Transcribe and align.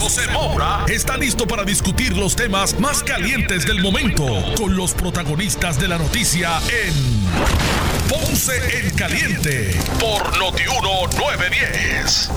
José 0.00 0.26
Moura 0.32 0.86
está 0.88 1.18
listo 1.18 1.46
para 1.46 1.62
discutir 1.62 2.16
los 2.16 2.34
temas 2.34 2.80
más 2.80 3.02
calientes 3.02 3.66
del 3.66 3.82
momento 3.82 4.24
con 4.56 4.74
los 4.74 4.94
protagonistas 4.94 5.78
de 5.78 5.88
la 5.88 5.98
noticia 5.98 6.58
en 6.86 6.94
Ponce 8.08 8.52
en 8.78 8.94
Caliente 8.96 9.78
por 10.00 10.38
Notiuno 10.38 11.06
910. 11.18 12.30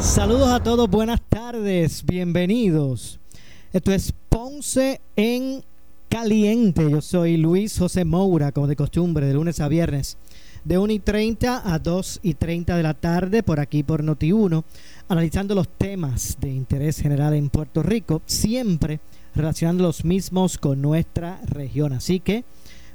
Saludos 0.00 0.48
a 0.48 0.62
todos, 0.62 0.88
buenas 0.88 1.20
tardes, 1.28 2.02
bienvenidos. 2.06 3.20
Esto 3.74 3.92
es 3.92 4.14
Ponce 4.30 5.02
en 5.14 5.62
Caliente. 6.16 6.90
Yo 6.90 7.02
soy 7.02 7.36
Luis 7.36 7.78
José 7.78 8.06
Moura, 8.06 8.50
como 8.50 8.66
de 8.66 8.74
costumbre, 8.74 9.26
de 9.26 9.34
lunes 9.34 9.60
a 9.60 9.68
viernes, 9.68 10.16
de 10.64 10.78
1 10.78 10.94
y 10.94 10.98
30 10.98 11.74
a 11.74 11.78
2 11.78 12.20
y 12.22 12.32
30 12.32 12.74
de 12.74 12.82
la 12.82 12.94
tarde, 12.94 13.42
por 13.42 13.60
aquí 13.60 13.82
por 13.82 14.02
Noti1, 14.02 14.64
analizando 15.08 15.54
los 15.54 15.68
temas 15.68 16.38
de 16.40 16.48
interés 16.48 17.02
general 17.02 17.34
en 17.34 17.50
Puerto 17.50 17.82
Rico, 17.82 18.22
siempre 18.24 18.98
relacionando 19.34 19.82
los 19.82 20.06
mismos 20.06 20.56
con 20.56 20.80
nuestra 20.80 21.38
región. 21.44 21.92
Así 21.92 22.18
que, 22.18 22.44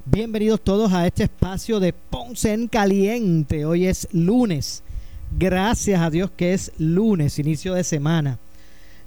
bienvenidos 0.03 0.59
todos 0.61 0.91
a 0.91 1.05
este 1.05 1.25
espacio 1.25 1.79
de 1.79 1.93
Ponce 1.93 2.53
en 2.53 2.67
Caliente. 2.67 3.65
Hoy 3.65 3.85
es 3.85 4.07
lunes. 4.13 4.81
Gracias 5.37 6.01
a 6.01 6.09
Dios 6.09 6.31
que 6.31 6.55
es 6.55 6.71
lunes, 6.79 7.37
inicio 7.37 7.75
de 7.75 7.83
semana. 7.83 8.39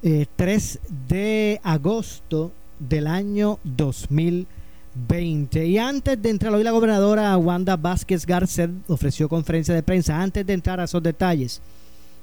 3 0.02 0.06
eh, 0.06 0.80
de 1.08 1.60
agosto 1.64 2.52
del 2.78 3.06
año 3.06 3.58
2020. 3.64 5.66
Y 5.66 5.78
antes 5.78 6.20
de 6.20 6.30
entrar, 6.30 6.54
hoy 6.54 6.64
la 6.64 6.70
gobernadora 6.70 7.36
Wanda 7.36 7.76
Vázquez 7.76 8.26
Garcet 8.26 8.70
ofreció 8.88 9.28
conferencia 9.28 9.74
de 9.74 9.82
prensa. 9.82 10.20
Antes 10.20 10.46
de 10.46 10.52
entrar 10.52 10.80
a 10.80 10.84
esos 10.84 11.02
detalles, 11.02 11.60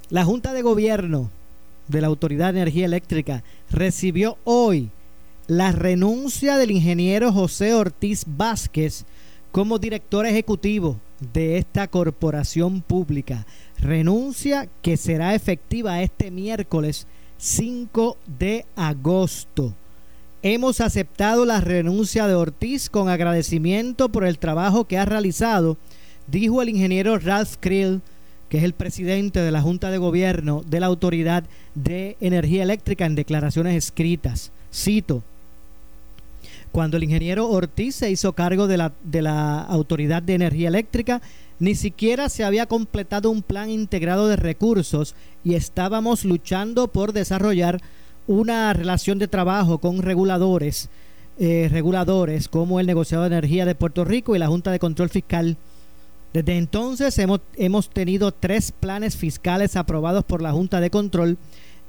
la 0.10 0.26
Junta 0.26 0.54
de 0.54 0.62
Gobierno 0.62 1.30
de 1.88 2.02
la 2.02 2.08
Autoridad 2.08 2.54
de 2.54 2.62
Energía 2.62 2.86
Eléctrica 2.86 3.44
recibió 3.70 4.38
hoy 4.44 4.90
la 5.48 5.72
renuncia 5.72 6.58
del 6.58 6.72
ingeniero 6.72 7.34
José 7.34 7.74
Ortiz 7.74 8.24
Vázquez 8.26 9.06
como 9.52 9.80
director 9.80 10.26
ejecutivo 10.26 10.98
de 11.34 11.58
esta 11.58 11.88
corporación 11.88 12.82
pública. 12.82 13.46
Renuncia 13.80 14.70
que 14.82 14.98
será 14.98 15.36
efectiva 15.36 16.02
este 16.02 16.32
miércoles 16.32 17.08
5 17.38 18.18
de 18.40 18.66
agosto. 18.76 19.74
Hemos 20.44 20.82
aceptado 20.82 21.46
la 21.46 21.62
renuncia 21.62 22.26
de 22.26 22.34
Ortiz 22.34 22.90
con 22.90 23.10
agradecimiento 23.10 24.10
por 24.10 24.26
el 24.26 24.40
trabajo 24.40 24.86
que 24.86 24.98
ha 24.98 25.06
realizado, 25.06 25.78
dijo 26.26 26.64
el 26.64 26.70
ingeniero 26.70 27.20
Ralph 27.20 27.58
Krill, 27.60 28.02
que 28.50 28.58
es 28.58 28.64
el 28.64 28.74
presidente 28.74 29.40
de 29.40 29.52
la 29.52 29.62
Junta 29.62 29.92
de 29.92 30.00
Gobierno 30.00 30.64
de 30.66 30.80
la 30.80 30.88
Autoridad 30.88 31.44
de 31.76 32.18
Energía 32.22 32.64
Eléctrica 32.64 33.06
en 33.06 33.14
declaraciones 33.14 33.76
escritas. 33.76 34.52
Cito, 34.74 35.22
cuando 36.72 36.98
el 36.98 37.04
ingeniero 37.04 37.48
Ortiz 37.48 37.96
se 37.96 38.10
hizo 38.10 38.34
cargo 38.34 38.66
de 38.66 38.78
la, 38.78 38.94
de 39.04 39.22
la 39.22 39.62
Autoridad 39.62 40.24
de 40.24 40.34
Energía 40.34 40.70
Eléctrica, 40.70 41.22
ni 41.60 41.76
siquiera 41.76 42.30
se 42.30 42.44
había 42.44 42.66
completado 42.66 43.30
un 43.30 43.44
plan 43.44 43.70
integrado 43.70 44.28
de 44.28 44.38
recursos 44.38 45.14
y 45.44 45.54
estábamos 45.54 46.26
luchando 46.26 46.88
por 46.88 47.14
desarrollar 47.14 47.80
una 48.32 48.74
relación 48.74 49.20
de 49.20 49.28
trabajo 49.28 49.78
con 49.80 50.02
reguladores, 50.02 50.90
eh, 51.40 51.68
reguladores 51.72 52.48
como 52.48 52.80
el 52.80 52.88
negociado 52.88 53.24
de 53.24 53.36
energía 53.36 53.66
de 53.66 53.76
Puerto 53.76 54.06
Rico 54.06 54.36
y 54.36 54.40
la 54.40 54.48
Junta 54.48 54.72
de 54.72 54.80
Control 54.80 55.10
Fiscal. 55.10 55.58
Desde 56.34 56.58
entonces 56.58 57.18
hemos, 57.20 57.42
hemos 57.58 57.90
tenido 57.90 58.32
tres 58.32 58.72
planes 58.72 59.18
fiscales 59.18 59.76
aprobados 59.76 60.24
por 60.24 60.42
la 60.42 60.54
Junta 60.54 60.80
de 60.80 60.90
Control 60.90 61.38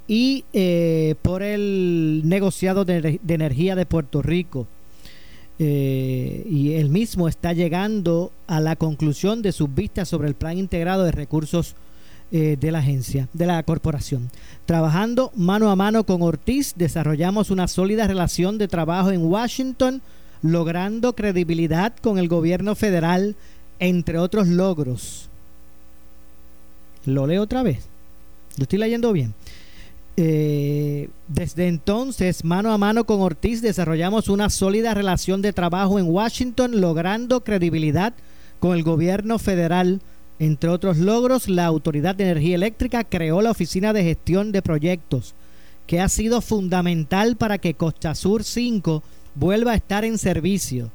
y 0.09 0.45
eh, 0.53 1.15
por 1.23 1.43
el 1.43 2.23
negociado 2.25 2.85
de 2.85 3.21
energía 3.29 3.77
de 3.77 3.87
Puerto 3.87 4.21
Rico. 4.21 4.67
Eh, 5.59 6.45
y 6.51 6.73
él 6.73 6.89
mismo 6.89 7.29
está 7.29 7.53
llegando 7.53 8.33
a 8.49 8.59
la 8.59 8.75
conclusión 8.75 9.43
de 9.43 9.53
sus 9.53 9.73
vistas 9.73 10.09
sobre 10.09 10.27
el 10.27 10.35
plan 10.35 10.59
integrado 10.59 11.05
de 11.05 11.13
recursos 11.13 11.77
eh, 12.35 12.57
de 12.59 12.73
la 12.73 12.79
agencia, 12.79 13.29
de 13.35 13.45
la 13.45 13.63
corporación. 13.63 14.31
Trabajando 14.65 15.33
mano 15.37 15.71
a 15.71 15.77
mano 15.77 16.05
con 16.05 16.23
Ortiz, 16.23 16.73
desarrollamos 16.77 17.51
una 17.51 17.69
sólida 17.69 18.07
relación 18.07 18.57
de 18.57 18.69
trabajo 18.69 19.11
en 19.11 19.23
Washington, 19.23 20.01
logrando 20.41 21.15
credibilidad 21.15 21.93
con 22.01 22.19
el 22.19 22.29
gobierno 22.29 22.75
federal, 22.75 23.37
entre 23.81 24.17
otros 24.17 24.49
logros. 24.49 25.29
Lo 27.05 27.27
leo 27.27 27.43
otra 27.43 27.63
vez. 27.63 27.81
Lo 28.57 28.63
estoy 28.63 28.79
leyendo 28.79 29.13
bien. 29.13 29.35
Eh, 30.17 31.11
desde 31.29 31.69
entonces, 31.69 32.45
mano 32.45 32.73
a 32.73 32.79
mano 32.79 33.05
con 33.05 33.21
Ortiz, 33.21 33.61
desarrollamos 33.61 34.29
una 34.29 34.51
sólida 34.51 34.95
relación 34.95 35.43
de 35.43 35.53
trabajo 35.53 35.99
en 35.99 36.07
Washington, 36.07 36.81
logrando 36.81 37.45
credibilidad 37.45 38.15
con 38.59 38.75
el 38.75 38.83
gobierno 38.85 39.39
federal. 39.39 40.01
Entre 40.43 40.71
otros 40.71 40.99
logros, 40.99 41.49
la 41.49 41.67
Autoridad 41.67 42.17
de 42.17 42.25
Energía 42.25 42.57
Eléctrica 42.57 43.05
creó 43.05 43.43
la 43.43 43.53
Oficina 43.53 43.93
de 43.93 44.03
Gestión 44.03 44.51
de 44.51 44.61
Proyectos, 44.61 45.37
que 45.87 46.01
ha 46.01 46.09
sido 46.09 46.41
fundamental 46.41 47.37
para 47.37 47.59
que 47.59 47.75
Costa 47.75 48.17
Sur 48.17 48.43
5 48.43 49.05
vuelva 49.37 49.71
a 49.71 49.77
estar 49.77 50.05
en 50.05 50.19
servicio. 50.19 50.91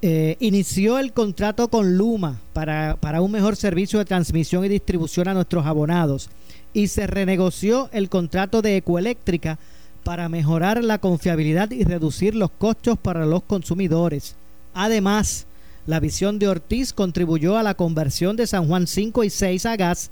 Eh, 0.00 0.36
inició 0.38 1.00
el 1.00 1.12
contrato 1.12 1.66
con 1.66 1.98
Luma 1.98 2.40
para, 2.52 2.96
para 3.00 3.20
un 3.20 3.32
mejor 3.32 3.56
servicio 3.56 3.98
de 3.98 4.04
transmisión 4.04 4.64
y 4.64 4.68
distribución 4.68 5.26
a 5.26 5.34
nuestros 5.34 5.66
abonados 5.66 6.30
y 6.72 6.86
se 6.86 7.08
renegoció 7.08 7.90
el 7.92 8.08
contrato 8.08 8.62
de 8.62 8.76
Ecoeléctrica 8.76 9.58
para 10.04 10.28
mejorar 10.28 10.84
la 10.84 10.98
confiabilidad 10.98 11.72
y 11.72 11.82
reducir 11.82 12.36
los 12.36 12.52
costos 12.52 12.96
para 12.96 13.26
los 13.26 13.42
consumidores. 13.42 14.36
Además, 14.72 15.48
la 15.86 16.00
visión 16.00 16.38
de 16.38 16.48
Ortiz 16.48 16.92
contribuyó 16.92 17.56
a 17.56 17.62
la 17.62 17.74
conversión 17.74 18.36
de 18.36 18.46
San 18.46 18.66
Juan 18.66 18.86
5 18.86 19.24
y 19.24 19.30
6 19.30 19.66
a 19.66 19.76
gas, 19.76 20.10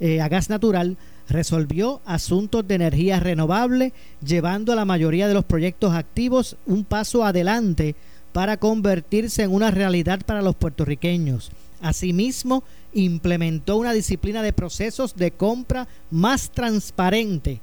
eh, 0.00 0.20
a 0.20 0.28
gas 0.28 0.50
natural, 0.50 0.96
resolvió 1.28 2.00
asuntos 2.04 2.66
de 2.66 2.74
energía 2.74 3.20
renovable, 3.20 3.92
llevando 4.24 4.72
a 4.72 4.76
la 4.76 4.84
mayoría 4.84 5.28
de 5.28 5.34
los 5.34 5.44
proyectos 5.44 5.94
activos 5.94 6.56
un 6.66 6.84
paso 6.84 7.24
adelante 7.24 7.94
para 8.32 8.56
convertirse 8.56 9.42
en 9.42 9.52
una 9.52 9.70
realidad 9.70 10.20
para 10.24 10.42
los 10.42 10.56
puertorriqueños. 10.56 11.52
Asimismo, 11.80 12.64
implementó 12.92 13.76
una 13.76 13.92
disciplina 13.92 14.42
de 14.42 14.52
procesos 14.52 15.14
de 15.16 15.30
compra 15.30 15.88
más 16.10 16.50
transparente 16.50 17.60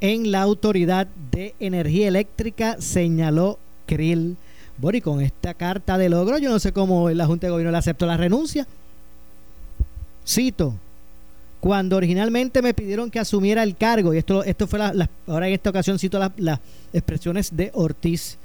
en 0.00 0.32
la 0.32 0.42
Autoridad 0.42 1.06
de 1.30 1.54
Energía 1.60 2.08
Eléctrica, 2.08 2.76
señaló 2.80 3.58
Krill. 3.86 4.36
Y 4.80 5.00
con 5.00 5.20
esta 5.20 5.54
carta 5.54 5.98
de 5.98 6.08
logro, 6.08 6.38
yo 6.38 6.50
no 6.50 6.58
sé 6.58 6.72
cómo 6.72 7.08
la 7.10 7.26
Junta 7.26 7.46
de 7.46 7.50
Gobierno 7.52 7.72
le 7.72 7.78
aceptó 7.78 8.06
la 8.06 8.16
renuncia. 8.16 8.66
Cito, 10.26 10.74
cuando 11.60 11.96
originalmente 11.96 12.62
me 12.62 12.74
pidieron 12.74 13.10
que 13.10 13.20
asumiera 13.20 13.62
el 13.62 13.76
cargo, 13.76 14.12
y 14.12 14.18
esto, 14.18 14.42
esto 14.42 14.66
fue 14.66 14.78
la, 14.78 15.08
ahora 15.28 15.46
en 15.46 15.54
esta 15.54 15.70
ocasión 15.70 15.98
cito 15.98 16.18
las 16.36 16.60
expresiones 16.92 17.56
de 17.56 17.70
Ortiz, 17.74 18.38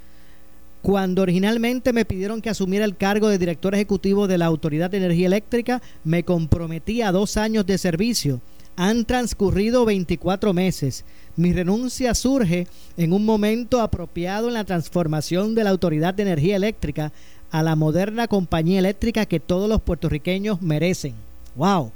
cuando 0.81 1.23
originalmente 1.23 1.91
me 1.91 2.05
pidieron 2.05 2.41
que 2.41 2.49
asumiera 2.49 2.85
el 2.85 2.95
cargo 2.95 3.27
de 3.27 3.37
director 3.37 3.73
ejecutivo 3.73 4.27
de 4.27 4.37
la 4.37 4.45
Autoridad 4.45 4.89
de 4.89 4.97
Energía 4.97 5.27
Eléctrica, 5.27 5.81
me 6.03 6.23
comprometí 6.23 7.01
a 7.01 7.11
dos 7.11 7.37
años 7.37 7.65
de 7.65 7.77
servicio. 7.77 8.39
Han 8.77 9.03
transcurrido 9.03 9.83
24 9.83 10.53
meses. 10.53 11.03
Mi 11.35 11.51
renuncia 11.51 12.15
surge 12.15 12.67
en 12.95 13.11
un 13.11 13.25
momento 13.25 13.81
apropiado 13.81 14.47
en 14.47 14.53
la 14.53 14.63
transformación 14.63 15.53
de 15.55 15.65
la 15.65 15.71
Autoridad 15.71 16.13
de 16.13 16.23
Energía 16.23 16.55
Eléctrica 16.55 17.11
a 17.51 17.63
la 17.63 17.75
moderna 17.75 18.27
compañía 18.27 18.79
eléctrica 18.79 19.25
que 19.25 19.39
todos 19.39 19.67
los 19.67 19.81
puertorriqueños 19.81 20.61
merecen. 20.61 21.13
¡Wow! 21.55 21.91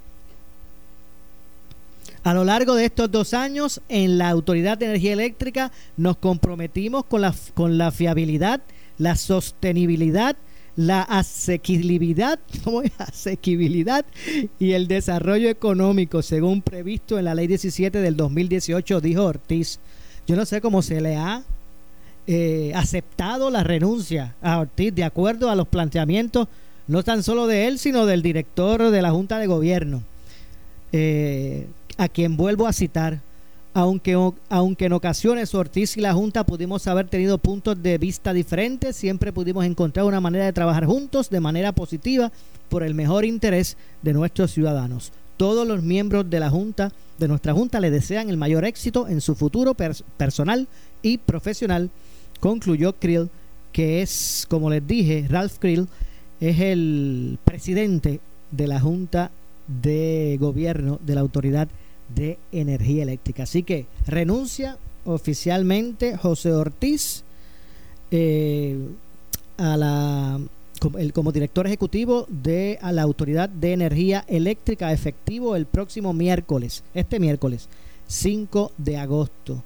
A 2.23 2.33
lo 2.33 2.43
largo 2.43 2.75
de 2.75 2.85
estos 2.85 3.09
dos 3.09 3.33
años, 3.33 3.81
en 3.89 4.17
la 4.17 4.29
Autoridad 4.29 4.77
de 4.77 4.85
Energía 4.85 5.13
Eléctrica 5.13 5.71
nos 5.97 6.17
comprometimos 6.17 7.05
con 7.05 7.21
la, 7.21 7.33
con 7.55 7.77
la 7.79 7.91
fiabilidad, 7.91 8.61
la 8.99 9.15
sostenibilidad, 9.15 10.35
la 10.75 11.01
asequibilidad, 11.01 12.39
asequibilidad 12.97 14.05
y 14.59 14.71
el 14.71 14.87
desarrollo 14.87 15.49
económico, 15.49 16.21
según 16.21 16.61
previsto 16.61 17.19
en 17.19 17.25
la 17.25 17.35
Ley 17.35 17.47
17 17.47 17.99
del 17.99 18.15
2018, 18.15 19.01
dijo 19.01 19.23
Ortiz. 19.23 19.79
Yo 20.27 20.35
no 20.35 20.45
sé 20.45 20.61
cómo 20.61 20.81
se 20.81 21.01
le 21.01 21.15
ha 21.17 21.43
eh, 22.27 22.71
aceptado 22.75 23.49
la 23.49 23.63
renuncia 23.63 24.35
a 24.41 24.59
Ortiz 24.59 24.93
de 24.93 25.03
acuerdo 25.03 25.49
a 25.49 25.55
los 25.55 25.67
planteamientos 25.67 26.47
no 26.87 27.03
tan 27.03 27.23
solo 27.23 27.47
de 27.47 27.67
él, 27.67 27.79
sino 27.79 28.05
del 28.05 28.21
director 28.21 28.89
de 28.89 29.01
la 29.01 29.11
Junta 29.11 29.39
de 29.39 29.47
Gobierno, 29.47 30.03
eh, 30.91 31.67
a 31.97 32.09
quien 32.09 32.35
vuelvo 32.35 32.67
a 32.67 32.73
citar. 32.73 33.19
Aunque, 33.73 34.17
aunque 34.49 34.85
en 34.85 34.93
ocasiones 34.93 35.55
Ortiz 35.55 35.95
y 35.95 36.01
la 36.01 36.13
Junta 36.13 36.45
pudimos 36.45 36.87
haber 36.87 37.07
tenido 37.07 37.37
puntos 37.37 37.81
de 37.81 37.97
vista 37.97 38.33
diferentes, 38.33 38.97
siempre 38.97 39.31
pudimos 39.31 39.63
encontrar 39.63 40.05
una 40.05 40.19
manera 40.19 40.43
de 40.43 40.51
trabajar 40.51 40.85
juntos 40.85 41.29
de 41.29 41.39
manera 41.39 41.71
positiva 41.71 42.33
por 42.67 42.83
el 42.83 42.93
mejor 42.95 43.23
interés 43.23 43.77
de 44.01 44.11
nuestros 44.11 44.51
ciudadanos. 44.51 45.13
Todos 45.37 45.65
los 45.65 45.81
miembros 45.81 46.29
de 46.29 46.41
la 46.41 46.49
Junta, 46.49 46.91
de 47.17 47.27
nuestra 47.29 47.53
Junta, 47.53 47.79
le 47.79 47.91
desean 47.91 48.29
el 48.29 48.37
mayor 48.37 48.65
éxito 48.65 49.07
en 49.07 49.21
su 49.21 49.35
futuro 49.35 49.73
personal 49.73 50.67
y 51.01 51.17
profesional, 51.17 51.89
concluyó 52.41 52.93
Krill, 52.93 53.29
que 53.71 54.01
es, 54.01 54.45
como 54.49 54.69
les 54.69 54.85
dije, 54.85 55.25
Ralph 55.29 55.57
Krill 55.59 55.87
es 56.41 56.59
el 56.59 57.39
presidente 57.45 58.19
de 58.51 58.67
la 58.67 58.81
Junta 58.81 59.31
de 59.81 60.37
Gobierno 60.39 60.99
de 61.05 61.15
la 61.15 61.21
Autoridad 61.21 61.69
de 62.15 62.37
Energía 62.51 63.03
Eléctrica. 63.03 63.43
Así 63.43 63.63
que 63.63 63.85
renuncia 64.07 64.77
oficialmente 65.05 66.17
José 66.17 66.51
Ortiz 66.53 67.23
eh, 68.11 68.77
a 69.57 69.77
la, 69.77 70.39
como, 71.13 71.31
director 71.31 71.67
ejecutivo 71.67 72.25
de 72.27 72.79
a 72.81 72.91
la 72.91 73.03
Autoridad 73.03 73.49
de 73.49 73.73
Energía 73.73 74.25
Eléctrica 74.27 74.91
efectivo 74.91 75.55
el 75.55 75.65
próximo 75.65 76.13
miércoles, 76.13 76.83
este 76.93 77.19
miércoles 77.19 77.69
5 78.07 78.71
de 78.77 78.97
agosto. 78.97 79.63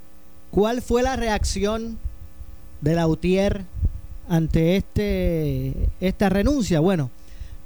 ¿Cuál 0.51 0.81
fue 0.81 1.03
la 1.03 1.15
reacción 1.15 1.97
de 2.81 2.95
la 2.95 3.07
UTIER 3.07 3.63
ante 4.30 4.77
este, 4.77 5.74
esta 6.00 6.30
renuncia? 6.30 6.80
Bueno, 6.80 7.09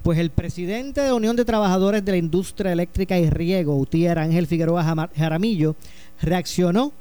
pues 0.04 0.18
el 0.18 0.30
presidente 0.30 1.02
de 1.02 1.14
Unión 1.14 1.36
de 1.36 1.46
Trabajadores 1.46 2.04
de 2.06 2.12
la 2.12 2.18
Industria 2.18 2.72
Eléctrica 2.72 3.18
y 3.18 3.30
Riego, 3.30 3.78
Utier 3.78 4.18
Ángel 4.20 4.48
Figueroa 4.48 5.10
Jaramillo, 5.16 5.76
reaccionó 6.22 6.94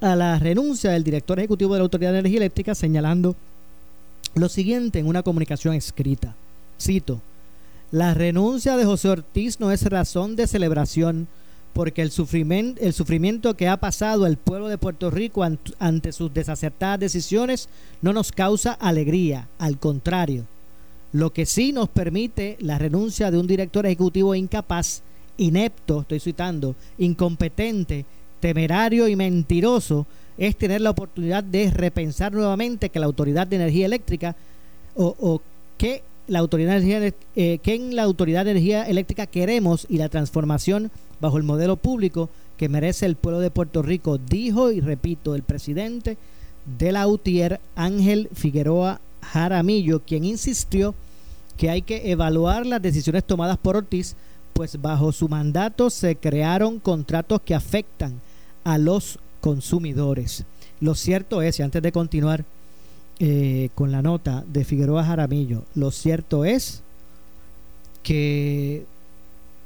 a 0.00 0.14
la 0.14 0.38
renuncia 0.38 0.90
del 0.90 1.04
director 1.04 1.38
ejecutivo 1.38 1.72
de 1.72 1.80
la 1.80 1.84
Autoridad 1.84 2.12
de 2.12 2.18
Energía 2.18 2.38
Eléctrica 2.38 2.74
señalando 2.74 3.34
lo 4.34 4.48
siguiente 4.48 4.98
en 4.98 5.06
una 5.06 5.22
comunicación 5.22 5.74
escrita. 5.74 6.34
Cito, 6.78 7.22
la 7.90 8.12
renuncia 8.12 8.76
de 8.76 8.84
José 8.84 9.08
Ortiz 9.08 9.58
no 9.58 9.72
es 9.72 9.82
razón 9.84 10.36
de 10.36 10.46
celebración 10.46 11.28
porque 11.72 12.02
el 12.02 12.10
sufrimiento, 12.10 12.80
el 12.82 12.92
sufrimiento 12.92 13.54
que 13.54 13.68
ha 13.68 13.78
pasado 13.78 14.26
el 14.26 14.36
pueblo 14.36 14.68
de 14.68 14.78
Puerto 14.78 15.10
Rico 15.10 15.46
ante 15.78 16.12
sus 16.12 16.32
desacertadas 16.32 17.00
decisiones 17.00 17.68
no 18.02 18.12
nos 18.12 18.32
causa 18.32 18.72
alegría, 18.72 19.48
al 19.58 19.78
contrario 19.78 20.44
lo 21.12 21.32
que 21.32 21.46
sí 21.46 21.72
nos 21.72 21.88
permite 21.88 22.56
la 22.60 22.78
renuncia 22.78 23.30
de 23.30 23.38
un 23.38 23.46
director 23.46 23.86
ejecutivo 23.86 24.34
incapaz, 24.34 25.02
inepto, 25.38 26.02
estoy 26.02 26.20
citando, 26.20 26.74
incompetente, 26.98 28.04
temerario 28.40 29.08
y 29.08 29.16
mentiroso, 29.16 30.06
es 30.38 30.56
tener 30.56 30.80
la 30.80 30.90
oportunidad 30.90 31.42
de 31.42 31.70
repensar 31.70 32.32
nuevamente 32.32 32.90
que 32.90 32.98
la 32.98 33.06
Autoridad 33.06 33.46
de 33.46 33.56
Energía 33.56 33.86
Eléctrica 33.86 34.36
o, 34.94 35.40
que 35.78 36.02
la 36.26 36.38
autoridad 36.40 36.72
de 36.72 36.76
energía, 36.76 37.14
eh, 37.36 37.58
que 37.62 37.74
en 37.74 37.94
la 37.94 38.02
Autoridad 38.02 38.44
de 38.44 38.52
Energía 38.52 38.84
Eléctrica 38.84 39.26
queremos 39.26 39.86
y 39.88 39.98
la 39.98 40.08
transformación 40.08 40.90
bajo 41.20 41.36
el 41.36 41.44
modelo 41.44 41.76
público 41.76 42.28
que 42.56 42.68
merece 42.68 43.06
el 43.06 43.16
pueblo 43.16 43.40
de 43.40 43.50
Puerto 43.50 43.82
Rico, 43.82 44.18
dijo 44.18 44.72
y 44.72 44.80
repito 44.80 45.34
el 45.34 45.42
presidente 45.42 46.16
de 46.78 46.92
la 46.92 47.06
UTIER, 47.06 47.60
Ángel 47.76 48.28
Figueroa 48.34 49.00
Jaramillo, 49.32 50.02
quien 50.02 50.24
insistió 50.24 50.94
que 51.56 51.70
hay 51.70 51.82
que 51.82 52.10
evaluar 52.10 52.66
las 52.66 52.82
decisiones 52.82 53.24
tomadas 53.24 53.58
por 53.58 53.76
Ortiz, 53.76 54.14
pues 54.52 54.80
bajo 54.80 55.12
su 55.12 55.28
mandato 55.28 55.90
se 55.90 56.16
crearon 56.16 56.78
contratos 56.78 57.40
que 57.42 57.54
afectan 57.54 58.20
a 58.64 58.78
los 58.78 59.18
consumidores. 59.40 60.44
Lo 60.80 60.94
cierto 60.94 61.42
es, 61.42 61.58
y 61.58 61.62
antes 61.62 61.82
de 61.82 61.92
continuar 61.92 62.44
eh, 63.18 63.70
con 63.74 63.92
la 63.92 64.02
nota 64.02 64.44
de 64.46 64.64
Figueroa 64.64 65.04
Jaramillo, 65.04 65.64
lo 65.74 65.90
cierto 65.90 66.44
es 66.44 66.82
que 68.02 68.86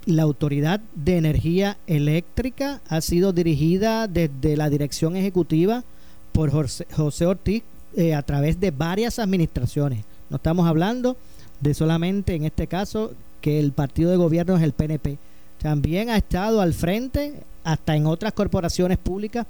la 0.06 0.22
Autoridad 0.22 0.80
de 0.94 1.16
Energía 1.18 1.76
Eléctrica 1.86 2.80
ha 2.88 3.00
sido 3.00 3.32
dirigida 3.32 4.08
desde 4.08 4.56
la 4.56 4.70
dirección 4.70 5.16
ejecutiva 5.16 5.84
por 6.32 6.50
José, 6.50 7.26
Ortiz 7.26 7.62
eh, 7.96 8.14
a 8.14 8.22
través 8.22 8.60
de 8.60 8.70
varias 8.70 9.18
administraciones. 9.18 10.04
No 10.28 10.36
estamos 10.36 10.66
hablando 10.66 11.16
de 11.60 11.74
solamente 11.74 12.34
en 12.34 12.44
este 12.44 12.66
caso 12.66 13.12
que 13.40 13.58
el 13.58 13.72
partido 13.72 14.10
de 14.10 14.16
gobierno 14.16 14.56
es 14.56 14.62
el 14.62 14.72
PNP. 14.72 15.18
También 15.60 16.08
ha 16.08 16.16
estado 16.16 16.60
al 16.60 16.72
frente, 16.72 17.34
hasta 17.64 17.96
en 17.96 18.06
otras 18.06 18.32
corporaciones 18.32 18.98
públicas, 18.98 19.46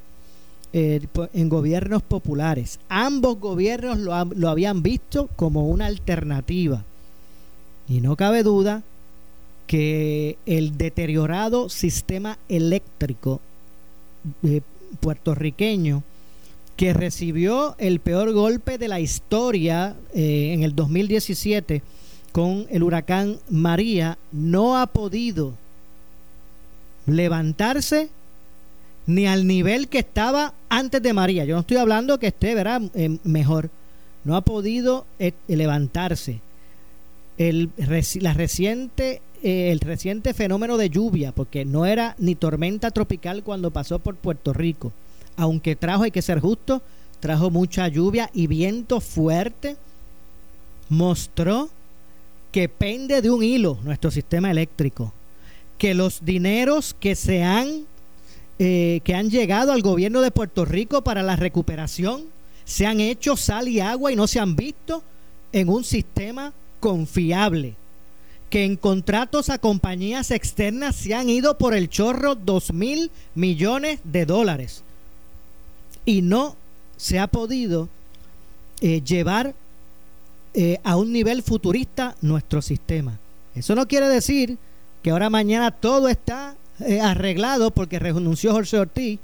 eh, 0.72 1.00
en 1.34 1.48
gobiernos 1.48 2.02
populares. 2.02 2.78
Ambos 2.88 3.40
gobiernos 3.40 3.98
lo, 3.98 4.48
habían 4.48 4.82
visto 4.82 5.28
como 5.36 5.68
una 5.68 5.86
alternativa. 5.86 6.84
Y 7.88 8.00
no 8.00 8.16
cabe 8.16 8.42
duda 8.42 8.82
que 9.66 10.38
el 10.46 10.78
deteriorado 10.78 11.68
sistema 11.68 12.38
eléctrico 12.48 13.40
eh, 14.42 14.62
puertorriqueño 15.00 16.02
que 16.80 16.94
recibió 16.94 17.76
el 17.76 18.00
peor 18.00 18.32
golpe 18.32 18.78
de 18.78 18.88
la 18.88 19.00
historia 19.00 19.96
eh, 20.14 20.54
en 20.54 20.62
el 20.62 20.74
2017 20.74 21.82
con 22.32 22.66
el 22.70 22.82
huracán 22.82 23.38
María 23.50 24.16
no 24.32 24.78
ha 24.78 24.86
podido 24.86 25.52
levantarse 27.04 28.08
ni 29.06 29.26
al 29.26 29.46
nivel 29.46 29.88
que 29.88 29.98
estaba 29.98 30.54
antes 30.70 31.02
de 31.02 31.12
María. 31.12 31.44
Yo 31.44 31.54
no 31.54 31.60
estoy 31.60 31.76
hablando 31.76 32.18
que 32.18 32.28
esté. 32.28 32.54
Eh, 32.58 33.18
mejor. 33.24 33.68
No 34.24 34.34
ha 34.34 34.40
podido 34.40 35.04
eh, 35.18 35.34
levantarse. 35.48 36.40
El, 37.36 37.68
el 37.76 39.80
reciente 39.80 40.32
fenómeno 40.32 40.78
de 40.78 40.88
lluvia, 40.88 41.32
porque 41.32 41.66
no 41.66 41.84
era 41.84 42.14
ni 42.16 42.36
tormenta 42.36 42.90
tropical 42.90 43.42
cuando 43.42 43.70
pasó 43.70 43.98
por 43.98 44.16
Puerto 44.16 44.54
Rico, 44.54 44.94
aunque 45.36 45.76
trajo, 45.76 46.02
hay 46.02 46.10
que 46.10 46.22
ser 46.22 46.40
justo, 46.40 46.82
trajo 47.20 47.50
mucha 47.50 47.88
lluvia 47.88 48.30
y 48.32 48.46
viento 48.46 49.00
fuerte, 49.00 49.76
mostró 50.88 51.70
que 52.52 52.68
pende 52.68 53.22
de 53.22 53.30
un 53.30 53.42
hilo 53.42 53.78
nuestro 53.82 54.10
sistema 54.10 54.50
eléctrico, 54.50 55.12
que 55.78 55.94
los 55.94 56.24
dineros 56.24 56.94
que 56.98 57.14
se 57.14 57.42
han 57.42 57.84
eh, 58.62 59.00
que 59.04 59.14
han 59.14 59.30
llegado 59.30 59.72
al 59.72 59.80
gobierno 59.80 60.20
de 60.20 60.30
Puerto 60.30 60.66
Rico 60.66 61.02
para 61.02 61.22
la 61.22 61.34
recuperación 61.34 62.24
se 62.66 62.84
han 62.84 63.00
hecho 63.00 63.34
sal 63.34 63.68
y 63.68 63.80
agua 63.80 64.12
y 64.12 64.16
no 64.16 64.26
se 64.26 64.38
han 64.38 64.54
visto 64.54 65.02
en 65.50 65.70
un 65.70 65.82
sistema 65.82 66.52
confiable. 66.78 67.74
Que 68.50 68.64
en 68.64 68.76
contratos 68.76 69.48
a 69.48 69.56
compañías 69.56 70.30
externas 70.30 70.94
se 70.94 71.14
han 71.14 71.30
ido 71.30 71.56
por 71.56 71.74
el 71.74 71.88
chorro 71.88 72.34
dos 72.34 72.72
mil 72.74 73.10
millones 73.34 74.00
de 74.04 74.26
dólares. 74.26 74.84
Y 76.04 76.22
no 76.22 76.56
se 76.96 77.18
ha 77.18 77.26
podido 77.26 77.88
eh, 78.82 79.02
llevar 79.02 79.54
eh, 80.54 80.78
a 80.84 80.96
un 80.96 81.12
nivel 81.12 81.42
futurista 81.42 82.14
nuestro 82.20 82.62
sistema. 82.62 83.18
Eso 83.54 83.74
no 83.74 83.86
quiere 83.88 84.08
decir 84.08 84.58
que 85.02 85.10
ahora 85.10 85.30
mañana 85.30 85.70
todo 85.70 86.08
está 86.08 86.56
eh, 86.80 87.00
arreglado 87.00 87.70
porque 87.70 87.98
renunció 87.98 88.52
Jorge 88.52 88.78
Ortiz. 88.78 89.18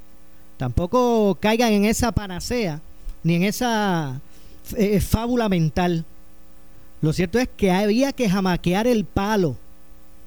Tampoco 0.56 1.36
caigan 1.40 1.72
en 1.72 1.84
esa 1.84 2.12
panacea 2.12 2.80
ni 3.22 3.34
en 3.34 3.44
esa 3.44 4.20
fábula 5.00 5.48
mental. 5.48 6.04
Lo 7.02 7.12
cierto 7.12 7.38
es 7.38 7.48
que 7.56 7.70
había 7.70 8.12
que 8.12 8.28
jamaquear 8.28 8.86
el 8.86 9.04
palo. 9.04 9.56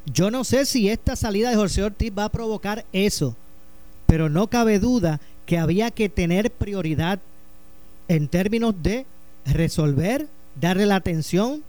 Yo 0.06 0.32
no 0.32 0.44
sé 0.44 0.66
si 0.66 0.90
esta 0.90 1.16
salida 1.16 1.50
de 1.50 1.56
Jorge 1.56 1.84
Ortiz 1.84 2.12
va 2.18 2.26
a 2.26 2.30
provocar 2.30 2.86
eso, 2.94 3.36
pero 4.06 4.30
no 4.30 4.48
cabe 4.48 4.80
duda 4.80 5.20
que 5.50 5.58
había 5.58 5.90
que 5.90 6.10
tener 6.10 6.52
prioridad 6.52 7.20
en 8.08 8.28
términos 8.28 8.76
de 8.84 9.08
resolver 9.48 10.28
darle 10.62 10.86
la 10.86 10.98
atención 10.98 11.64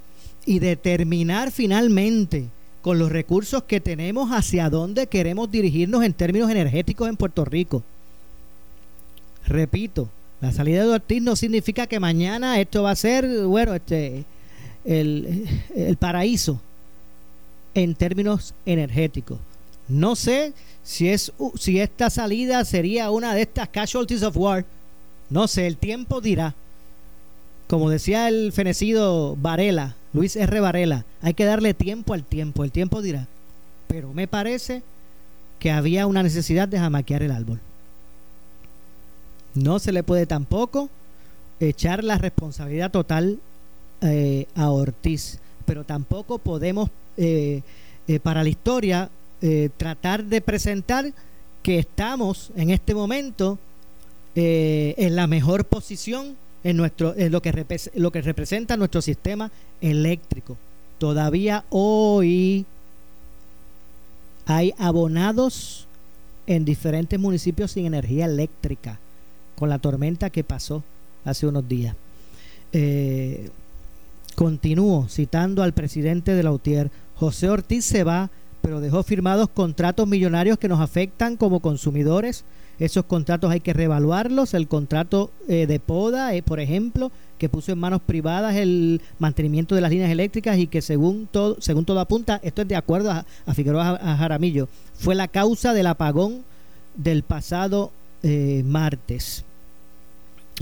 y 0.45 0.59
determinar 0.59 1.51
finalmente 1.51 2.45
con 2.83 2.99
los 2.99 3.11
recursos 3.11 3.63
que 3.63 3.81
tenemos 3.81 4.33
hacia 4.33 4.69
dónde 4.69 5.07
queremos 5.07 5.51
dirigirnos 5.51 6.05
en 6.05 6.13
términos 6.13 6.51
energéticos 6.51 7.09
en 7.09 7.17
Puerto 7.17 7.43
Rico. 7.47 7.83
Repito, 9.47 10.11
la 10.43 10.53
salida 10.53 10.83
de 10.83 10.91
Ortiz 10.91 11.23
no 11.23 11.35
significa 11.35 11.87
que 11.87 12.01
mañana 12.01 12.61
esto 12.61 12.83
va 12.83 12.91
a 12.91 12.97
ser, 12.97 13.47
bueno, 13.47 13.73
este, 13.75 14.27
el, 14.85 15.49
el 15.75 15.97
paraíso 15.97 16.61
en 17.73 17.95
términos 17.95 18.53
energéticos. 18.67 19.39
No 19.91 20.17
sé 20.17 20.53
si, 20.83 21.09
es, 21.09 21.33
si 21.57 21.81
esta 21.81 22.11
salida 22.11 22.65
sería 22.65 23.11
una 23.11 23.35
de 23.35 23.43
estas 23.43 23.69
casualties 23.69 24.23
of 24.23 24.37
war. 24.37 24.65
No 25.29 25.49
sé, 25.49 25.67
el 25.67 25.77
tiempo 25.77 26.21
dirá. 26.21 26.55
Como 27.69 27.91
decía 27.91 28.29
el 28.29 28.53
fenecido 28.53 29.37
Varela, 29.37 29.95
Luis 30.13 30.35
R. 30.37 30.61
Varela, 30.61 31.05
hay 31.23 31.35
que 31.35 31.45
darle 31.45 31.75
tiempo 31.75 32.15
al 32.15 32.25
tiempo, 32.25 32.65
el 32.65 32.73
tiempo 32.73 33.03
dirá. 33.03 33.29
Pero 33.87 34.13
me 34.13 34.27
parece 34.27 34.83
que 35.59 35.71
había 35.71 36.07
una 36.07 36.23
necesidad 36.23 36.67
de 36.67 36.79
jamaquear 36.79 37.23
el 37.23 37.31
árbol. 37.31 37.61
No 39.55 39.79
se 39.79 39.93
le 39.93 40.03
puede 40.03 40.27
tampoco 40.27 40.89
echar 41.61 42.03
la 42.03 42.19
responsabilidad 42.19 42.91
total 42.91 43.39
eh, 44.01 44.47
a 44.55 44.71
Ortiz, 44.71 45.39
pero 45.67 45.85
tampoco 45.85 46.39
podemos 46.39 46.89
eh, 47.17 47.63
eh, 48.09 48.19
para 48.21 48.43
la 48.43 48.49
historia 48.49 49.11
tratar 49.77 50.25
de 50.25 50.41
presentar 50.41 51.13
que 51.63 51.79
estamos 51.79 52.51
en 52.57 52.71
este 52.71 52.95
momento 52.95 53.59
en 54.35 55.17
la 55.17 55.27
mejor 55.27 55.65
posición 55.65 56.37
en 56.63 56.77
nuestro 56.77 57.15
en 57.17 57.33
lo 57.33 57.41
que 57.41 57.53
lo 57.95 58.13
que 58.13 58.21
representa 58.21 58.77
nuestro 58.77 59.01
sistema 59.01 59.51
eléctrico. 59.81 60.57
Todavía 60.99 61.65
hoy 61.71 62.67
hay 64.47 64.75
abonados 64.79 65.87
en 66.47 66.65
diferentes 66.65 67.19
municipios 67.19 67.71
sin 67.73 67.87
energía 67.87 68.27
eléctrica 68.27 68.99
con 69.57 69.69
la 69.69 69.79
tormenta 69.79 70.31
que 70.31 70.43
pasó 70.43 70.83
hace 71.25 71.47
unos 71.47 71.69
días. 71.69 71.95
Eh, 72.73 73.51
continúo 74.35 75.07
citando 75.09 75.63
al 75.63 75.73
presidente 75.73 76.35
de 76.35 76.43
la 76.43 76.53
UTIER. 76.53 76.91
José 77.17 77.49
Ortiz 77.49 77.85
se 77.85 78.05
va, 78.05 78.31
pero 78.61 78.81
dejó 78.81 79.03
firmados 79.03 79.49
contratos 79.49 80.07
millonarios 80.07 80.59
que 80.59 80.69
nos 80.69 80.81
afectan 80.81 81.37
como 81.37 81.61
consumidores. 81.61 82.45
Esos 82.79 83.05
contratos 83.05 83.51
hay 83.51 83.61
que 83.61 83.73
reevaluarlos. 83.73 84.55
El 84.55 84.69
contrato 84.69 85.31
eh, 85.49 85.67
de 85.67 85.81
Poda, 85.81 86.35
eh, 86.35 86.43
por 86.43 86.61
ejemplo, 86.61 87.13
que 87.39 87.49
puso 87.49 87.73
en 87.73 87.79
manos 87.79 88.01
privadas 88.01 88.57
el 88.57 89.01
mantenimiento 89.19 89.75
de 89.75 89.81
las 89.81 89.91
líneas 89.91 90.11
eléctricas 90.11 90.59
y 90.59 90.67
que 90.67 90.83
según 90.83 91.29
todo, 91.31 91.57
según 91.61 91.85
todo 91.85 92.01
apunta, 92.01 92.41
esto 92.43 92.63
es 92.63 92.69
de 92.69 92.77
acuerdo 92.77 93.11
a, 93.11 93.25
Figueroa 93.55 93.99
a 94.03 94.17
Jaramillo, 94.17 94.69
fue 94.95 95.15
la 95.15 95.29
causa 95.29 95.75
del 95.75 95.87
apagón 95.87 96.43
del 96.97 97.23
pasado 97.23 97.93
martes. 98.65 99.45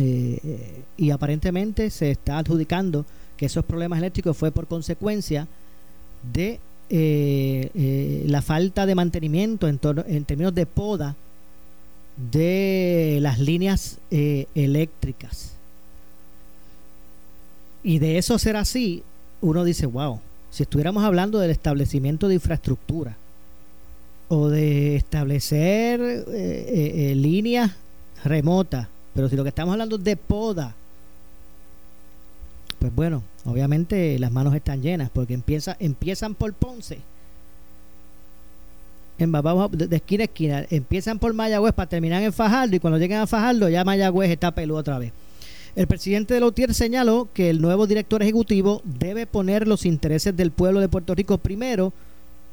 Eh, 0.01 0.85
y 0.97 1.11
aparentemente 1.11 1.91
se 1.91 2.13
está 2.13 2.39
adjudicando 2.39 3.05
que 3.37 3.47
esos 3.47 3.65
problemas 3.65 3.99
eléctricos 3.99 4.37
fue 4.37 4.53
por 4.53 4.69
consecuencia 4.69 5.49
de 6.33 6.61
eh, 6.91 7.71
eh, 7.75 8.25
la 8.27 8.43
falta 8.43 8.87
de 8.87 8.95
mantenimiento 8.95 9.69
en, 9.69 9.79
términos 9.79 10.55
de 10.55 10.67
poda 10.67 11.17
de 12.31 13.19
las 13.23 13.39
líneas 13.39 13.99
eléctricas. 14.11 15.53
Y 17.83 18.01
de 18.01 18.19
eso 18.19 18.39
ser 18.39 18.57
así, 18.57 19.03
uno 19.41 19.65
dice, 19.65 19.87
wow, 19.87 20.21
si 20.51 20.65
estuviéramos 20.65 21.05
hablando 21.05 21.39
del 21.39 21.51
establecimiento 21.51 22.27
de 22.27 22.35
infraestructura 22.35 23.17
o 24.29 24.49
de 24.49 24.97
establecer 24.97 26.27
líneas 27.17 27.71
remotas 28.25 28.89
pero 29.19 29.29
si 29.29 29.35
lo 29.35 29.43
que 29.43 29.49
estamos 29.49 29.73
hablando 29.73 29.97
es 29.97 30.05
de 30.05 30.17
poda, 30.17 30.77
pues 32.79 32.95
bueno, 32.95 33.23
obviamente 33.45 34.19
las 34.19 34.31
manos 34.31 34.55
están 34.55 34.83
llenas 34.83 35.11
porque 35.11 35.35
empieza, 35.35 35.77
empiezan 35.81 36.35
por 36.35 36.53
Ponce. 36.53 36.99
En, 39.19 39.33
vamos 39.33 39.71
de, 39.73 39.97
esquina 39.97 40.23
a 40.23 40.25
esquina. 40.25 40.67
Empiezan 40.71 41.19
por 41.19 41.35
Mayagüez 41.35 41.75
para 41.75 41.89
terminar 41.89 42.23
en 42.23 42.33
Fajardo 42.33 42.77
y 42.77 42.79
cuando 42.79 42.99
lleguen 42.99 43.19
a 43.19 43.27
Fajardo 43.27 43.69
ya 43.69 43.85
Mayagüez 43.85 44.31
está 44.31 44.53
peludo 44.53 44.79
otra 44.79 44.99
vez. 44.99 45.13
El 45.75 45.87
presidente 45.87 46.35
de 46.35 46.41
Lautier 46.41 46.75
señaló 46.75 47.29
que 47.35 47.51
el 47.51 47.61
nuevo 47.61 47.87
director 47.87 48.23
ejecutivo 48.23 48.81
debe 48.85 49.27
poner 49.27 49.69
los 49.69 49.87
intereses 49.87 50.37
del 50.37 50.51
pueblo 50.51 50.81
de 50.81 50.89
Puerto 50.89 51.15
Rico 51.15 51.39
primero 51.39 51.93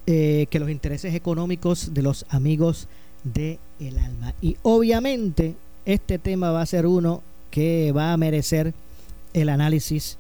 eh, 0.08 0.46
que 0.50 0.60
los 0.60 0.70
intereses 0.70 1.16
económicos 1.16 1.94
de 1.94 2.04
los 2.04 2.26
amigos 2.30 2.88
de 3.24 3.58
el 3.80 3.98
alma. 3.98 4.34
Y 4.42 4.58
obviamente 4.62 5.56
este 5.86 6.20
tema 6.20 6.52
va 6.52 6.62
a 6.62 6.66
ser 6.68 6.86
uno 6.86 7.22
que 7.50 7.92
va 7.92 8.14
a 8.14 8.18
merecer 8.18 8.74
el 9.36 9.50
análisis 9.50 10.18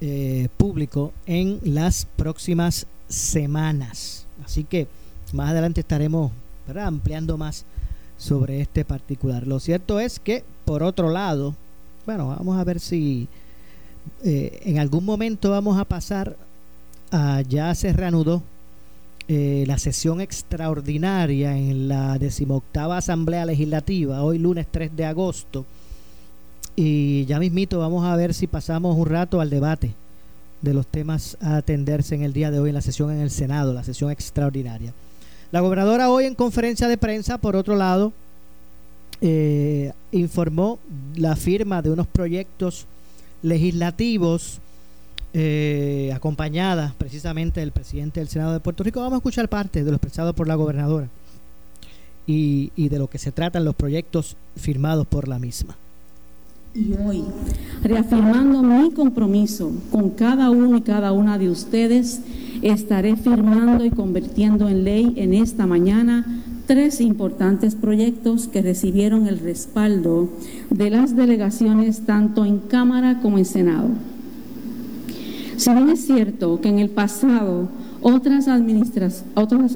eh, 0.00 0.48
público 0.56 1.12
en 1.24 1.60
las 1.62 2.06
próximas 2.16 2.86
semanas. 3.08 4.26
Así 4.44 4.64
que 4.64 4.88
más 5.32 5.50
adelante 5.50 5.80
estaremos 5.80 6.32
ampliando 6.74 7.38
más 7.38 7.64
sobre 8.18 8.60
este 8.60 8.84
particular. 8.84 9.46
Lo 9.46 9.60
cierto 9.60 10.00
es 10.00 10.18
que, 10.18 10.42
por 10.64 10.82
otro 10.82 11.10
lado, 11.10 11.54
bueno, 12.04 12.28
vamos 12.28 12.58
a 12.58 12.64
ver 12.64 12.80
si 12.80 13.28
eh, 14.24 14.60
en 14.64 14.78
algún 14.78 15.04
momento 15.04 15.50
vamos 15.50 15.78
a 15.78 15.84
pasar 15.84 16.36
a 17.12 17.42
ya 17.42 17.72
se 17.74 17.92
reanudó 17.92 18.42
eh, 19.28 19.64
la 19.66 19.78
sesión 19.78 20.20
extraordinaria 20.20 21.56
en 21.56 21.88
la 21.88 22.18
decimoctava 22.18 22.96
Asamblea 22.96 23.46
Legislativa, 23.46 24.22
hoy 24.22 24.38
lunes 24.38 24.66
3 24.70 24.96
de 24.96 25.04
agosto. 25.04 25.64
Y 26.76 27.24
ya 27.24 27.38
mismito 27.38 27.78
vamos 27.78 28.04
a 28.04 28.14
ver 28.16 28.34
si 28.34 28.46
pasamos 28.46 28.96
un 28.96 29.06
rato 29.06 29.40
al 29.40 29.48
debate 29.48 29.94
de 30.60 30.74
los 30.74 30.86
temas 30.86 31.38
a 31.40 31.56
atenderse 31.56 32.14
en 32.14 32.22
el 32.22 32.34
día 32.34 32.50
de 32.50 32.58
hoy 32.58 32.68
en 32.68 32.74
la 32.74 32.82
sesión 32.82 33.10
en 33.10 33.20
el 33.20 33.30
Senado, 33.30 33.72
la 33.72 33.82
sesión 33.82 34.10
extraordinaria. 34.10 34.92
La 35.52 35.60
gobernadora 35.60 36.10
hoy 36.10 36.26
en 36.26 36.34
conferencia 36.34 36.86
de 36.86 36.98
prensa, 36.98 37.38
por 37.38 37.56
otro 37.56 37.76
lado, 37.76 38.12
eh, 39.22 39.92
informó 40.12 40.78
la 41.14 41.34
firma 41.34 41.80
de 41.80 41.90
unos 41.90 42.06
proyectos 42.06 42.86
legislativos 43.42 44.58
eh, 45.32 46.12
acompañada 46.14 46.94
precisamente 46.98 47.60
del 47.60 47.72
presidente 47.72 48.20
del 48.20 48.28
Senado 48.28 48.52
de 48.52 48.60
Puerto 48.60 48.84
Rico. 48.84 49.00
Vamos 49.00 49.14
a 49.14 49.18
escuchar 49.18 49.48
parte 49.48 49.82
de 49.82 49.90
lo 49.90 49.96
expresado 49.96 50.34
por 50.34 50.46
la 50.46 50.56
gobernadora 50.56 51.08
y, 52.26 52.70
y 52.76 52.90
de 52.90 52.98
lo 52.98 53.08
que 53.08 53.18
se 53.18 53.32
tratan 53.32 53.64
los 53.64 53.74
proyectos 53.74 54.36
firmados 54.56 55.06
por 55.06 55.26
la 55.26 55.38
misma. 55.38 55.76
Y 56.76 56.92
hoy, 56.92 57.24
reafirmando 57.82 58.62
mi 58.62 58.90
compromiso 58.90 59.72
con 59.90 60.10
cada 60.10 60.50
uno 60.50 60.76
y 60.76 60.82
cada 60.82 61.12
una 61.12 61.38
de 61.38 61.48
ustedes, 61.48 62.20
estaré 62.60 63.16
firmando 63.16 63.82
y 63.86 63.90
convirtiendo 63.90 64.68
en 64.68 64.84
ley 64.84 65.14
en 65.16 65.32
esta 65.32 65.66
mañana 65.66 66.42
tres 66.66 67.00
importantes 67.00 67.76
proyectos 67.76 68.46
que 68.48 68.60
recibieron 68.60 69.26
el 69.26 69.38
respaldo 69.38 70.28
de 70.68 70.90
las 70.90 71.16
delegaciones 71.16 72.04
tanto 72.04 72.44
en 72.44 72.58
Cámara 72.58 73.20
como 73.22 73.38
en 73.38 73.46
Senado. 73.46 73.88
Si 75.56 75.70
bien 75.70 75.88
es 75.88 76.04
cierto 76.04 76.60
que 76.60 76.68
en 76.68 76.78
el 76.78 76.90
pasado 76.90 77.70
otras, 78.08 78.46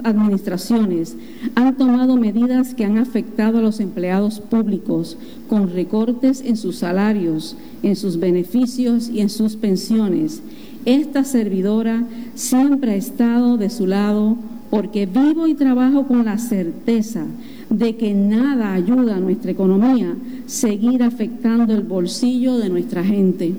administraciones 0.05 1.17
han 1.57 1.77
tomado 1.77 2.17
medidas 2.17 2.75
que 2.75 2.85
han 2.85 2.99
afectado 2.99 3.59
a 3.59 3.63
los 3.63 3.81
empleados 3.81 4.39
públicos 4.39 5.19
con 5.49 5.73
recortes 5.73 6.41
en 6.41 6.57
sus 6.57 6.77
salarios, 6.77 7.57
en 7.83 7.97
sus 7.97 8.21
beneficios 8.21 9.09
y 9.09 9.21
en 9.21 9.31
sus 9.31 9.57
pensiones, 9.57 10.43
esta 10.85 11.25
servidora 11.25 12.05
siempre 12.35 12.93
ha 12.93 12.97
estado 12.97 13.59
de 13.59 13.69
su 13.69 13.87
lado 13.87 14.37
porque 14.71 15.05
vivo 15.05 15.47
y 15.47 15.55
trabajo 15.55 16.07
con 16.07 16.25
la 16.25 16.39
certeza 16.39 17.27
de 17.69 17.97
que 17.97 18.15
nada 18.15 18.73
ayuda 18.73 19.17
a 19.17 19.21
nuestra 19.21 19.51
economía 19.51 20.17
seguir 20.47 21.03
afectando 21.03 21.75
el 21.75 21.83
bolsillo 21.83 22.57
de 22.59 22.71
nuestra 22.71 23.05
gente 23.05 23.55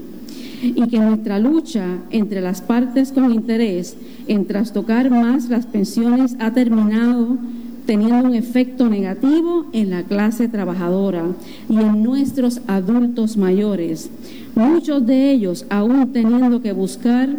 y 0.62 0.88
que 0.88 1.00
nuestra 1.00 1.40
lucha 1.40 1.86
entre 2.12 2.42
las 2.42 2.62
partes 2.62 3.12
con 3.12 3.32
interés 3.32 3.96
en 4.28 4.46
trastocar 4.46 5.10
más 5.10 5.50
las 5.50 5.66
pensiones 5.66 6.36
ha 6.40 6.54
terminado 6.54 7.38
teniendo 7.86 8.28
un 8.28 8.36
efecto 8.36 8.88
negativo 8.88 9.66
en 9.74 9.90
la 9.90 10.04
clase 10.04 10.48
trabajadora 10.48 11.26
y 11.68 11.78
en 11.78 12.04
nuestros 12.04 12.62
adultos 12.68 13.38
mayores, 13.38 14.10
muchos 14.56 15.06
de 15.06 15.32
ellos 15.32 15.66
aún 15.70 16.14
teniendo 16.14 16.62
que 16.62 16.74
buscar 16.74 17.30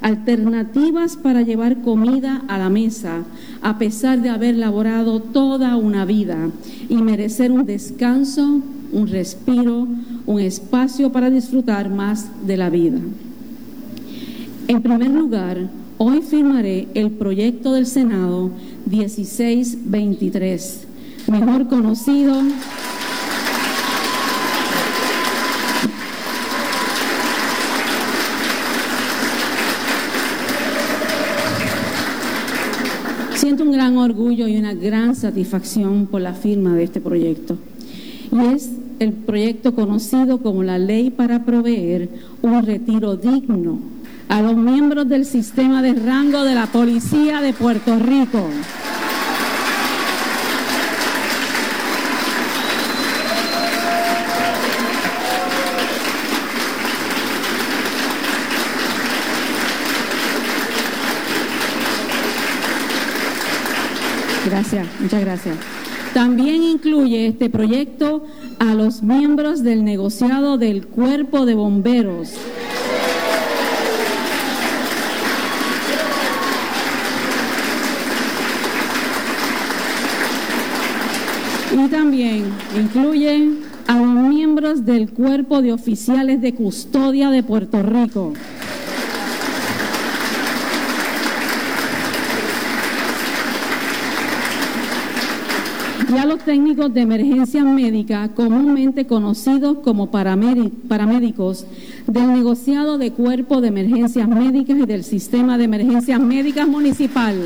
alternativas 0.00 1.16
para 1.16 1.42
llevar 1.42 1.82
comida 1.82 2.42
a 2.48 2.58
la 2.58 2.70
mesa, 2.70 3.24
a 3.62 3.78
pesar 3.78 4.22
de 4.22 4.30
haber 4.30 4.56
laborado 4.56 5.20
toda 5.20 5.76
una 5.76 6.04
vida 6.04 6.50
y 6.88 6.96
merecer 6.96 7.52
un 7.52 7.66
descanso 7.66 8.62
un 8.92 9.08
respiro, 9.08 9.88
un 10.26 10.40
espacio 10.40 11.12
para 11.12 11.30
disfrutar 11.30 11.90
más 11.90 12.28
de 12.46 12.56
la 12.56 12.70
vida. 12.70 12.98
En 14.68 14.82
primer 14.82 15.10
lugar, 15.10 15.68
hoy 15.98 16.22
firmaré 16.22 16.88
el 16.94 17.10
proyecto 17.10 17.72
del 17.72 17.86
Senado 17.86 18.50
1623, 18.86 20.86
mejor 21.28 21.68
conocido 21.68 22.40
Siento 33.40 33.64
un 33.64 33.72
gran 33.72 33.96
orgullo 33.96 34.48
y 34.48 34.58
una 34.58 34.74
gran 34.74 35.16
satisfacción 35.16 36.06
por 36.06 36.20
la 36.20 36.34
firma 36.34 36.74
de 36.74 36.84
este 36.84 37.00
proyecto. 37.00 37.56
Y 38.30 38.54
es 38.54 38.68
el 39.00 39.14
proyecto 39.14 39.74
conocido 39.74 40.38
como 40.38 40.62
la 40.62 40.78
Ley 40.78 41.10
para 41.10 41.42
proveer 41.44 42.10
un 42.42 42.62
retiro 42.64 43.16
digno 43.16 43.80
a 44.28 44.42
los 44.42 44.54
miembros 44.54 45.08
del 45.08 45.24
sistema 45.24 45.82
de 45.82 45.94
rango 45.94 46.44
de 46.44 46.54
la 46.54 46.66
Policía 46.66 47.40
de 47.40 47.52
Puerto 47.54 47.98
Rico. 47.98 48.46
Gracias, 64.44 64.86
muchas 65.00 65.20
gracias. 65.22 65.79
También 66.14 66.64
incluye 66.64 67.28
este 67.28 67.48
proyecto 67.50 68.24
a 68.58 68.74
los 68.74 69.02
miembros 69.02 69.62
del 69.62 69.84
negociado 69.84 70.58
del 70.58 70.86
Cuerpo 70.86 71.46
de 71.46 71.54
Bomberos. 71.54 72.32
Y 81.72 81.88
también 81.88 82.46
incluye 82.76 83.48
a 83.86 83.96
los 83.96 84.08
miembros 84.08 84.84
del 84.84 85.10
Cuerpo 85.10 85.62
de 85.62 85.72
Oficiales 85.72 86.40
de 86.40 86.54
Custodia 86.54 87.30
de 87.30 87.44
Puerto 87.44 87.82
Rico. 87.82 88.32
Y 96.12 96.18
a 96.18 96.26
los 96.26 96.40
técnicos 96.40 96.92
de 96.92 97.02
emergencia 97.02 97.62
médica, 97.62 98.28
comúnmente 98.34 99.06
conocidos 99.06 99.78
como 99.78 100.10
paramédicos, 100.10 101.66
del 102.06 102.32
negociado 102.32 102.98
de 102.98 103.12
cuerpo 103.12 103.60
de 103.60 103.68
emergencias 103.68 104.28
médicas 104.28 104.76
y 104.78 104.86
del 104.86 105.04
sistema 105.04 105.56
de 105.56 105.64
emergencias 105.64 106.18
médicas 106.18 106.66
municipal. 106.66 107.36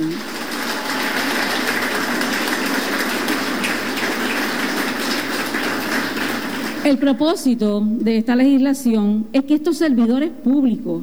El 6.84 6.98
propósito 6.98 7.82
de 7.84 8.18
esta 8.18 8.36
legislación 8.36 9.26
es 9.32 9.44
que 9.44 9.54
estos 9.54 9.78
servidores 9.78 10.30
públicos 10.30 11.02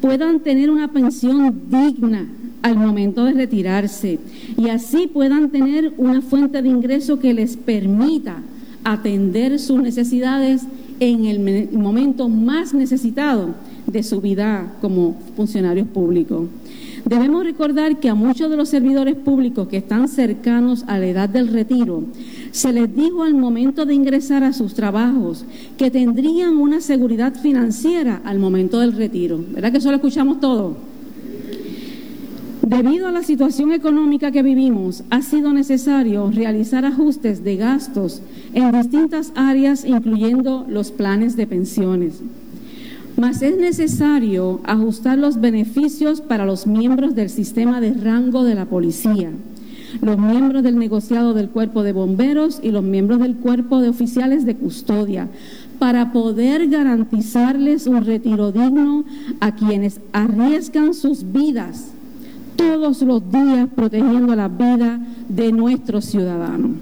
puedan 0.00 0.40
tener 0.40 0.70
una 0.70 0.88
pensión 0.88 1.62
digna 1.68 2.26
al 2.62 2.76
momento 2.76 3.24
de 3.24 3.32
retirarse 3.32 4.18
y 4.56 4.68
así 4.68 5.06
puedan 5.06 5.50
tener 5.50 5.92
una 5.98 6.20
fuente 6.22 6.62
de 6.62 6.68
ingreso 6.68 7.18
que 7.18 7.34
les 7.34 7.56
permita 7.56 8.42
atender 8.84 9.58
sus 9.58 9.80
necesidades 9.80 10.62
en 11.00 11.26
el 11.26 11.70
momento 11.72 12.28
más 12.28 12.74
necesitado 12.74 13.54
de 13.86 14.02
su 14.02 14.20
vida 14.20 14.72
como 14.80 15.16
funcionarios 15.36 15.88
públicos. 15.88 16.48
Debemos 17.04 17.42
recordar 17.42 17.98
que 17.98 18.08
a 18.08 18.14
muchos 18.14 18.48
de 18.48 18.56
los 18.56 18.68
servidores 18.68 19.16
públicos 19.16 19.66
que 19.66 19.78
están 19.78 20.06
cercanos 20.06 20.84
a 20.86 20.98
la 20.98 21.06
edad 21.06 21.28
del 21.28 21.48
retiro, 21.48 22.04
se 22.52 22.72
les 22.72 22.94
dijo 22.94 23.24
al 23.24 23.34
momento 23.34 23.84
de 23.84 23.94
ingresar 23.94 24.44
a 24.44 24.52
sus 24.52 24.74
trabajos 24.74 25.44
que 25.76 25.90
tendrían 25.90 26.56
una 26.56 26.80
seguridad 26.80 27.34
financiera 27.34 28.22
al 28.24 28.38
momento 28.38 28.78
del 28.78 28.92
retiro. 28.92 29.44
¿Verdad 29.50 29.72
que 29.72 29.78
eso 29.78 29.90
lo 29.90 29.96
escuchamos 29.96 30.38
todo? 30.38 30.91
Debido 32.72 33.06
a 33.06 33.12
la 33.12 33.22
situación 33.22 33.70
económica 33.72 34.30
que 34.30 34.42
vivimos, 34.42 35.04
ha 35.10 35.20
sido 35.20 35.52
necesario 35.52 36.30
realizar 36.30 36.86
ajustes 36.86 37.44
de 37.44 37.56
gastos 37.56 38.22
en 38.54 38.72
distintas 38.72 39.30
áreas, 39.34 39.84
incluyendo 39.84 40.64
los 40.70 40.90
planes 40.90 41.36
de 41.36 41.46
pensiones. 41.46 42.22
Mas 43.18 43.42
es 43.42 43.58
necesario 43.58 44.62
ajustar 44.64 45.18
los 45.18 45.38
beneficios 45.38 46.22
para 46.22 46.46
los 46.46 46.66
miembros 46.66 47.14
del 47.14 47.28
sistema 47.28 47.78
de 47.82 47.92
rango 47.92 48.42
de 48.42 48.54
la 48.54 48.64
policía, 48.64 49.28
los 50.00 50.16
miembros 50.16 50.62
del 50.62 50.78
negociado 50.78 51.34
del 51.34 51.50
cuerpo 51.50 51.82
de 51.82 51.92
bomberos 51.92 52.58
y 52.62 52.70
los 52.70 52.82
miembros 52.82 53.20
del 53.20 53.36
cuerpo 53.36 53.80
de 53.80 53.90
oficiales 53.90 54.46
de 54.46 54.56
custodia, 54.56 55.28
para 55.78 56.10
poder 56.10 56.68
garantizarles 56.68 57.86
un 57.86 58.02
retiro 58.02 58.50
digno 58.50 59.04
a 59.40 59.54
quienes 59.56 60.00
arriesgan 60.14 60.94
sus 60.94 61.32
vidas 61.32 61.92
todos 62.56 63.02
los 63.02 63.30
días 63.30 63.68
protegiendo 63.74 64.34
la 64.34 64.48
vida 64.48 65.00
de 65.28 65.52
nuestros 65.52 66.04
ciudadanos. 66.06 66.72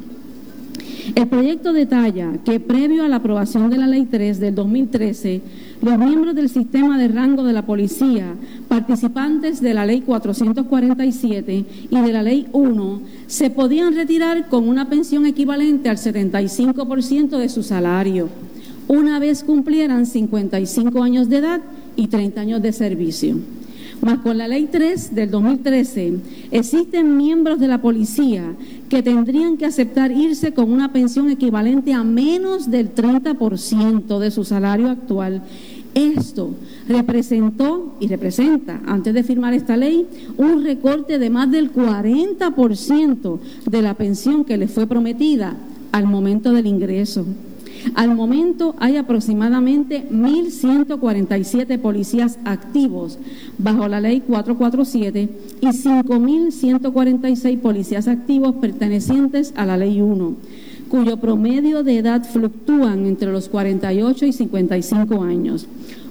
El 1.15 1.27
proyecto 1.27 1.73
detalla 1.73 2.33
que 2.45 2.61
previo 2.61 3.05
a 3.05 3.09
la 3.09 3.17
aprobación 3.17 3.71
de 3.71 3.79
la 3.79 3.87
Ley 3.87 4.07
3 4.07 4.39
del 4.39 4.55
2013, 4.55 5.41
los 5.83 5.99
miembros 5.99 6.35
del 6.35 6.49
sistema 6.49 6.99
de 6.99 7.09
rango 7.09 7.43
de 7.43 7.53
la 7.53 7.67
policía, 7.67 8.35
participantes 8.69 9.61
de 9.61 9.75
la 9.75 9.87
Ley 9.87 10.03
447 10.03 11.65
y 11.91 12.01
de 12.01 12.13
la 12.13 12.23
Ley 12.23 12.47
1, 12.53 13.01
se 13.27 13.51
podían 13.51 13.95
retirar 13.95 14.49
con 14.49 14.69
una 14.69 14.89
pensión 14.89 15.27
equivalente 15.27 15.89
al 15.89 15.97
75% 15.97 17.39
de 17.39 17.49
su 17.49 17.63
salario, 17.63 18.29
una 18.87 19.19
vez 19.19 19.43
cumplieran 19.43 20.07
55 20.07 21.03
años 21.03 21.29
de 21.29 21.39
edad 21.39 21.61
y 21.97 22.09
30 22.09 22.41
años 22.41 22.63
de 22.63 22.73
servicio. 22.73 23.37
Mas 24.03 24.21
con 24.21 24.39
la 24.39 24.49
ley 24.49 24.69
3 24.71 25.15
del 25.15 25.31
2013 25.31 26.21
existen 26.51 27.17
miembros 27.17 27.61
de 27.61 27.69
la 27.69 27.83
policía 27.83 28.55
que 28.89 29.03
tendrían 29.03 29.59
que 29.59 29.67
aceptar 29.67 30.11
irse 30.11 30.53
con 30.53 30.73
una 30.73 30.93
pensión 30.93 31.29
equivalente 31.31 31.93
a 31.93 32.03
menos 32.03 32.71
del 32.71 32.95
30% 32.95 34.19
de 34.19 34.31
su 34.31 34.45
salario 34.45 34.89
actual. 34.89 35.43
Esto 35.95 36.55
representó 36.89 37.97
y 38.01 38.07
representa, 38.07 38.81
antes 38.87 39.13
de 39.13 39.23
firmar 39.23 39.55
esta 39.55 39.77
ley, 39.77 40.07
un 40.37 40.63
recorte 40.65 41.19
de 41.19 41.31
más 41.31 41.51
del 41.51 41.73
40% 41.73 43.39
de 43.67 43.83
la 43.83 43.95
pensión 43.95 44.45
que 44.45 44.57
les 44.57 44.71
fue 44.71 44.87
prometida 44.87 45.57
al 45.93 46.07
momento 46.07 46.53
del 46.53 46.67
ingreso. 46.67 47.27
Al 47.95 48.15
momento 48.15 48.75
hay 48.79 48.97
aproximadamente 48.97 50.07
1.147 50.11 51.79
policías 51.79 52.39
activos 52.45 53.19
bajo 53.59 53.89
la 53.89 54.01
ley 54.01 54.21
447 54.21 55.29
y 55.61 55.67
5.146 55.67 57.59
policías 57.59 58.09
activos 58.09 58.57
pertenecientes 58.57 59.53
a 59.57 59.67
la 59.67 59.77
ley 59.77 60.01
1, 60.01 60.35
cuyo 60.89 61.17
promedio 61.19 61.83
de 61.83 61.99
edad 61.99 62.25
fluctúan 62.25 63.07
entre 63.07 63.33
los 63.33 63.49
48 63.49 64.27
y 64.27 64.33
55 64.33 65.23
años. 65.23 65.67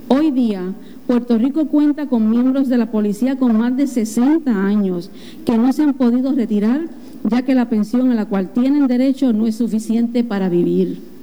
Hoy 0.07 0.31
día, 0.31 0.73
Puerto 1.05 1.37
Rico 1.37 1.67
cuenta 1.67 2.07
con 2.07 2.29
miembros 2.29 2.67
de 2.67 2.77
la 2.77 2.91
policía 2.91 3.37
con 3.37 3.57
más 3.57 3.75
de 3.77 3.87
60 3.87 4.51
años 4.51 5.11
que 5.45 5.57
no 5.57 5.71
se 5.73 5.83
han 5.83 5.93
podido 5.93 6.33
retirar 6.33 6.81
ya 7.23 7.41
que 7.41 7.55
la 7.55 7.69
pensión 7.69 8.11
a 8.11 8.15
la 8.15 8.25
cual 8.25 8.49
tienen 8.53 8.87
derecho 8.87 9.33
no 9.33 9.45
es 9.45 9.55
suficiente 9.55 10.23
para 10.23 10.49
vivir. 10.49 11.18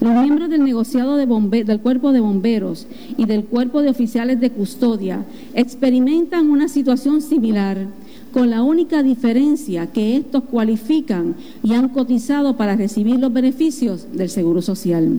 Los 0.00 0.14
miembros 0.14 0.48
del 0.48 0.64
negociado 0.64 1.16
del 1.16 1.80
cuerpo 1.80 2.12
de 2.12 2.20
bomberos 2.20 2.86
y 3.18 3.26
del 3.26 3.44
cuerpo 3.44 3.82
de 3.82 3.90
oficiales 3.90 4.40
de 4.40 4.50
custodia 4.50 5.26
experimentan 5.54 6.50
una 6.50 6.68
situación 6.68 7.20
similar, 7.20 7.86
con 8.32 8.48
la 8.48 8.62
única 8.62 9.02
diferencia 9.02 9.88
que 9.88 10.16
estos 10.16 10.44
cualifican 10.44 11.34
y 11.62 11.74
han 11.74 11.90
cotizado 11.90 12.56
para 12.56 12.76
recibir 12.76 13.18
los 13.18 13.32
beneficios 13.32 14.06
del 14.12 14.30
Seguro 14.30 14.62
Social. 14.62 15.18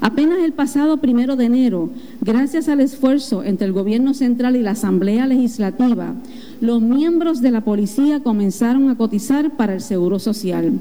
Apenas 0.00 0.38
el 0.40 0.52
pasado 0.52 0.96
primero 0.96 1.36
de 1.36 1.44
enero, 1.44 1.90
gracias 2.20 2.68
al 2.68 2.80
esfuerzo 2.80 3.44
entre 3.44 3.66
el 3.66 3.72
Gobierno 3.72 4.14
Central 4.14 4.56
y 4.56 4.62
la 4.62 4.72
Asamblea 4.72 5.26
Legislativa, 5.26 6.14
los 6.60 6.80
miembros 6.80 7.40
de 7.40 7.50
la 7.50 7.60
policía 7.60 8.20
comenzaron 8.20 8.90
a 8.90 8.96
cotizar 8.96 9.56
para 9.56 9.74
el 9.74 9.80
Seguro 9.80 10.18
Social, 10.18 10.72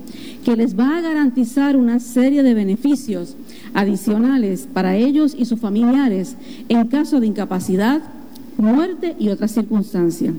que 0.44 0.56
les 0.56 0.78
va 0.78 0.98
a 0.98 1.02
garantizar 1.02 1.78
una 1.78 2.00
serie 2.00 2.44
de 2.44 2.54
beneficios 2.54 3.36
adicionales 3.74 4.68
para 4.72 4.96
ellos 4.96 5.36
y 5.38 5.46
sus 5.46 5.60
familiares 5.60 6.36
en 6.70 6.88
caso 6.88 7.20
de 7.20 7.28
incapacidad, 7.28 8.02
muerte 8.58 9.16
y 9.20 9.30
otras 9.30 9.52
circunstancias. 9.52 10.34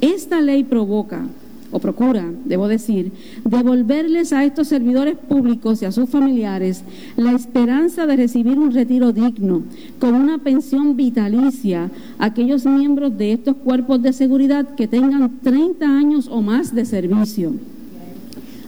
Esta 0.00 0.40
ley 0.40 0.64
provoca 0.64 1.26
o 1.74 1.80
procura, 1.80 2.24
debo 2.44 2.68
decir, 2.68 3.10
devolverles 3.44 4.32
a 4.32 4.44
estos 4.44 4.68
servidores 4.68 5.18
públicos 5.18 5.82
y 5.82 5.86
a 5.86 5.90
sus 5.90 6.08
familiares 6.08 6.84
la 7.16 7.32
esperanza 7.32 8.06
de 8.06 8.14
recibir 8.14 8.60
un 8.60 8.70
retiro 8.70 9.10
digno, 9.10 9.64
con 9.98 10.14
una 10.14 10.38
pensión 10.38 10.96
vitalicia 10.96 11.90
a 12.20 12.26
aquellos 12.26 12.64
miembros 12.64 13.18
de 13.18 13.32
estos 13.32 13.56
cuerpos 13.56 14.00
de 14.02 14.12
seguridad 14.12 14.76
que 14.76 14.86
tengan 14.86 15.40
30 15.42 15.84
años 15.84 16.28
o 16.30 16.42
más 16.42 16.72
de 16.72 16.84
servicio. 16.84 17.54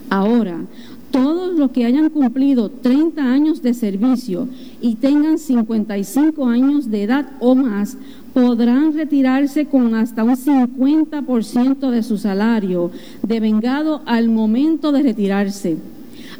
Ahora, 0.09 0.65
todos 1.09 1.57
los 1.57 1.71
que 1.71 1.85
hayan 1.85 2.09
cumplido 2.09 2.69
30 2.69 3.23
años 3.23 3.61
de 3.61 3.73
servicio 3.73 4.49
y 4.81 4.95
tengan 4.95 5.37
55 5.37 6.45
años 6.45 6.91
de 6.91 7.03
edad 7.03 7.31
o 7.39 7.55
más 7.55 7.97
podrán 8.37 8.93
retirarse 8.93 9.65
con 9.65 9.95
hasta 9.95 10.23
un 10.23 10.35
50% 10.35 11.89
de 11.89 12.03
su 12.03 12.19
salario 12.19 12.91
devengado 13.23 14.03
al 14.05 14.29
momento 14.29 14.91
de 14.91 15.01
retirarse. 15.01 15.77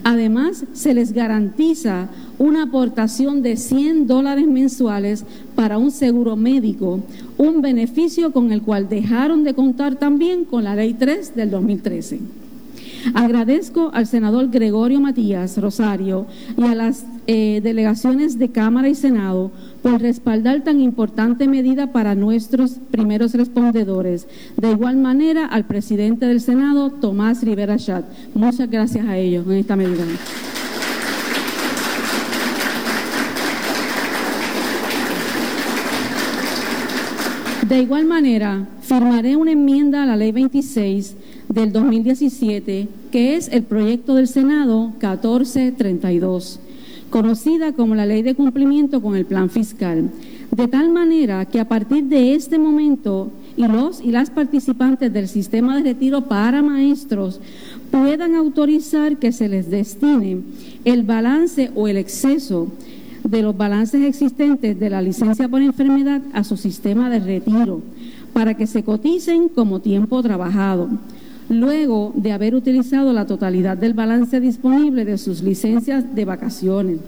Además, 0.04 0.64
se 0.74 0.94
les 0.94 1.12
garantiza 1.12 2.08
una 2.38 2.66
aportación 2.66 3.42
de 3.42 3.58
100 3.58 4.06
dólares 4.06 4.46
mensuales 4.46 5.26
para 5.56 5.80
un 5.80 5.90
seguro 5.90 6.36
médico, 6.36 7.00
un 7.36 7.64
beneficio 7.64 8.32
con 8.32 8.52
el 8.52 8.62
cual 8.62 8.88
dejaron 8.90 9.44
de 9.44 9.56
contar 9.56 9.96
también 9.96 10.46
con 10.46 10.66
la 10.66 10.76
Ley 10.76 10.94
3 10.94 11.36
del 11.36 11.50
2013. 11.50 12.20
Agradezco 13.14 13.90
al 13.94 14.06
senador 14.06 14.50
Gregorio 14.50 15.00
Matías 15.00 15.58
Rosario 15.60 16.26
y 16.58 16.64
a 16.64 16.76
las 16.76 17.06
eh, 17.26 17.62
delegaciones 17.64 18.38
de 18.38 18.50
Cámara 18.50 18.90
y 18.90 18.96
Senado 18.96 19.52
por 19.90 20.02
respaldar 20.02 20.66
tan 20.66 20.82
importante 20.82 21.48
medida 21.48 21.94
para 21.94 22.14
nuestros 22.14 22.72
primeros 22.92 23.34
respondedores. 23.34 24.28
De 24.58 24.72
igual 24.72 24.98
manera, 24.98 25.46
al 25.46 25.66
presidente 25.66 26.26
del 26.26 26.42
Senado, 26.42 26.90
Tomás 26.90 27.42
Rivera 27.42 27.78
Chat. 27.78 28.04
Muchas 28.34 28.70
gracias 28.70 29.06
a 29.08 29.18
ellos 29.18 29.46
en 29.48 29.54
esta 29.54 29.78
medida. 29.78 30.04
De 37.70 37.82
igual 37.82 38.06
manera, 38.06 38.68
firmaré 38.82 39.38
una 39.38 39.52
enmienda 39.52 40.04
a 40.04 40.06
la 40.06 40.18
Ley 40.18 40.34
26 40.34 41.16
del 41.48 41.72
2017, 41.72 42.90
que 43.10 43.36
es 43.36 43.48
el 43.48 43.64
proyecto 43.64 44.16
del 44.16 44.28
Senado 44.28 44.88
1432, 45.00 46.60
conocida 47.10 47.74
como 47.74 47.96
la 47.96 48.06
Ley 48.06 48.22
de 48.22 48.36
Cumplimiento 48.36 49.02
con 49.02 49.16
el 49.16 49.26
Plan 49.26 49.50
Fiscal, 49.50 50.10
de 50.52 50.68
tal 50.68 50.90
manera 50.92 51.46
que 51.46 51.60
a 51.60 51.68
partir 51.68 52.06
de 52.06 52.34
este 52.34 52.58
momento 52.58 53.32
y 53.56 53.68
los 53.68 54.02
y 54.02 54.12
las 54.12 54.30
participantes 54.30 55.12
del 55.12 55.28
sistema 55.28 55.76
de 55.76 55.84
retiro 55.84 56.22
para 56.26 56.62
maestros 56.62 57.40
puedan 57.92 58.36
autorizar 58.36 59.18
que 59.18 59.32
se 59.32 59.50
les 59.50 59.70
destine 59.70 60.42
el 60.86 61.04
balance 61.04 61.72
o 61.76 61.88
el 61.88 61.98
exceso 61.98 62.68
de 63.24 63.42
los 63.42 63.58
balances 63.58 64.04
existentes 64.04 64.80
de 64.80 64.90
la 64.90 65.02
licencia 65.02 65.50
por 65.50 65.62
enfermedad 65.62 66.22
a 66.34 66.44
su 66.44 66.56
sistema 66.56 67.10
de 67.10 67.20
retiro 67.20 67.82
para 68.34 68.56
que 68.56 68.68
se 68.68 68.84
coticen 68.84 69.50
como 69.50 69.82
tiempo 69.82 70.22
trabajado 70.22 70.90
luego 71.50 72.12
de 72.16 72.32
haber 72.32 72.56
utilizado 72.56 73.14
la 73.14 73.26
totalidad 73.26 73.78
del 73.78 73.94
balance 73.94 74.40
disponible 74.40 75.06
de 75.06 75.18
sus 75.18 75.42
licencias 75.42 76.16
de 76.16 76.26
vacaciones. 76.26 77.00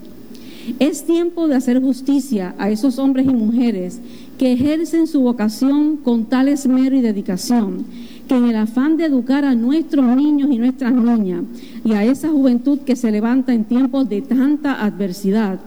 Es 0.77 1.05
tiempo 1.05 1.47
de 1.47 1.55
hacer 1.55 1.81
justicia 1.81 2.53
a 2.57 2.69
esos 2.69 2.99
hombres 2.99 3.25
y 3.25 3.33
mujeres 3.33 3.99
que 4.37 4.53
ejercen 4.53 5.07
su 5.07 5.21
vocación 5.21 5.97
con 5.97 6.25
tal 6.25 6.47
esmero 6.47 6.95
y 6.95 7.01
dedicación, 7.01 7.85
que 8.27 8.35
en 8.35 8.45
el 8.45 8.55
afán 8.55 8.95
de 8.95 9.05
educar 9.05 9.45
a 9.45 9.55
nuestros 9.55 10.05
niños 10.15 10.49
y 10.51 10.59
nuestras 10.59 10.93
niñas 10.93 11.43
y 11.83 11.93
a 11.93 12.03
esa 12.03 12.29
juventud 12.29 12.79
que 12.79 12.95
se 12.95 13.11
levanta 13.11 13.53
en 13.53 13.65
tiempos 13.65 14.07
de 14.07 14.21
tanta 14.21 14.83
adversidad, 14.83 15.59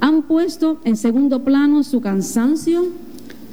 han 0.00 0.22
puesto 0.22 0.80
en 0.84 0.96
segundo 0.96 1.42
plano 1.42 1.82
su 1.82 2.00
cansancio, 2.00 2.86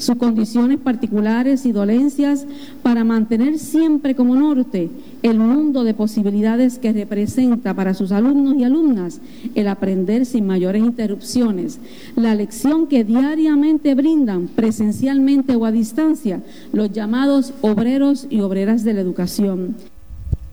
sus 0.01 0.15
condiciones 0.15 0.79
particulares 0.79 1.65
y 1.65 1.71
dolencias 1.71 2.45
para 2.83 3.03
mantener 3.03 3.59
siempre 3.59 4.15
como 4.15 4.35
norte 4.35 4.89
el 5.21 5.37
mundo 5.37 5.83
de 5.83 5.93
posibilidades 5.93 6.79
que 6.79 6.91
representa 6.91 7.73
para 7.73 7.93
sus 7.93 8.11
alumnos 8.11 8.55
y 8.55 8.63
alumnas 8.63 9.21
el 9.55 9.67
aprender 9.67 10.25
sin 10.25 10.47
mayores 10.47 10.83
interrupciones, 10.83 11.79
la 12.15 12.35
lección 12.35 12.87
que 12.87 13.03
diariamente 13.03 13.93
brindan 13.95 14.47
presencialmente 14.47 15.55
o 15.55 15.65
a 15.65 15.71
distancia 15.71 16.41
los 16.73 16.91
llamados 16.91 17.53
obreros 17.61 18.27
y 18.29 18.41
obreras 18.41 18.83
de 18.83 18.93
la 18.93 19.01
educación. 19.01 19.75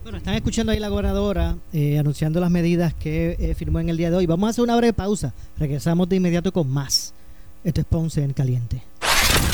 Bueno, 0.02 0.18
están 0.18 0.34
escuchando 0.34 0.72
ahí 0.72 0.78
la 0.78 0.88
gobernadora 0.88 1.56
eh, 1.72 1.98
anunciando 1.98 2.40
las 2.40 2.50
medidas 2.50 2.94
que 2.94 3.36
eh, 3.38 3.54
firmó 3.54 3.80
en 3.80 3.90
el 3.90 3.96
día 3.96 4.10
de 4.10 4.16
hoy. 4.16 4.26
Vamos 4.26 4.46
a 4.46 4.50
hacer 4.50 4.64
una 4.64 4.76
breve 4.76 4.94
pausa. 4.94 5.34
Regresamos 5.58 6.08
de 6.08 6.16
inmediato 6.16 6.52
con 6.52 6.70
más. 6.70 7.12
Esto 7.62 7.80
es 7.82 7.86
Ponce 7.86 8.22
en 8.22 8.32
Caliente. 8.32 8.82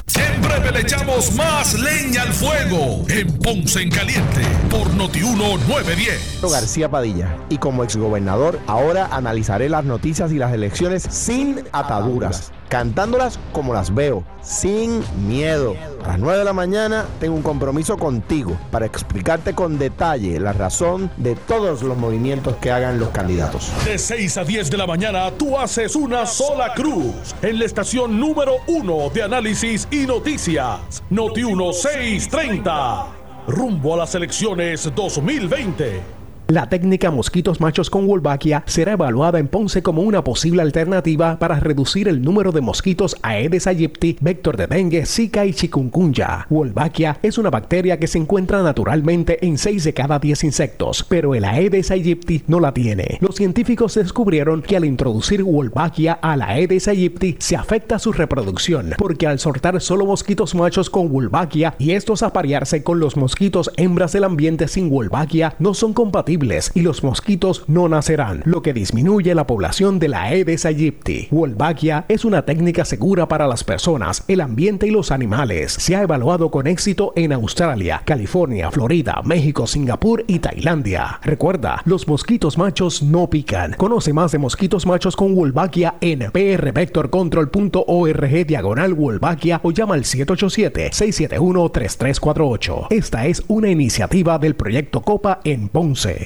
Breve 0.07 0.73
le 0.73 0.81
echamos 0.81 1.35
más 1.35 1.75
leña 1.81 2.23
al 2.23 2.33
fuego 2.33 3.05
en 3.09 3.27
Ponce 3.39 3.83
en 3.83 3.91
Caliente 3.91 4.43
por 4.71 4.93
Notiuno 4.95 5.57
910. 5.67 6.41
García 6.43 6.91
Padilla 6.91 7.37
y 7.49 7.57
como 7.59 7.85
exgobernador 7.85 8.61
ahora 8.67 9.09
analizaré 9.11 9.69
las 9.69 9.85
noticias 9.85 10.31
y 10.33 10.39
las 10.39 10.53
elecciones 10.53 11.03
sin 11.11 11.65
ataduras 11.73 12.53
cantándolas 12.69 13.39
como 13.53 13.75
las 13.75 13.95
veo, 13.95 14.25
sin 14.43 15.03
miedo. 15.27 15.77
A 16.05 16.09
las 16.09 16.19
9 16.19 16.39
de 16.39 16.45
la 16.45 16.53
mañana 16.53 17.07
tengo 17.21 17.35
un 17.35 17.43
compromiso 17.43 17.97
contigo 17.97 18.57
para 18.71 18.87
explicarte 18.87 19.55
con 19.55 19.79
detalle 19.79 20.39
la 20.39 20.53
razón 20.53 21.11
de 21.17 21.35
todos 21.35 21.83
los 21.83 21.97
movimientos 21.97 22.57
que 22.57 22.71
hagan 22.71 22.99
los 22.99 23.11
candidatos. 23.11 23.71
De 23.85 23.99
6 23.99 24.37
a 24.39 24.45
10 24.45 24.71
de 24.71 24.77
la 24.77 24.87
mañana 24.87 25.31
tú 25.33 25.59
haces 25.59 25.97
una 25.97 26.27
sola 26.27 26.75
cruz 26.75 27.35
en 27.43 27.59
la 27.59 27.65
estación 27.65 28.19
número 28.19 28.57
1 28.67 29.11
de 29.11 29.23
análisis 29.23 29.89
y 29.91 30.07
noticias, 30.07 31.03
Noti 31.11 31.45
1630. 31.45 33.07
Rumbo 33.47 33.95
a 33.95 33.99
las 33.99 34.15
elecciones 34.15 34.91
2020. 34.95 36.24
La 36.49 36.69
técnica 36.69 37.11
mosquitos 37.11 37.63
machos 37.63 37.89
con 37.89 38.07
Wolbachia 38.07 38.65
será 38.67 38.93
evaluada 38.93 39.39
en 39.39 39.49
Ponce 39.49 39.83
como 39.83 40.03
una 40.03 40.23
posible 40.23 40.61
alternativa 40.61 41.39
para 41.39 41.59
reducir 41.59 42.07
el 42.07 42.21
número 42.21 42.53
de 42.53 42.61
mosquitos 42.61 43.17
Aedes 43.23 43.67
aegypti, 43.67 44.19
vector 44.21 44.59
de 44.59 44.67
dengue, 44.67 45.07
zika 45.07 45.47
y 45.47 45.55
chikungunya. 45.55 46.47
Wolbachia 46.51 47.17
es 47.23 47.39
una 47.39 47.49
bacteria 47.49 47.99
que 47.99 48.09
se 48.09 48.19
encuentra 48.19 48.63
naturalmente 48.63 49.39
en 49.47 49.57
6 49.57 49.85
de 49.85 49.95
cada 49.95 50.19
10 50.19 50.45
insectos, 50.45 51.07
pero 51.09 51.35
el 51.35 51.47
Aedes 51.47 51.91
aegypti 51.91 52.43
no 52.47 52.61
la 52.61 52.75
tiene. 52.75 53.17
Los 53.23 53.37
científicos 53.37 53.95
descubrieron 53.95 54.61
que 54.61 54.77
al 54.77 54.85
introducir 54.85 55.43
Wolbachia 55.43 56.13
a 56.13 56.37
la 56.37 56.49
Aedes 56.49 56.89
aegypti 56.89 57.37
se 57.39 57.57
afecta 57.57 57.99
su 57.99 58.13
reproducción, 58.13 58.91
porque 58.99 59.27
al 59.27 59.39
soltar 59.39 59.81
solo 59.81 60.05
mosquitos 60.05 60.55
machos 60.55 60.91
con 60.91 61.11
Wolbachia 61.11 61.75
y 61.79 61.93
estos 61.93 62.23
aparearse 62.23 62.83
con 62.83 63.01
los 63.01 63.17
mosquitos 63.17 63.71
hembras 63.79 64.13
del 64.13 64.25
ambiente 64.25 64.69
sin 64.69 64.91
Wolbachia 64.91 65.55
no 65.59 65.73
son 65.73 65.95
compatibles 65.95 66.35
y 66.75 66.83
los 66.83 67.03
mosquitos 67.03 67.65
no 67.69 67.89
nacerán, 67.89 68.43
lo 68.45 68.61
que 68.61 68.75
disminuye 68.75 69.35
la 69.35 69.47
población 69.47 69.99
de 69.99 70.09
la 70.09 70.25
Aedes 70.25 70.67
aegypti. 70.67 71.29
Wolbachia 71.31 72.05
es 72.09 72.27
una 72.27 72.45
técnica 72.45 72.85
segura 72.85 73.29
para 73.29 73.47
las 73.47 73.65
personas, 73.65 74.25
el 74.29 74.43
ambiente 74.43 74.87
y 74.87 74.91
los 74.91 75.11
animales. 75.11 75.73
Se 75.73 75.97
ha 75.97 76.03
evaluado 76.03 76.51
con 76.51 76.67
éxito 76.67 77.15
en 77.17 77.33
Australia, 77.33 78.03
California, 78.05 78.71
Florida, 78.71 79.23
México, 79.25 79.67
Singapur 79.67 80.23
y 80.27 80.41
Tailandia. 80.41 81.19
Recuerda, 81.23 81.81
los 81.87 82.07
mosquitos 82.09 82.59
machos 82.59 83.03
no 83.03 83.31
pican. 83.31 83.73
Conoce 83.79 84.13
más 84.13 84.33
de 84.33 84.39
mosquitos 84.39 84.85
machos 84.85 85.17
con 85.17 85.35
Wolbachia 85.35 85.95
en 86.03 86.31
prvectorcontrol.org 86.31 88.47
diagonal 88.47 88.93
Wolbachia 88.93 89.61
o 89.63 89.71
llama 89.71 89.95
al 89.95 90.05
787-671-3348. 90.05 92.89
Esta 92.91 93.27
es 93.27 93.43
una 93.49 93.71
iniciativa 93.71 94.39
del 94.39 94.57
proyecto 94.57 95.01
Copa 95.01 95.41
en 95.45 95.69
Ponce. 95.69 96.24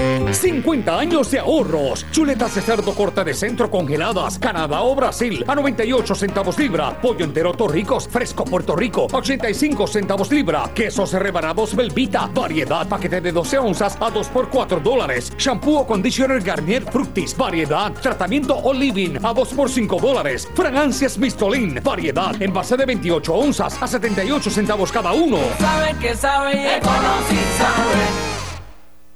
50 0.33 0.97
años 0.97 1.31
de 1.31 1.39
ahorros. 1.39 2.05
Chuletas 2.11 2.55
de 2.55 2.61
cerdo 2.61 2.93
corta 2.93 3.23
de 3.23 3.33
centro 3.33 3.69
congeladas, 3.69 4.39
Canadá 4.39 4.81
o 4.81 4.95
Brasil, 4.95 5.43
a 5.47 5.55
98 5.55 6.15
centavos 6.15 6.57
libra. 6.57 6.99
Pollo 7.01 7.25
entero 7.25 7.53
Torricos, 7.53 8.07
fresco 8.07 8.45
Puerto 8.45 8.75
Rico, 8.75 9.07
85 9.11 9.87
centavos 9.87 10.31
libra. 10.31 10.71
Quesos 10.73 11.13
rebanados 11.13 11.75
Belvita, 11.75 12.27
variedad, 12.27 12.87
paquete 12.87 13.21
de 13.21 13.31
12 13.31 13.57
onzas 13.59 13.97
a 13.99 14.09
2 14.09 14.27
por 14.27 14.49
4 14.49 14.79
dólares. 14.79 15.33
Shampoo 15.37 15.79
o 15.79 15.87
conditioner 15.87 16.41
Garnier 16.41 16.83
Fructis, 16.83 17.35
variedad. 17.35 17.91
Tratamiento 17.93 18.55
Olivin, 18.55 19.23
a 19.23 19.33
2 19.33 19.53
por 19.53 19.69
5 19.69 19.99
dólares. 19.99 20.47
Fragancias 20.53 21.17
Mistolin, 21.17 21.79
variedad, 21.83 22.39
en 22.41 22.53
base 22.53 22.77
de 22.77 22.85
28 22.85 23.33
onzas 23.33 23.81
a 23.81 23.87
78 23.87 24.49
centavos 24.49 24.91
cada 24.91 25.11
uno. 25.13 25.37
Sabe 25.59 25.95
que 25.99 26.15
sabe 26.15 26.53
y 26.53 27.57
sabe. 27.57 28.50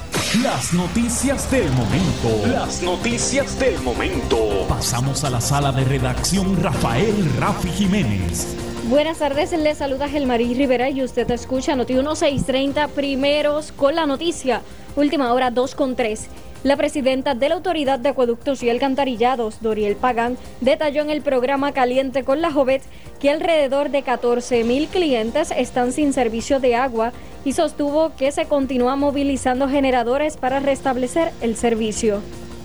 las 0.39 0.71
noticias 0.73 1.51
del 1.51 1.69
momento. 1.71 2.47
Las 2.47 2.81
noticias 2.81 3.59
del 3.59 3.77
momento. 3.81 4.65
Pasamos 4.69 5.25
a 5.25 5.29
la 5.29 5.41
sala 5.41 5.73
de 5.73 5.83
redacción 5.83 6.55
Rafael 6.63 7.29
Rafi 7.37 7.67
Jiménez. 7.67 8.55
Buenas 8.85 9.19
tardes, 9.19 9.51
le 9.51 9.75
saluda 9.75 10.07
Gelmarí 10.07 10.53
Rivera 10.53 10.89
y 10.89 11.03
usted 11.03 11.29
escucha 11.31 11.75
Noti 11.75 11.95
1630 11.95 12.87
primeros 12.87 13.73
con 13.73 13.93
la 13.93 14.05
noticia. 14.05 14.61
Última 14.95 15.33
hora 15.33 15.51
2 15.51 15.75
con 15.75 15.97
3. 15.97 16.29
La 16.63 16.77
presidenta 16.77 17.33
de 17.33 17.49
la 17.49 17.55
Autoridad 17.55 17.97
de 17.97 18.09
Acueductos 18.09 18.61
y 18.61 18.69
Alcantarillados, 18.69 19.61
Doriel 19.61 19.95
Pagán, 19.95 20.37
detalló 20.59 21.01
en 21.01 21.09
el 21.09 21.23
programa 21.23 21.71
Caliente 21.71 22.23
con 22.23 22.39
la 22.39 22.51
Jovet 22.51 22.83
que 23.19 23.31
alrededor 23.31 23.89
de 23.89 24.03
14 24.03 24.63
mil 24.63 24.87
clientes 24.87 25.51
están 25.57 25.91
sin 25.91 26.13
servicio 26.13 26.59
de 26.59 26.75
agua 26.75 27.13
y 27.43 27.53
sostuvo 27.53 28.15
que 28.15 28.31
se 28.31 28.45
continúa 28.45 28.95
movilizando 28.95 29.67
generadores 29.67 30.37
para 30.37 30.59
restablecer 30.59 31.31
el 31.41 31.55
servicio. 31.55 32.21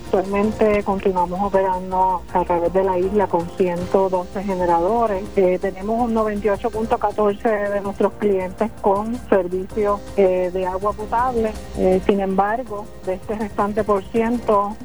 Actualmente 0.07 0.83
continuamos 0.85 1.37
operando 1.43 2.21
a 2.31 2.45
través 2.45 2.71
de 2.71 2.81
la 2.81 2.97
isla 2.97 3.27
con 3.27 3.45
112 3.57 4.41
generadores. 4.41 5.25
Eh, 5.35 5.59
tenemos 5.59 5.99
un 5.99 6.15
98.14 6.15 7.73
de 7.73 7.81
nuestros 7.81 8.13
clientes 8.13 8.71
con 8.81 9.19
servicio 9.27 9.99
eh, 10.15 10.49
de 10.53 10.65
agua 10.65 10.93
potable. 10.93 11.51
Eh, 11.77 12.01
sin 12.05 12.21
embargo, 12.21 12.85
de 13.05 13.15
este 13.15 13.35
restante 13.35 13.83
por 13.83 14.01
ciento, 14.05 14.77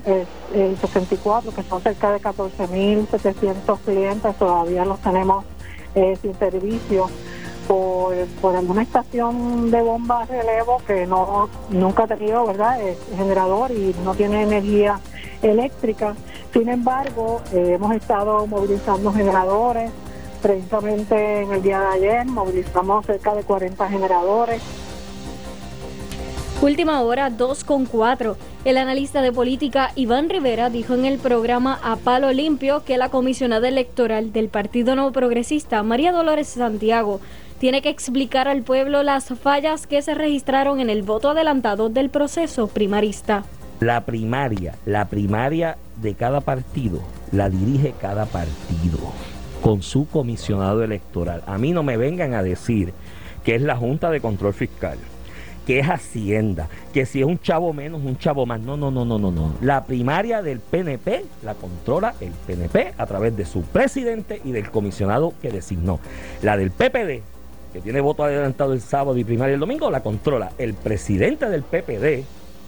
el 0.52 0.76
64, 0.76 1.54
que 1.54 1.62
son 1.62 1.80
cerca 1.80 2.10
de 2.10 2.20
14.700 2.20 3.78
clientes, 3.78 4.36
todavía 4.36 4.84
los 4.84 4.98
tenemos 5.02 5.44
sin 5.94 6.34
servicio. 6.36 7.08
Por, 7.68 8.56
alguna 8.56 8.82
estación 8.82 9.70
de 9.70 9.80
bomba 9.80 10.24
relevo 10.26 10.82
que 10.86 11.06
no 11.06 11.48
nunca 11.70 12.04
ha 12.04 12.06
tenido 12.06 12.44
verdad 12.46 12.78
generador 13.16 13.70
y 13.70 13.94
no 14.04 14.14
tiene 14.14 14.42
energía 14.42 15.00
eléctrica. 15.42 16.14
Sin 16.52 16.68
embargo, 16.68 17.40
eh, 17.52 17.72
hemos 17.74 17.94
estado 17.94 18.46
movilizando 18.46 19.12
generadores. 19.12 19.90
Precisamente 20.42 21.42
en 21.42 21.52
el 21.52 21.62
día 21.62 21.80
de 21.80 21.86
ayer 21.86 22.26
movilizamos 22.26 23.06
cerca 23.06 23.34
de 23.34 23.42
40 23.42 23.88
generadores. 23.88 24.60
Última 26.60 27.00
hora 27.02 27.30
2 27.30 27.64
con 27.64 27.86
4. 27.86 28.36
El 28.64 28.76
analista 28.76 29.20
de 29.22 29.32
política 29.32 29.90
Iván 29.96 30.28
Rivera 30.28 30.70
dijo 30.70 30.94
en 30.94 31.06
el 31.06 31.18
programa 31.18 31.80
A 31.82 31.96
Palo 31.96 32.30
Limpio 32.32 32.84
que 32.84 32.98
la 32.98 33.08
comisionada 33.08 33.66
electoral 33.66 34.32
del 34.32 34.48
Partido 34.48 34.94
Nuevo 34.94 35.10
Progresista, 35.10 35.82
María 35.82 36.12
Dolores 36.12 36.46
Santiago, 36.46 37.20
tiene 37.62 37.80
que 37.80 37.90
explicar 37.90 38.48
al 38.48 38.62
pueblo 38.62 39.04
las 39.04 39.26
fallas 39.40 39.86
que 39.86 40.02
se 40.02 40.14
registraron 40.14 40.80
en 40.80 40.90
el 40.90 41.04
voto 41.04 41.30
adelantado 41.30 41.90
del 41.90 42.10
proceso 42.10 42.66
primarista. 42.66 43.44
La 43.78 44.00
primaria, 44.00 44.74
la 44.84 45.04
primaria 45.04 45.78
de 46.02 46.14
cada 46.14 46.40
partido, 46.40 46.98
la 47.30 47.50
dirige 47.50 47.94
cada 48.00 48.26
partido 48.26 48.98
con 49.62 49.80
su 49.80 50.08
comisionado 50.08 50.82
electoral. 50.82 51.44
A 51.46 51.56
mí 51.56 51.70
no 51.70 51.84
me 51.84 51.96
vengan 51.96 52.34
a 52.34 52.42
decir 52.42 52.92
que 53.44 53.54
es 53.54 53.62
la 53.62 53.76
Junta 53.76 54.10
de 54.10 54.20
Control 54.20 54.54
Fiscal, 54.54 54.98
que 55.64 55.78
es 55.78 55.86
Hacienda, 55.86 56.68
que 56.92 57.06
si 57.06 57.20
es 57.20 57.26
un 57.26 57.38
chavo 57.38 57.72
menos, 57.72 58.02
un 58.02 58.18
chavo 58.18 58.44
más. 58.44 58.60
No, 58.60 58.76
no, 58.76 58.90
no, 58.90 59.04
no, 59.04 59.20
no, 59.20 59.30
no. 59.30 59.54
La 59.60 59.84
primaria 59.84 60.42
del 60.42 60.58
PNP 60.58 61.26
la 61.44 61.54
controla 61.54 62.14
el 62.20 62.32
PNP 62.32 62.94
a 62.98 63.06
través 63.06 63.36
de 63.36 63.44
su 63.44 63.62
presidente 63.62 64.40
y 64.44 64.50
del 64.50 64.68
comisionado 64.68 65.32
que 65.40 65.52
designó. 65.52 66.00
La 66.42 66.56
del 66.56 66.72
PPD, 66.72 67.22
que 67.72 67.80
tiene 67.80 68.00
voto 68.00 68.24
adelantado 68.24 68.72
el 68.72 68.80
sábado 68.80 69.16
y 69.16 69.24
primaria 69.24 69.54
el 69.54 69.60
domingo, 69.60 69.90
la 69.90 70.02
controla 70.02 70.52
el 70.58 70.74
presidente 70.74 71.48
del 71.48 71.62
PPD 71.62 72.24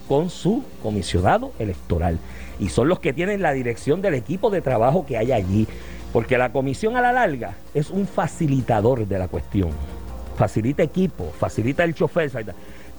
con 0.07 0.29
su 0.29 0.63
comisionado 0.81 1.51
electoral. 1.59 2.19
y 2.57 2.69
son 2.69 2.87
los 2.87 2.99
que 2.99 3.11
tienen 3.11 3.41
la 3.41 3.51
dirección 3.51 4.01
del 4.01 4.13
equipo 4.13 4.49
de 4.49 4.61
trabajo 4.61 5.05
que 5.05 5.17
hay 5.17 5.31
allí. 5.31 5.67
Porque 6.13 6.37
la 6.37 6.53
comisión 6.53 6.95
a 6.95 7.01
la 7.01 7.11
larga 7.11 7.55
es 7.73 7.89
un 7.89 8.07
facilitador 8.07 9.05
de 9.05 9.19
la 9.19 9.27
cuestión. 9.27 9.71
Facilita 10.37 10.81
equipo, 10.83 11.33
facilita 11.37 11.83
el 11.83 11.93
chofer, 11.93 12.31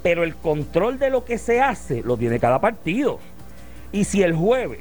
pero 0.03 0.23
el 0.23 0.37
control 0.37 0.99
de 0.99 1.09
lo 1.09 1.25
que 1.25 1.39
se 1.39 1.63
hace 1.63 2.03
lo 2.03 2.19
tiene 2.19 2.39
cada 2.39 2.61
partido. 2.61 3.19
Y 3.91 4.05
si 4.05 4.23
el 4.23 4.35
jueves, 4.35 4.81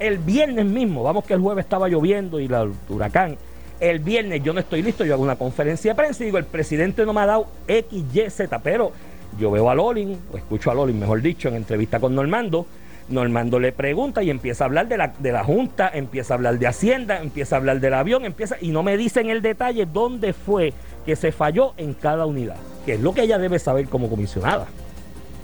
el 0.00 0.18
viernes 0.18 0.66
mismo, 0.66 1.04
vamos 1.04 1.24
que 1.24 1.34
el 1.34 1.40
jueves 1.40 1.64
estaba 1.64 1.88
lloviendo 1.88 2.40
y 2.40 2.46
el 2.46 2.72
huracán, 2.88 3.38
el 3.80 3.98
viernes 3.98 4.42
yo 4.42 4.52
no 4.52 4.60
estoy 4.60 4.82
listo, 4.82 5.04
yo 5.04 5.14
hago 5.14 5.22
una 5.22 5.36
conferencia 5.36 5.92
de 5.92 5.94
prensa 5.94 6.22
y 6.22 6.26
digo, 6.26 6.38
el 6.38 6.44
presidente 6.44 7.04
no 7.04 7.12
me 7.12 7.20
ha 7.20 7.26
dado 7.26 7.46
X, 7.68 8.04
Y, 8.12 8.30
Z, 8.30 8.58
pero 8.60 8.92
yo 9.38 9.50
veo 9.50 9.68
a 9.70 9.74
Lolin, 9.74 10.18
o 10.32 10.36
escucho 10.36 10.70
a 10.70 10.74
Lolin, 10.74 10.98
mejor 10.98 11.20
dicho, 11.20 11.48
en 11.48 11.56
entrevista 11.56 12.00
con 12.00 12.14
Normando, 12.14 12.66
Normando 13.08 13.60
le 13.60 13.70
pregunta 13.70 14.22
y 14.24 14.30
empieza 14.30 14.64
a 14.64 14.66
hablar 14.66 14.88
de 14.88 14.96
la, 14.96 15.12
de 15.18 15.30
la 15.30 15.44
Junta, 15.44 15.88
empieza 15.92 16.34
a 16.34 16.36
hablar 16.36 16.58
de 16.58 16.66
Hacienda, 16.66 17.20
empieza 17.20 17.54
a 17.54 17.58
hablar 17.60 17.78
del 17.78 17.94
avión, 17.94 18.24
empieza 18.24 18.56
y 18.60 18.70
no 18.70 18.82
me 18.82 18.96
dicen 18.96 19.30
el 19.30 19.42
detalle 19.42 19.86
dónde 19.86 20.32
fue 20.32 20.72
que 21.04 21.14
se 21.14 21.30
falló 21.30 21.72
en 21.76 21.94
cada 21.94 22.26
unidad, 22.26 22.56
que 22.84 22.94
es 22.94 23.00
lo 23.00 23.14
que 23.14 23.22
ella 23.22 23.38
debe 23.38 23.60
saber 23.60 23.88
como 23.88 24.10
comisionada. 24.10 24.66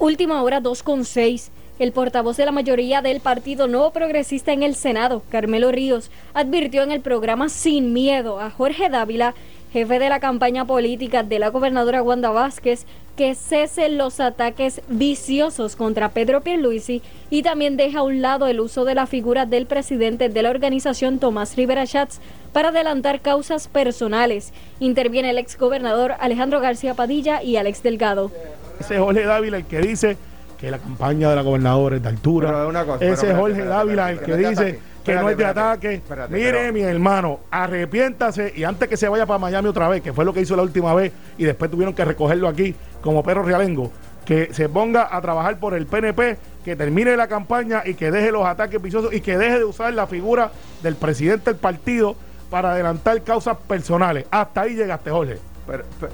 Última 0.01 0.43
hora 0.43 0.61
2.6. 0.61 1.51
El 1.83 1.91
portavoz 1.91 2.37
de 2.37 2.45
la 2.45 2.53
mayoría 2.53 3.03
del 3.03 3.19
Partido 3.19 3.67
Nuevo 3.67 3.91
Progresista 3.91 4.53
en 4.53 4.63
el 4.63 4.77
Senado, 4.77 5.25
Carmelo 5.31 5.73
Ríos, 5.73 6.13
advirtió 6.33 6.85
en 6.85 6.93
el 6.93 7.01
programa 7.01 7.49
Sin 7.49 7.93
Miedo 7.93 8.39
a 8.39 8.51
Jorge 8.51 8.89
Dávila, 8.89 9.35
jefe 9.73 9.99
de 9.99 10.09
la 10.09 10.21
campaña 10.21 10.65
política 10.65 11.25
de 11.25 11.41
la 11.41 11.49
gobernadora 11.49 12.01
Wanda 12.01 12.31
Vázquez, 12.31 12.87
que 13.17 13.35
cesen 13.35 13.99
los 13.99 14.21
ataques 14.21 14.81
viciosos 14.87 15.75
contra 15.75 16.11
Pedro 16.11 16.43
Pierluisi 16.43 17.03
y 17.31 17.43
también 17.43 17.77
deja 17.77 17.99
a 17.99 18.03
un 18.05 18.23
lado 18.23 18.47
el 18.47 18.61
uso 18.61 18.85
de 18.85 18.95
la 18.95 19.07
figura 19.07 19.45
del 19.45 19.67
presidente 19.67 20.29
de 20.29 20.41
la 20.41 20.51
organización 20.51 21.19
Tomás 21.19 21.57
Rivera 21.57 21.85
Schatz 21.85 22.21
para 22.53 22.69
adelantar 22.69 23.21
causas 23.21 23.67
personales. 23.67 24.53
Interviene 24.79 25.31
el 25.31 25.39
exgobernador 25.39 26.15
Alejandro 26.21 26.61
García 26.61 26.95
Padilla 26.95 27.43
y 27.43 27.57
Alex 27.57 27.83
Delgado. 27.83 28.31
Ese 28.79 28.95
es 28.95 29.01
Jorge 29.01 29.25
Dávila 29.25 29.57
el 29.57 29.67
que 29.67 29.81
dice 29.81 30.17
que 30.63 30.71
la 30.71 30.79
campaña 30.79 31.29
de 31.29 31.35
la 31.35 31.43
gobernadora 31.43 31.97
es 31.97 32.03
de 32.05 32.09
altura. 32.09 32.69
Ese 33.01 33.33
es 33.33 33.37
Jorge 33.37 33.65
Dávila 33.65 34.13
el 34.13 34.21
que 34.21 34.37
dice 34.37 34.79
que 35.05 35.17
no 35.17 35.29
es 35.29 35.37
de 35.37 35.45
ataque. 35.45 36.03
Mire, 36.31 36.71
mi 36.71 36.83
hermano, 36.83 37.41
arrepiéntase 37.51 38.53
y 38.55 38.63
antes 38.63 38.89
que 38.89 38.97
se 38.97 39.09
vaya 39.09 39.27
para 39.27 39.41
Miami 39.41 39.69
otra 39.69 39.89
vez, 39.89 40.03
que 40.03 40.13
fue 40.13 40.25
lo 40.25 40.33
que 40.33 40.41
hizo 40.41 40.55
la 40.55 40.63
última 40.63 40.95
vez 40.95 41.13
y 41.37 41.43
después 41.43 41.69
tuvieron 41.69 41.93
que 41.97 42.05
recogerlo 42.05 42.47
aquí 42.47 42.77
como 43.01 43.25
perro 43.25 43.43
realengo, 43.43 43.91
que 44.25 44.55
se 44.55 44.69
ponga 44.69 45.09
a 45.11 45.21
trabajar 45.21 45.59
por 45.59 45.75
el 45.75 45.87
PNP, 45.87 46.39
que 46.65 46.77
termine 46.77 47.17
la 47.17 47.27
campaña 47.27 47.83
y 47.85 47.95
que 47.95 48.13
deje 48.13 48.31
los 48.31 48.47
ataques 48.47 48.81
viciosos 48.81 49.13
y 49.13 49.21
que 49.21 49.37
deje 49.37 49.59
de 49.59 49.65
usar 49.65 49.93
la 49.95 50.07
figura 50.07 50.53
del 50.81 50.95
presidente 50.95 51.51
del 51.51 51.59
partido 51.59 52.15
para 52.51 52.71
adelantar 52.71 53.21
causas 53.23 53.57
personales. 53.67 54.27
Hasta 54.31 54.61
ahí 54.61 54.77
llegaste, 54.77 55.11
Jorge. 55.11 55.39
Pero, 55.67 55.85
pero, 55.99 56.13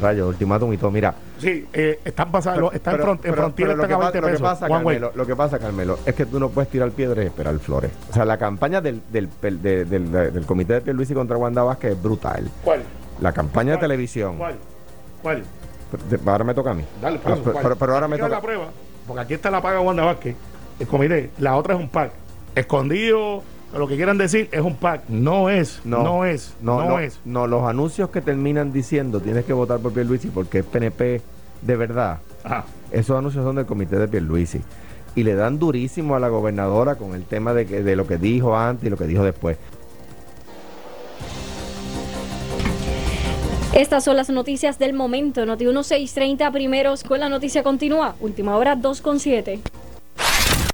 rayo, 0.00 0.28
ultimátum 0.28 0.72
y 0.72 0.76
todo, 0.76 0.90
mira. 0.90 1.14
Sí, 1.38 1.66
eh, 1.72 2.00
están 2.04 2.30
pasando, 2.30 2.70
están 2.72 2.94
en, 2.94 3.00
front, 3.00 3.24
en 3.24 3.34
frontera, 3.34 3.74
lo, 3.74 3.88
que 3.88 3.96
pasa, 3.96 4.20
lo, 4.20 4.28
que 4.28 4.38
pasa, 4.38 4.68
Carmelo, 4.68 5.12
lo 5.14 5.26
que 5.26 5.36
pasa, 5.36 5.58
Carmelo, 5.58 5.98
es 6.04 6.14
que 6.14 6.26
tú 6.26 6.38
no 6.38 6.50
puedes 6.50 6.70
tirar 6.70 6.90
piedras 6.90 7.24
y 7.24 7.28
esperar 7.28 7.58
flores. 7.58 7.90
O 8.10 8.12
sea, 8.12 8.24
la 8.24 8.38
campaña 8.38 8.80
del, 8.80 9.02
del, 9.10 9.28
del, 9.40 9.62
del, 9.62 10.12
del 10.12 10.46
comité 10.46 10.74
de 10.74 10.80
Pierluisi 10.82 11.14
contra 11.14 11.36
Wanda 11.36 11.62
Vázquez 11.62 11.92
es 11.92 12.02
brutal. 12.02 12.48
¿Cuál? 12.64 12.82
La 13.20 13.32
campaña 13.32 13.72
de 13.72 13.78
televisión. 13.78 14.38
¿Cuál? 14.38 14.56
¿Cuál? 15.22 15.44
ahora 16.26 16.44
me 16.44 16.54
toca 16.54 16.70
a 16.70 16.74
mí. 16.74 16.84
Dale, 17.00 17.20
ah, 17.24 17.36
pero, 17.44 17.76
pero, 17.76 17.94
ahora 17.94 18.08
me 18.08 18.16
toca. 18.16 18.28
la 18.28 18.40
prueba, 18.40 18.66
porque 19.06 19.22
aquí 19.22 19.34
está 19.34 19.50
la 19.50 19.60
paga 19.60 19.80
Wanda 19.80 20.04
Vázquez, 20.04 20.36
el 20.78 20.86
comité. 20.86 21.30
La 21.38 21.56
otra 21.56 21.74
es 21.74 21.80
un 21.80 21.88
pack. 21.88 22.12
Escondido, 22.54 23.42
lo 23.78 23.88
que 23.88 23.96
quieran 23.96 24.18
decir, 24.18 24.48
es 24.52 24.60
un 24.60 24.76
pack. 24.76 25.08
No 25.08 25.48
es, 25.48 25.80
no, 25.84 26.02
no 26.02 26.24
es, 26.24 26.54
no, 26.60 26.84
no, 26.84 26.98
es. 26.98 27.20
No, 27.24 27.46
los 27.46 27.64
anuncios 27.64 28.10
que 28.10 28.20
terminan 28.20 28.72
diciendo 28.72 29.20
tienes 29.20 29.44
que 29.44 29.52
votar 29.52 29.80
por 29.80 29.92
Pierluisi 29.92 30.28
porque 30.28 30.58
es 30.58 30.64
PNP 30.64 31.22
de 31.62 31.76
verdad. 31.76 32.18
Esos 32.90 33.16
anuncios 33.16 33.44
son 33.44 33.56
del 33.56 33.66
comité 33.66 33.96
de 33.96 34.08
Pierluisi. 34.08 34.60
Y 35.14 35.24
le 35.24 35.34
dan 35.34 35.58
durísimo 35.58 36.16
a 36.16 36.20
la 36.20 36.28
gobernadora 36.28 36.96
con 36.96 37.14
el 37.14 37.24
tema 37.24 37.54
de, 37.54 37.66
que, 37.66 37.82
de 37.82 37.96
lo 37.96 38.06
que 38.06 38.16
dijo 38.16 38.56
antes 38.56 38.86
y 38.86 38.90
lo 38.90 38.96
que 38.96 39.06
dijo 39.06 39.24
después. 39.24 39.58
Estas 43.74 44.04
son 44.04 44.16
las 44.16 44.28
noticias 44.28 44.78
del 44.78 44.92
momento. 44.92 45.46
Noti 45.46 45.64
1630 45.64 46.50
primeros 46.50 47.04
con 47.04 47.20
la 47.20 47.30
noticia 47.30 47.62
continúa. 47.62 48.16
Última 48.20 48.56
hora 48.56 48.76
2.7. 48.76 49.60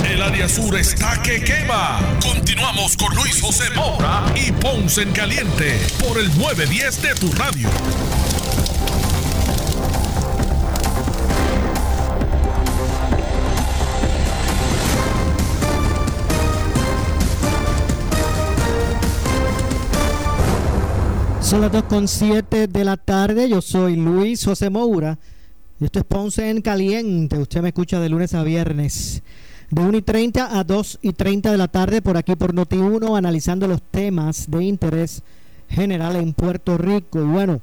El 0.00 0.22
área 0.22 0.48
sur 0.48 0.74
está 0.76 1.22
que 1.22 1.40
quema. 1.42 2.00
Continuamos 2.20 2.96
con 2.96 3.14
Luis 3.14 3.40
José 3.40 3.64
Moura 3.76 4.24
y 4.34 4.50
Ponce 4.50 5.02
en 5.02 5.12
Caliente 5.12 5.78
por 6.00 6.18
el 6.18 6.26
910 6.36 7.02
de 7.02 7.14
tu 7.14 7.30
radio. 7.32 7.68
Son 21.40 21.60
las 21.60 21.70
2.7 21.70 22.66
de 22.66 22.84
la 22.84 22.96
tarde. 22.96 23.48
Yo 23.48 23.62
soy 23.62 23.94
Luis 23.96 24.44
José 24.44 24.70
Moura. 24.70 25.18
Y 25.78 25.84
esto 25.84 26.00
es 26.00 26.04
Ponce 26.04 26.50
en 26.50 26.62
Caliente. 26.62 27.38
Usted 27.38 27.62
me 27.62 27.68
escucha 27.68 28.00
de 28.00 28.08
lunes 28.08 28.34
a 28.34 28.42
viernes 28.42 29.22
de 29.74 29.82
1 29.82 29.98
y 29.98 30.02
30 30.02 30.58
a 30.58 30.62
2 30.62 30.98
y 31.02 31.12
30 31.12 31.50
de 31.50 31.58
la 31.58 31.66
tarde 31.66 32.00
por 32.00 32.16
aquí 32.16 32.36
por 32.36 32.54
Noti1 32.54 33.18
analizando 33.18 33.66
los 33.66 33.82
temas 33.82 34.48
de 34.48 34.64
interés 34.64 35.22
general 35.68 36.14
en 36.14 36.32
Puerto 36.32 36.78
Rico. 36.78 37.20
Y 37.20 37.24
bueno, 37.24 37.60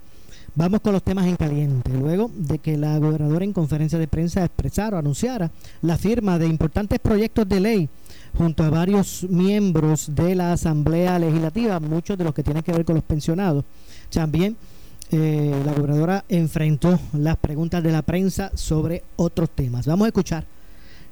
vamos 0.54 0.82
con 0.82 0.92
los 0.92 1.04
temas 1.04 1.26
en 1.28 1.38
caliente. 1.38 1.90
Luego 1.92 2.30
de 2.36 2.60
que 2.60 2.76
la 2.76 2.98
gobernadora 2.98 3.46
en 3.46 3.54
conferencia 3.54 3.98
de 3.98 4.10
prensa 4.10 4.44
expresara 4.44 4.98
o 4.98 5.00
anunciara 5.00 5.52
la 5.82 5.98
firma 5.98 6.38
de 6.38 6.48
importantes 6.48 7.00
proyectos 7.00 7.48
de 7.48 7.62
ley 7.62 7.90
junto 8.38 8.64
a 8.64 8.70
varios 8.70 9.26
miembros 9.30 10.14
de 10.14 10.36
la 10.36 10.52
Asamblea 10.52 11.18
Legislativa, 11.18 11.80
muchos 11.80 12.18
de 12.18 12.26
los 12.26 12.34
que 12.34 12.44
tienen 12.44 12.64
que 12.64 12.74
ver 12.74 12.84
con 12.84 12.96
los 12.96 13.06
pensionados. 13.06 13.64
También 14.10 14.58
eh, 15.12 15.62
la 15.66 15.72
gobernadora 15.72 16.26
enfrentó 16.28 17.00
las 17.14 17.38
preguntas 17.38 17.82
de 17.82 17.92
la 17.94 18.02
prensa 18.02 18.52
sobre 18.54 19.02
otros 19.16 19.50
temas. 19.52 19.86
Vamos 19.86 20.06
a 20.06 20.10
escuchar 20.10 20.46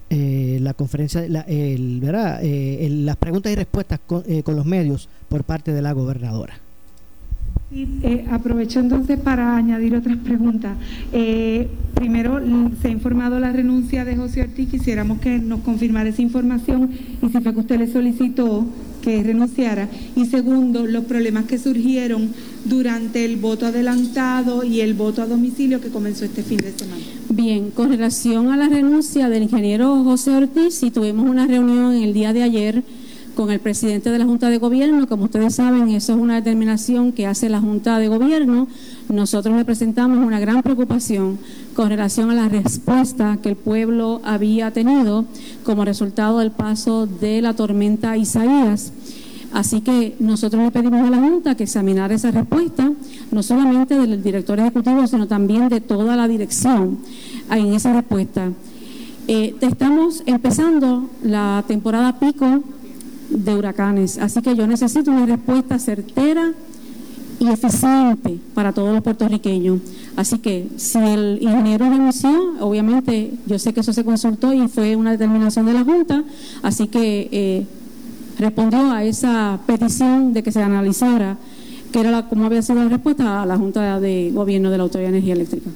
eh, 0.10 0.58
la 0.62 0.74
conferencia, 0.74 1.28
la, 1.28 1.41
el, 1.41 2.00
¿verdad? 2.00 2.39
Eh, 2.41 2.88
las 2.89 3.15
preguntas 3.17 3.52
y 3.52 3.56
respuestas 3.56 4.00
con, 4.06 4.24
eh, 4.28 4.43
con, 4.43 4.56
los 4.56 4.65
medios 4.65 5.08
por 5.28 5.43
parte 5.43 5.72
de 5.72 5.82
la 5.82 5.91
gobernadora. 5.91 6.56
Y, 7.72 7.88
eh, 8.02 8.26
aprovecho 8.32 8.80
entonces 8.80 9.19
para 9.19 9.56
añadir 9.56 9.95
otras 9.95 10.17
preguntas. 10.17 10.76
primero, 11.93 12.41
se 12.82 12.88
ha 12.88 12.91
informado 12.91 13.39
la 13.39 13.52
renuncia 13.52 14.06
de 14.06 14.15
José 14.15 14.41
Ortiz, 14.41 14.69
quisiéramos 14.69 15.19
que 15.19 15.38
nos 15.38 15.60
confirmara 15.60 16.10
esa 16.10 16.24
información 16.24 16.89
y 17.22 17.30
si 17.30 17.39
fue 17.39 17.54
que 17.54 17.60
usted 17.60 17.78
le 17.78 17.88
solicitó 17.88 18.65
que 19.10 19.24
renunciara. 19.24 19.89
Y 20.15 20.26
segundo, 20.26 20.86
los 20.86 21.06
problemas 21.06 21.45
que 21.45 21.58
surgieron 21.58 22.30
durante 22.66 23.26
el 23.26 23.38
voto 23.38 23.66
adelantado 23.66 24.64
y 24.64 24.82
el 24.82 24.93
voto 24.93 25.22
a 25.22 25.26
domicilio 25.26 25.82
que 25.82 25.89
comenzó 25.89 26.26
este 26.26 26.43
fin 26.43 26.57
de 26.57 26.72
semana. 26.78 27.01
Bien, 27.30 27.72
con 27.72 27.89
relación 27.89 28.49
a 28.49 28.57
la 28.57 28.70
renuncia 28.70 29.30
del 29.30 29.43
ingeniero 29.43 30.03
José 30.03 30.32
Ortiz, 30.32 30.76
si 30.76 30.91
tuvimos 30.91 31.28
una 31.28 31.47
reunión 31.47 31.93
el 31.93 32.14
día 32.14 32.34
de 32.34 32.43
ayer 32.43 32.84
con 33.36 33.51
el 33.51 33.60
presidente 33.60 34.12
de 34.12 34.20
la 34.20 34.26
Junta 34.26 34.49
de 34.49 34.57
Gobierno. 34.57 35.07
Como 35.07 35.24
ustedes 35.24 35.55
saben, 35.55 35.89
eso 35.89 36.14
es 36.14 36.20
una 36.20 36.36
determinación 36.36 37.14
que 37.14 37.26
hace 37.26 37.47
la 37.49 37.62
Junta 37.62 37.97
de 37.97 38.10
Gobierno. 38.10 38.68
Nosotros 39.10 39.57
le 39.57 39.66
presentamos 39.66 40.20
una 40.20 40.39
gran 40.39 40.62
preocupación 40.62 41.39
con 41.74 41.89
relación 41.89 42.30
a 42.30 42.36
la 42.36 42.47
respuesta 42.47 43.39
que 43.41 43.49
el 43.49 43.55
pueblo 43.55 44.22
había 44.24 44.70
tenido 44.70 45.26
como 45.64 45.84
resultado 45.84 46.38
del 46.38 46.51
paso 46.51 47.07
de 47.07 47.41
la 47.41 47.55
tormenta 47.55 48.16
Isaías. 48.18 48.93
Así 49.51 49.82
que 49.82 50.16
nosotros 50.20 50.62
le 50.62 50.70
pedimos 50.70 51.07
a 51.07 51.10
la 51.10 51.18
Junta 51.18 51.55
que 51.55 51.64
examinara 51.64 52.14
esa 52.14 52.30
respuesta, 52.30 52.91
no 53.32 53.41
solamente 53.41 53.97
del 53.97 54.22
director 54.22 54.60
ejecutivo, 54.60 55.07
sino 55.07 55.28
también 55.28 55.70
de 55.70 55.82
toda 55.82 56.16
la 56.16 56.28
dirección 56.28 56.99
en 57.49 57.74
esa 57.74 57.93
respuesta. 57.93 58.51
Eh, 59.28 59.55
estamos 59.62 60.22
empezando 60.28 61.10
la 61.24 61.64
temporada 61.68 62.20
pico 62.20 62.62
de 63.32 63.55
huracanes, 63.55 64.20
así 64.20 64.43
que 64.43 64.55
yo 64.55 64.68
necesito 64.68 65.10
una 65.10 65.26
respuesta 65.26 65.80
certera 65.80 66.53
y 67.40 67.48
eficiente 67.48 68.38
para 68.54 68.74
todos 68.74 68.94
los 68.94 69.04
puertorriqueños. 69.04 69.80
Así 70.16 70.40
que 70.40 70.68
si 70.78 70.98
el 70.98 71.40
ingeniero 71.42 71.90
renunció, 71.90 72.30
obviamente 72.60 73.32
yo 73.46 73.58
sé 73.58 73.74
que 73.74 73.80
eso 73.80 73.94
se 73.94 74.04
consultó 74.04 74.54
y 74.54 74.68
fue 74.68 74.96
una 74.96 75.12
determinación 75.12 75.66
de 75.66 75.74
la 75.74 75.84
Junta, 75.84 76.24
así 76.62 76.88
que 76.88 77.30
eh, 77.32 77.66
respondió 78.38 78.92
a 78.92 79.04
esa 79.04 79.60
petición 79.66 80.34
de 80.34 80.44
que 80.44 80.52
se 80.52 80.62
analizara 80.62 81.38
que 81.92 82.00
era 82.00 82.12
la, 82.12 82.30
cómo 82.30 82.46
había 82.46 82.62
sido 82.62 82.84
la 82.84 82.90
respuesta 82.90 83.42
a 83.42 83.46
la 83.46 83.58
Junta 83.58 84.00
de 84.00 84.32
Gobierno 84.34 84.70
de 84.70 84.78
la 84.78 84.84
Autoridad 84.84 85.12
de 85.12 85.18
Energía 85.18 85.34
Eléctrica. 85.34 85.70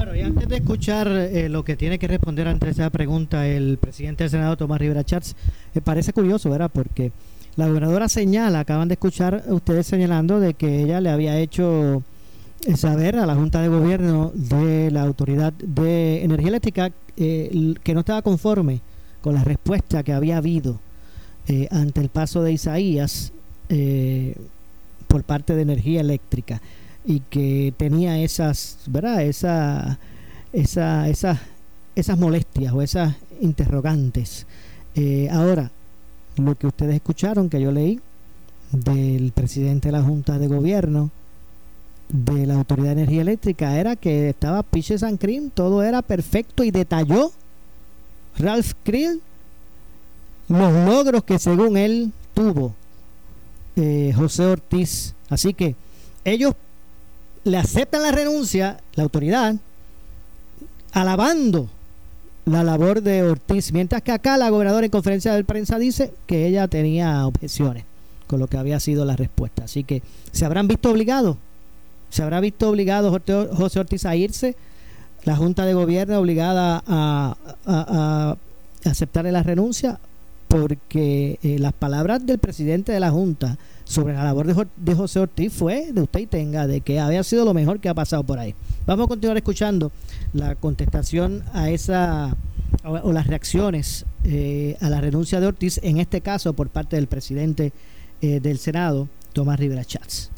Bueno, 0.00 0.16
y 0.16 0.22
antes 0.22 0.48
de 0.48 0.56
escuchar 0.56 1.08
eh, 1.08 1.50
lo 1.50 1.62
que 1.62 1.76
tiene 1.76 1.98
que 1.98 2.08
responder 2.08 2.48
ante 2.48 2.70
esa 2.70 2.88
pregunta 2.88 3.46
el 3.46 3.76
presidente 3.76 4.24
del 4.24 4.30
Senado, 4.30 4.56
Tomás 4.56 4.80
Rivera 4.80 5.04
Chats, 5.04 5.36
me 5.74 5.82
parece 5.82 6.14
curioso, 6.14 6.48
¿verdad? 6.48 6.70
Porque 6.72 7.12
la 7.56 7.68
gobernadora 7.68 8.08
señala, 8.08 8.60
acaban 8.60 8.88
de 8.88 8.94
escuchar 8.94 9.44
ustedes 9.48 9.86
señalando 9.86 10.40
de 10.40 10.54
que 10.54 10.84
ella 10.84 11.02
le 11.02 11.10
había 11.10 11.36
hecho 11.36 12.02
eh, 12.64 12.78
saber 12.78 13.16
a 13.16 13.26
la 13.26 13.34
Junta 13.34 13.60
de 13.60 13.68
Gobierno 13.68 14.32
de 14.34 14.90
la 14.90 15.02
Autoridad 15.02 15.52
de 15.52 16.24
Energía 16.24 16.48
Eléctrica 16.48 16.92
eh, 17.18 17.74
que 17.82 17.92
no 17.92 18.00
estaba 18.00 18.22
conforme 18.22 18.80
con 19.20 19.34
la 19.34 19.44
respuesta 19.44 20.02
que 20.02 20.14
había 20.14 20.38
habido 20.38 20.80
ante 21.70 22.00
el 22.00 22.08
paso 22.08 22.42
de 22.42 22.52
Isaías 22.52 23.32
por 25.08 25.24
parte 25.24 25.54
de 25.54 25.62
Energía 25.62 26.00
Eléctrica 26.00 26.62
y 27.10 27.20
que 27.28 27.74
tenía 27.76 28.20
esas, 28.20 28.78
¿verdad? 28.86 29.24
Esa, 29.24 29.98
esa, 30.52 31.08
esas 31.08 32.18
molestias 32.18 32.72
o 32.72 32.82
esas 32.82 33.16
interrogantes. 33.40 34.46
Eh, 34.94 35.28
ahora, 35.32 35.72
lo 36.36 36.54
que 36.54 36.68
ustedes 36.68 36.94
escucharon, 36.94 37.50
que 37.50 37.60
yo 37.60 37.72
leí, 37.72 37.98
del 38.70 39.32
presidente 39.32 39.88
de 39.88 39.92
la 39.92 40.02
Junta 40.02 40.38
de 40.38 40.46
Gobierno 40.46 41.10
de 42.10 42.46
la 42.46 42.54
Autoridad 42.54 42.94
de 42.94 43.02
Energía 43.02 43.22
Eléctrica 43.22 43.76
era 43.76 43.96
que 43.96 44.28
estaba 44.28 44.62
Piches 44.62 45.02
and 45.02 45.18
Cream, 45.18 45.50
todo 45.50 45.82
era 45.82 46.02
perfecto 46.02 46.62
y 46.62 46.70
detalló 46.70 47.32
Ralph 48.38 48.72
Krill 48.84 49.20
los 50.46 50.72
logros 50.86 51.24
que 51.24 51.40
según 51.40 51.76
él 51.76 52.12
tuvo 52.34 52.72
eh, 53.74 54.12
José 54.14 54.44
Ortiz. 54.46 55.14
Así 55.28 55.54
que 55.54 55.74
ellos 56.24 56.54
le 57.44 57.56
aceptan 57.56 58.02
la 58.02 58.12
renuncia, 58.12 58.78
la 58.94 59.02
autoridad, 59.02 59.54
alabando 60.92 61.68
la 62.46 62.64
labor 62.64 63.02
de 63.02 63.22
Ortiz, 63.22 63.72
mientras 63.72 64.02
que 64.02 64.12
acá 64.12 64.36
la 64.36 64.50
gobernadora 64.50 64.86
en 64.86 64.90
conferencia 64.90 65.34
de 65.34 65.44
prensa 65.44 65.78
dice 65.78 66.12
que 66.26 66.46
ella 66.46 66.68
tenía 66.68 67.26
objeciones 67.26 67.84
con 68.26 68.40
lo 68.40 68.46
que 68.46 68.56
había 68.56 68.80
sido 68.80 69.04
la 69.04 69.16
respuesta. 69.16 69.64
Así 69.64 69.84
que 69.84 70.02
se 70.32 70.44
habrán 70.44 70.68
visto 70.68 70.90
obligados, 70.90 71.36
se 72.10 72.22
habrá 72.22 72.40
visto 72.40 72.68
obligado 72.68 73.16
José 73.56 73.80
Ortiz 73.80 74.04
a 74.04 74.16
irse, 74.16 74.56
la 75.24 75.36
Junta 75.36 75.64
de 75.64 75.74
Gobierno 75.74 76.18
obligada 76.18 76.82
a, 76.86 78.36
aceptarle 78.84 79.30
la 79.32 79.42
renuncia, 79.42 79.98
porque 80.48 81.38
eh, 81.42 81.58
las 81.58 81.72
palabras 81.72 82.24
del 82.24 82.38
presidente 82.38 82.92
de 82.92 83.00
la 83.00 83.10
Junta 83.10 83.58
sobre 83.90 84.14
la 84.14 84.22
labor 84.22 84.46
de, 84.76 84.94
José 84.94 85.18
Ortiz 85.18 85.52
fue 85.52 85.90
de 85.92 86.02
usted 86.02 86.20
y 86.20 86.26
tenga, 86.26 86.68
de 86.68 86.80
que 86.80 87.00
había 87.00 87.24
sido 87.24 87.44
lo 87.44 87.52
mejor 87.52 87.80
que 87.80 87.88
ha 87.88 87.94
pasado 87.94 88.22
por 88.22 88.38
ahí. 88.38 88.54
Vamos 88.86 89.06
a 89.06 89.08
continuar 89.08 89.36
escuchando 89.36 89.90
la 90.32 90.54
contestación 90.54 91.42
a 91.52 91.70
esa 91.70 92.36
o, 92.84 93.12
las 93.12 93.26
reacciones 93.26 94.06
eh, 94.22 94.76
a 94.80 94.88
la 94.90 95.00
renuncia 95.00 95.40
de 95.40 95.48
Ortiz, 95.48 95.80
en 95.82 95.98
este 95.98 96.20
caso 96.20 96.52
por 96.52 96.68
parte 96.68 96.94
del 96.94 97.08
presidente 97.08 97.72
eh, 98.22 98.38
del 98.38 98.58
Senado, 98.58 99.08
Tomás 99.32 99.58
Rivera 99.58 99.84
Chats. 99.84 100.30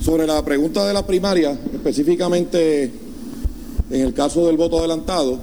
Sobre 0.00 0.26
la 0.26 0.42
pregunta 0.42 0.86
de 0.86 0.94
la 0.94 1.06
primaria, 1.06 1.50
específicamente 1.74 2.84
en 3.90 4.00
el 4.00 4.14
caso 4.14 4.46
del 4.46 4.56
voto 4.56 4.78
adelantado, 4.78 5.40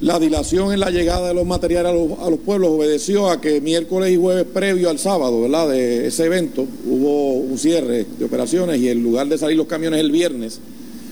la 0.00 0.18
dilación 0.18 0.72
en 0.72 0.80
la 0.80 0.90
llegada 0.90 1.28
de 1.28 1.34
los 1.34 1.46
materiales 1.46 1.90
a 2.20 2.30
los, 2.30 2.40
pueblos 2.40 2.70
obedeció 2.70 3.30
a 3.30 3.40
que 3.40 3.62
miércoles 3.62 4.12
y 4.12 4.16
jueves 4.16 4.44
previo 4.44 4.90
al 4.90 4.98
sábado. 4.98 5.48
De 5.68 6.06
ese 6.06 6.26
evento 6.26 6.66
hubo 6.86 7.34
un 7.34 7.56
cierre 7.56 8.04
de 8.18 8.24
operaciones 8.24 8.78
y 8.80 8.90
en 8.90 9.02
lugar 9.02 9.26
de 9.28 9.38
salir 9.38 9.56
los 9.56 9.66
camiones 9.66 10.00
el 10.00 10.10
viernes, 10.10 10.60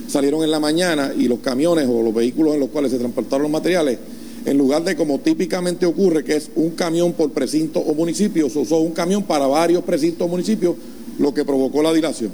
salieron 0.07 0.45
en 0.45 0.51
la 0.51 0.61
mañana 0.61 1.13
y 1.17 1.29
los 1.29 1.39
camiones 1.39 1.89
o 1.89 2.03
los 2.03 2.15
vehículos 2.15 2.55
en 2.55 2.61
los 2.61 2.69
cuales 2.69 2.93
se 2.93 2.99
transportaron 2.99 3.45
los 3.45 3.51
materiales, 3.51 3.99
en 4.45 4.59
lugar 4.59 4.85
de 4.85 4.95
como 4.97 5.19
típicamente 5.21 5.87
ocurre, 5.87 6.23
que 6.23 6.37
es 6.37 6.51
un 6.55 6.71
camión 6.71 7.15
por 7.15 7.31
precinto 7.31 7.81
o 7.81 7.95
municipio, 7.95 8.51
se 8.51 8.59
usó 8.59 8.79
un 8.81 8.93
camión 8.93 9.23
para 9.23 9.47
varios 9.47 9.83
precintos 9.83 10.27
o 10.27 10.29
municipios, 10.29 10.77
lo 11.19 11.33
que 11.33 11.45
provocó 11.45 11.83
la 11.83 11.93
dilación. 11.93 12.31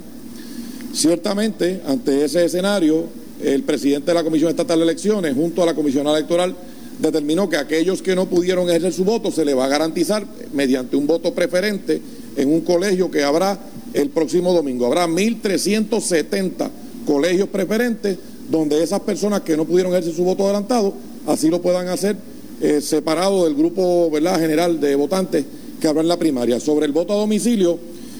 Ciertamente, 0.93 1.79
ante 1.87 2.25
ese 2.25 2.43
escenario, 2.43 3.05
el 3.43 3.63
presidente 3.63 4.07
de 4.07 4.13
la 4.13 4.23
Comisión 4.23 4.49
Estatal 4.49 4.79
de 4.79 4.83
Elecciones, 4.83 5.33
junto 5.35 5.63
a 5.63 5.65
la 5.65 5.73
Comisión 5.73 6.07
Electoral, 6.07 6.55
determinó 6.99 7.49
que 7.49 7.57
aquellos 7.57 8.01
que 8.01 8.15
no 8.15 8.27
pudieron 8.27 8.69
ejercer 8.69 8.93
su 8.93 9.03
voto 9.03 9.31
se 9.31 9.43
les 9.43 9.57
va 9.57 9.65
a 9.65 9.69
garantizar 9.69 10.25
mediante 10.53 10.95
un 10.95 11.07
voto 11.07 11.33
preferente 11.33 12.01
en 12.37 12.53
un 12.53 12.61
colegio 12.61 13.09
que 13.09 13.23
habrá 13.23 13.59
el 13.93 14.09
próximo 14.09 14.53
domingo. 14.53 14.85
Habrá 14.85 15.07
1.370 15.07 16.69
colegios 17.05 17.49
preferentes 17.49 18.17
donde 18.49 18.83
esas 18.83 18.99
personas 18.99 19.41
que 19.41 19.57
no 19.57 19.65
pudieron 19.65 19.91
ejercer 19.93 20.13
su 20.13 20.23
voto 20.23 20.43
adelantado 20.43 20.93
así 21.27 21.49
lo 21.49 21.61
puedan 21.61 21.87
hacer 21.87 22.15
eh, 22.61 22.81
separado 22.81 23.45
del 23.45 23.55
grupo 23.55 24.11
general 24.11 24.79
de 24.79 24.95
votantes 24.95 25.45
que 25.79 25.87
habrá 25.87 26.01
en 26.01 26.07
la 26.07 26.17
primaria. 26.17 26.59
Sobre 26.59 26.85
el 26.85 26.91
voto 26.91 27.13
a 27.13 27.17
domicilio, 27.17 27.79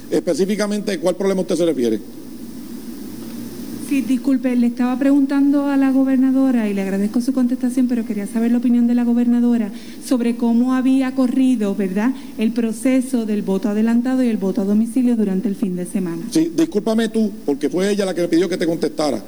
específicamente, 0.09 0.99
¿cuál 0.99 1.15
problema 1.15 1.41
usted 1.41 1.55
se 1.55 1.65
refiere? 1.65 1.99
Sí, 3.91 3.99
disculpe, 3.99 4.55
le 4.55 4.67
estaba 4.67 4.97
preguntando 4.97 5.65
a 5.65 5.75
la 5.75 5.91
gobernadora 5.91 6.69
y 6.69 6.73
le 6.73 6.81
agradezco 6.81 7.19
su 7.19 7.33
contestación, 7.33 7.89
pero 7.89 8.05
quería 8.05 8.25
saber 8.25 8.49
la 8.49 8.59
opinión 8.59 8.87
de 8.87 8.95
la 8.95 9.03
gobernadora 9.03 9.69
sobre 10.07 10.37
cómo 10.37 10.75
había 10.75 11.13
corrido, 11.13 11.75
¿verdad?, 11.75 12.11
el 12.37 12.53
proceso 12.53 13.25
del 13.25 13.41
voto 13.41 13.67
adelantado 13.67 14.23
y 14.23 14.29
el 14.29 14.37
voto 14.37 14.61
a 14.61 14.63
domicilio 14.63 15.17
durante 15.17 15.49
el 15.49 15.57
fin 15.57 15.75
de 15.75 15.85
semana. 15.85 16.21
Sí, 16.31 16.53
discúlpame 16.55 17.09
tú, 17.09 17.31
porque 17.45 17.69
fue 17.69 17.91
ella 17.91 18.05
la 18.05 18.13
que 18.13 18.21
me 18.21 18.27
pidió 18.29 18.47
que 18.47 18.55
te 18.55 18.65
contestara. 18.65 19.21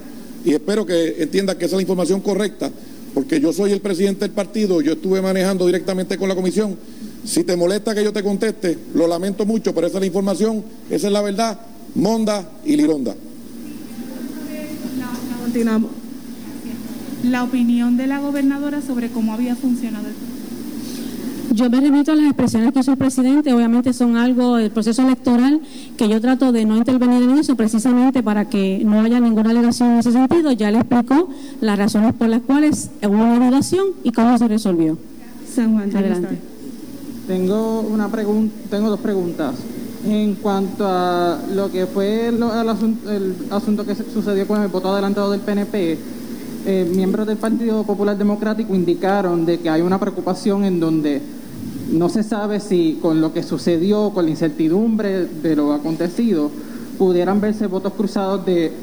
Y 0.45 0.53
espero 0.53 0.85
que 0.85 1.21
entienda 1.21 1.57
que 1.57 1.65
esa 1.65 1.75
es 1.75 1.79
la 1.79 1.81
información 1.81 2.21
correcta, 2.21 2.71
porque 3.13 3.41
yo 3.41 3.51
soy 3.51 3.73
el 3.73 3.81
presidente 3.81 4.21
del 4.21 4.31
partido, 4.31 4.79
yo 4.79 4.93
estuve 4.93 5.21
manejando 5.21 5.65
directamente 5.65 6.17
con 6.17 6.29
la 6.29 6.35
comisión. 6.35 6.77
Si 7.25 7.43
te 7.43 7.57
molesta 7.57 7.93
que 7.93 8.01
yo 8.01 8.13
te 8.13 8.23
conteste, 8.23 8.77
lo 8.95 9.07
lamento 9.07 9.45
mucho, 9.45 9.75
pero 9.75 9.87
esa 9.87 9.97
es 9.97 10.01
la 10.03 10.07
información, 10.07 10.63
esa 10.89 11.07
es 11.07 11.11
la 11.11 11.21
verdad, 11.21 11.59
Monda 11.95 12.49
y 12.63 12.77
Lironda. 12.77 13.13
La 17.23 17.43
opinión 17.43 17.95
de 17.97 18.07
la 18.07 18.19
gobernadora 18.19 18.81
sobre 18.81 19.09
cómo 19.09 19.33
había 19.33 19.55
funcionado 19.55 20.07
el 20.07 20.13
yo 21.53 21.69
me 21.69 21.79
remito 21.79 22.11
a 22.11 22.15
las 22.15 22.25
expresiones 22.25 22.73
que 22.73 22.79
hizo 22.79 22.93
el 22.93 22.97
presidente, 22.97 23.53
obviamente 23.53 23.93
son 23.93 24.17
algo 24.17 24.55
del 24.55 24.71
proceso 24.71 25.03
electoral 25.03 25.61
que 25.97 26.09
yo 26.09 26.19
trato 26.19 26.51
de 26.51 26.65
no 26.65 26.77
intervenir 26.77 27.21
en 27.21 27.37
eso 27.37 27.55
precisamente 27.55 28.23
para 28.23 28.45
que 28.45 28.81
no 28.83 29.01
haya 29.01 29.19
ninguna 29.19 29.51
alegación 29.51 29.91
en 29.91 29.97
ese 29.99 30.11
sentido. 30.11 30.51
Ya 30.51 30.71
le 30.71 30.79
explicó 30.79 31.29
las 31.61 31.77
razones 31.77 32.13
por 32.15 32.29
las 32.29 32.41
cuales 32.41 32.89
hubo 33.03 33.13
una 33.13 33.35
anulación 33.35 33.89
y 34.03 34.11
cómo 34.11 34.35
se 34.39 34.47
resolvió. 34.47 34.97
San 35.47 35.73
Juan, 35.73 35.95
adelante. 35.95 36.39
Tengo 37.27 37.81
una 37.81 38.09
pregunta, 38.09 38.55
tengo 38.71 38.89
dos 38.89 38.99
preguntas. 38.99 39.53
En 40.05 40.35
cuanto 40.35 40.85
a 40.85 41.39
lo 41.53 41.71
que 41.71 41.85
fue 41.85 42.27
el, 42.27 42.43
asunto, 43.49 43.85
que 43.85 43.95
sucedió 43.95 44.45
con 44.45 44.61
el 44.61 44.67
voto 44.67 44.91
adelantado 44.91 45.31
del 45.31 45.39
PNP, 45.39 45.97
eh, 46.65 46.91
miembros 46.93 47.25
del 47.25 47.37
Partido 47.37 47.83
Popular 47.83 48.17
Democrático 48.17 48.75
indicaron 48.75 49.45
de 49.45 49.59
que 49.59 49.69
hay 49.69 49.81
una 49.81 49.99
preocupación 49.99 50.65
en 50.65 50.81
donde 50.81 51.21
no 51.89 52.09
se 52.09 52.23
sabe 52.23 52.59
si 52.59 52.99
con 53.01 53.21
lo 53.21 53.31
que 53.31 53.43
sucedió, 53.43 54.09
con 54.09 54.25
la 54.25 54.31
incertidumbre 54.31 55.25
de 55.25 55.55
lo 55.55 55.71
acontecido, 55.71 56.51
pudieran 56.97 57.39
verse 57.39 57.67
votos 57.67 57.93
cruzados 57.93 58.45
de 58.45 58.73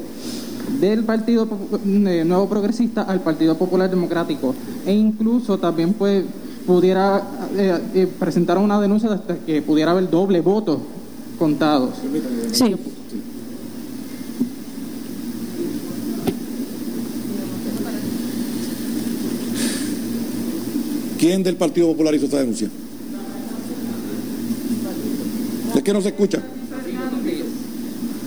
del 0.79 1.03
Partido 1.03 1.47
Nuevo 1.83 2.47
Progresista 2.47 3.03
al 3.03 3.19
Partido 3.19 3.57
Popular 3.57 3.89
Democrático. 3.89 4.55
E 4.85 4.93
incluso 4.93 5.59
también 5.59 5.93
pues 5.93 6.23
pudiera 6.65 7.21
eh, 7.55 7.79
eh, 7.93 8.07
presentar 8.07 8.57
una 8.57 8.79
denuncia 8.79 9.09
de 9.09 9.37
que 9.45 9.61
pudiera 9.61 9.91
haber 9.91 10.09
doble 10.09 10.41
voto 10.41 10.79
contados. 11.41 11.95
Sí. 12.51 12.75
¿Quién 21.17 21.41
del 21.41 21.55
Partido 21.55 21.87
Popular 21.87 22.13
hizo 22.13 22.25
esta 22.25 22.41
denuncia? 22.41 22.69
Es 25.75 25.81
que 25.81 25.93
no 25.93 26.01
se 26.01 26.09
escucha. 26.09 26.43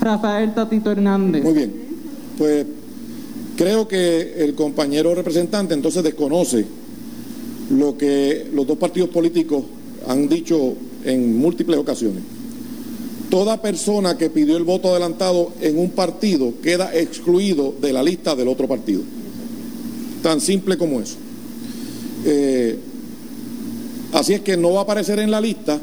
Rafael 0.01 0.53
Tatito 0.53 0.91
Hernández. 0.91 1.45
Muy 1.45 1.53
bien. 1.53 1.73
Pues 2.37 2.67
creo 3.57 3.87
que 3.87 4.43
el 4.45 4.57
compañero 4.57 5.15
representante 5.15 5.73
entonces 5.73 6.03
desconoce 6.03 6.67
lo 7.71 7.97
que 7.97 8.51
los 8.53 8.67
dos 8.67 8.77
partidos 8.77 9.11
políticos 9.11 9.63
han 10.09 10.29
dicho 10.29 10.75
en 11.05 11.39
múltiples 11.39 11.79
ocasiones. 11.79 12.34
Toda 13.31 13.61
persona 13.61 14.17
que 14.17 14.31
pidió 14.31 14.57
el 14.57 14.65
voto 14.65 14.91
adelantado 14.91 15.53
en 15.61 15.79
un 15.79 15.91
partido 15.91 16.55
queda 16.63 16.95
excluido 16.95 17.75
de 17.81 17.93
la 17.93 18.03
lista 18.03 18.35
del 18.35 18.49
otro 18.49 18.69
partido. 18.69 19.03
Tan 20.23 20.41
simple 20.41 20.77
como 20.77 21.01
eso. 21.01 21.17
Eh, 22.25 22.79
así 24.13 24.35
es 24.35 24.41
que 24.41 24.57
no 24.57 24.73
va 24.73 24.81
a 24.81 24.83
aparecer 24.85 25.19
en 25.19 25.31
la 25.31 25.41
lista, 25.41 25.81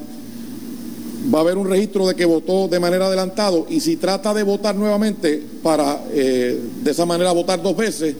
va 1.33 1.39
a 1.39 1.41
haber 1.41 1.57
un 1.57 1.69
registro 1.69 2.07
de 2.07 2.15
que 2.15 2.25
votó 2.25 2.67
de 2.67 2.79
manera 2.79 3.07
adelantado 3.07 3.67
y 3.69 3.79
si 3.79 3.97
trata 3.97 4.33
de 4.33 4.43
votar 4.43 4.75
nuevamente 4.75 5.43
para 5.61 6.03
eh, 6.11 6.59
de 6.83 6.91
esa 6.91 7.05
manera 7.05 7.31
votar 7.31 7.61
dos 7.61 7.75
veces, 7.75 8.15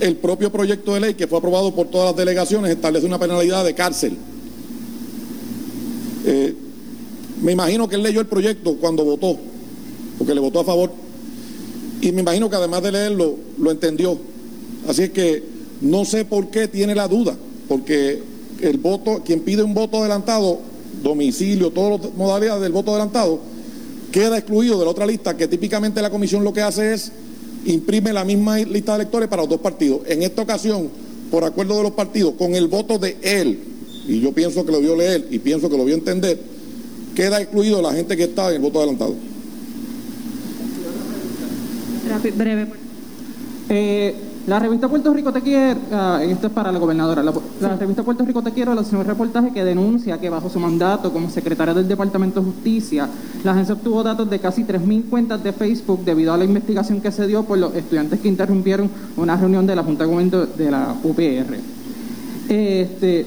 el 0.00 0.16
propio 0.16 0.50
proyecto 0.50 0.94
de 0.94 1.00
ley 1.00 1.14
que 1.14 1.26
fue 1.26 1.38
aprobado 1.38 1.74
por 1.74 1.88
todas 1.88 2.08
las 2.08 2.16
delegaciones 2.16 2.70
establece 2.70 3.06
una 3.06 3.18
penalidad 3.18 3.64
de 3.64 3.74
cárcel. 3.74 4.16
Eh, 6.24 6.54
me 7.42 7.52
imagino 7.52 7.88
que 7.88 7.96
él 7.96 8.02
leyó 8.02 8.20
el 8.20 8.26
proyecto 8.26 8.76
cuando 8.76 9.04
votó, 9.04 9.36
porque 10.16 10.34
le 10.34 10.40
votó 10.40 10.60
a 10.60 10.64
favor, 10.64 10.90
y 12.00 12.12
me 12.12 12.22
imagino 12.22 12.48
que 12.48 12.56
además 12.56 12.82
de 12.82 12.92
leerlo, 12.92 13.36
lo 13.58 13.70
entendió. 13.70 14.16
Así 14.88 15.02
es 15.02 15.10
que 15.10 15.42
no 15.80 16.04
sé 16.04 16.24
por 16.24 16.48
qué 16.48 16.68
tiene 16.68 16.94
la 16.94 17.08
duda, 17.08 17.36
porque 17.68 18.22
el 18.60 18.78
voto, 18.78 19.22
quien 19.24 19.40
pide 19.40 19.62
un 19.62 19.74
voto 19.74 19.98
adelantado, 19.98 20.60
domicilio, 21.02 21.70
todas 21.70 22.00
las 22.00 22.14
modalidades 22.14 22.62
del 22.62 22.72
voto 22.72 22.92
adelantado, 22.92 23.40
queda 24.12 24.38
excluido 24.38 24.78
de 24.78 24.84
la 24.84 24.90
otra 24.90 25.06
lista, 25.06 25.36
que 25.36 25.48
típicamente 25.48 26.00
la 26.00 26.10
comisión 26.10 26.44
lo 26.44 26.52
que 26.52 26.62
hace 26.62 26.94
es 26.94 27.12
imprime 27.64 28.12
la 28.12 28.24
misma 28.24 28.58
lista 28.58 28.92
de 28.92 29.02
electores 29.02 29.28
para 29.28 29.42
los 29.42 29.48
dos 29.48 29.60
partidos. 29.60 30.02
En 30.06 30.22
esta 30.22 30.42
ocasión, 30.42 30.88
por 31.30 31.44
acuerdo 31.44 31.76
de 31.76 31.82
los 31.84 31.92
partidos, 31.92 32.34
con 32.34 32.54
el 32.54 32.68
voto 32.68 32.98
de 32.98 33.16
él, 33.22 33.58
y 34.06 34.20
yo 34.20 34.32
pienso 34.32 34.64
que 34.64 34.72
lo 34.72 34.80
vio 34.80 34.96
leer 34.96 35.26
y 35.30 35.38
pienso 35.38 35.70
que 35.70 35.76
lo 35.76 35.84
vio 35.84 35.94
entender, 35.94 36.51
queda 37.14 37.40
excluido 37.40 37.82
la 37.82 37.92
gente 37.92 38.16
que 38.16 38.24
está 38.24 38.48
en 38.48 38.56
el 38.56 38.62
voto 38.62 38.78
adelantado. 38.78 39.14
Breve. 42.36 42.66
Eh, 43.68 44.14
la 44.46 44.58
revista 44.58 44.88
Puerto 44.88 45.14
Rico 45.14 45.32
Te 45.32 45.40
Quiero, 45.40 45.78
ah, 45.92 46.20
esto 46.20 46.48
es 46.48 46.52
para 46.52 46.72
la 46.72 46.78
gobernadora, 46.80 47.22
la, 47.22 47.32
la 47.60 47.76
revista 47.76 48.02
Puerto 48.02 48.24
Rico 48.24 48.42
Te 48.42 48.50
Quiero 48.50 48.74
lanzó 48.74 48.98
un 48.98 49.04
reportaje 49.04 49.52
que 49.52 49.64
denuncia 49.64 50.18
que 50.18 50.28
bajo 50.28 50.50
su 50.50 50.58
mandato 50.58 51.12
como 51.12 51.30
secretaria 51.30 51.72
del 51.72 51.86
Departamento 51.86 52.40
de 52.40 52.46
Justicia, 52.46 53.08
la 53.44 53.52
agencia 53.52 53.74
obtuvo 53.76 54.02
datos 54.02 54.28
de 54.28 54.40
casi 54.40 54.64
3.000 54.64 55.08
cuentas 55.08 55.44
de 55.44 55.52
Facebook 55.52 56.04
debido 56.04 56.32
a 56.32 56.36
la 56.36 56.44
investigación 56.44 57.00
que 57.00 57.12
se 57.12 57.26
dio 57.28 57.44
por 57.44 57.56
los 57.56 57.72
estudiantes 57.76 58.18
que 58.18 58.28
interrumpieron 58.28 58.90
una 59.16 59.36
reunión 59.36 59.64
de 59.64 59.76
la 59.76 59.84
Junta 59.84 60.04
de 60.04 60.10
Gobierno 60.10 60.46
de 60.46 60.70
la 60.70 60.96
UPR. 61.04 61.56
Este, 62.48 63.26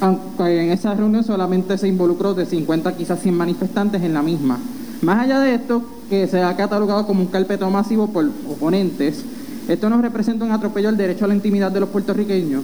aunque 0.00 0.64
en 0.64 0.70
esa 0.70 0.94
reunión 0.94 1.24
solamente 1.24 1.78
se 1.78 1.88
involucró 1.88 2.34
de 2.34 2.46
50 2.46 2.96
quizás 2.96 3.20
100 3.20 3.34
manifestantes 3.36 4.02
en 4.02 4.14
la 4.14 4.22
misma. 4.22 4.58
Más 5.02 5.20
allá 5.20 5.40
de 5.40 5.54
esto, 5.54 5.82
que 6.08 6.26
se 6.26 6.42
ha 6.42 6.56
catalogado 6.56 7.06
como 7.06 7.22
un 7.22 7.26
carpetón 7.28 7.72
masivo 7.72 8.08
por 8.08 8.24
oponentes, 8.48 9.24
esto 9.68 9.88
nos 9.88 10.00
representa 10.02 10.44
un 10.44 10.52
atropello 10.52 10.88
al 10.88 10.96
derecho 10.96 11.24
a 11.24 11.28
la 11.28 11.34
intimidad 11.34 11.72
de 11.72 11.80
los 11.80 11.88
puertorriqueños. 11.88 12.62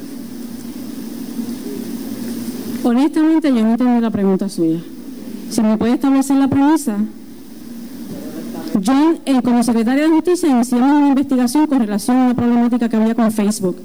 Honestamente, 2.83 3.49
yo 3.49 3.63
no 3.63 3.73
entendí 3.73 4.01
la 4.01 4.11
pregunta 4.11 4.49
suya. 4.49 4.81
Si 5.51 5.61
me 5.63 5.77
puede 5.77 5.95
establecer 5.95 6.37
la 6.37 6.49
premisa. 6.49 6.97
Yo, 8.81 9.15
como 9.43 9.63
secretaria 9.63 10.05
de 10.05 10.11
Justicia, 10.11 10.49
iniciamos 10.49 10.91
una 10.91 11.09
investigación 11.09 11.67
con 11.67 11.81
relación 11.81 12.17
a 12.17 12.25
una 12.27 12.35
problemática 12.35 12.89
que 12.89 12.97
había 12.97 13.15
con 13.15 13.31
Facebook. 13.33 13.77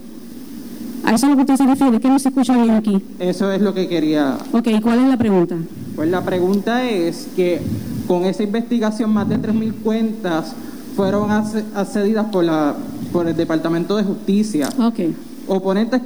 ¿A 1.06 1.14
eso 1.14 1.28
es 1.28 1.30
lo 1.30 1.36
que 1.36 1.41
usted 1.43 1.56
se 1.56 1.68
refiere? 1.68 1.99
¿Qué 1.99 2.10
no 2.10 2.18
se 2.18 2.30
escucha 2.30 2.58
bien 2.58 2.72
aquí? 2.72 3.01
Eso 3.20 3.51
es 3.51 3.62
lo 3.62 3.74
que 3.74 3.88
quería. 3.88 4.38
Ok, 4.51 4.68
¿cuál 4.82 4.99
es 4.99 5.08
la 5.08 5.18
pregunta? 5.18 5.56
Pues 5.95 6.10
la 6.10 6.24
pregunta 6.24 6.84
es 6.84 7.28
que 7.36 7.62
con 8.08 8.26
esa 8.26 8.41
investigación 8.41 9.14
más 9.14 9.30
de 9.30 9.39
3.000 9.39 9.74
cuentas 9.84 10.53
fueron 10.95 11.30
accedidas 11.30 12.26
por, 12.32 12.43
la, 12.43 12.76
por 13.12 13.28
el 13.28 13.36
Departamento 13.36 13.97
de 13.97 14.03
Justicia. 14.03 14.70
Okay. 14.80 15.16
Oponentes 15.47 16.01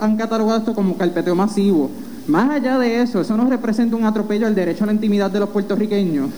han 0.00 0.16
catalogado 0.16 0.58
esto 0.58 0.74
como 0.74 0.96
carpeteo 0.96 1.34
masivo. 1.34 1.90
Más 2.26 2.50
allá 2.50 2.78
de 2.78 3.02
eso, 3.02 3.20
eso 3.20 3.36
nos 3.36 3.48
representa 3.50 3.96
un 3.96 4.04
atropello 4.04 4.46
al 4.46 4.54
derecho 4.54 4.84
a 4.84 4.86
la 4.86 4.92
intimidad 4.94 5.30
de 5.30 5.40
los 5.40 5.50
puertorriqueños. 5.50 6.30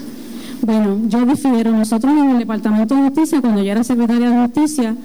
Bueno, 0.63 0.99
yo 1.07 1.25
difiero. 1.25 1.71
Nosotros 1.71 2.13
en 2.13 2.31
el 2.31 2.39
Departamento 2.39 2.95
de 2.95 3.03
Justicia, 3.03 3.41
cuando 3.41 3.63
yo 3.63 3.71
era 3.71 3.85
secretaria 3.85 4.31
de 4.31 4.43
Justicia, 4.47 4.97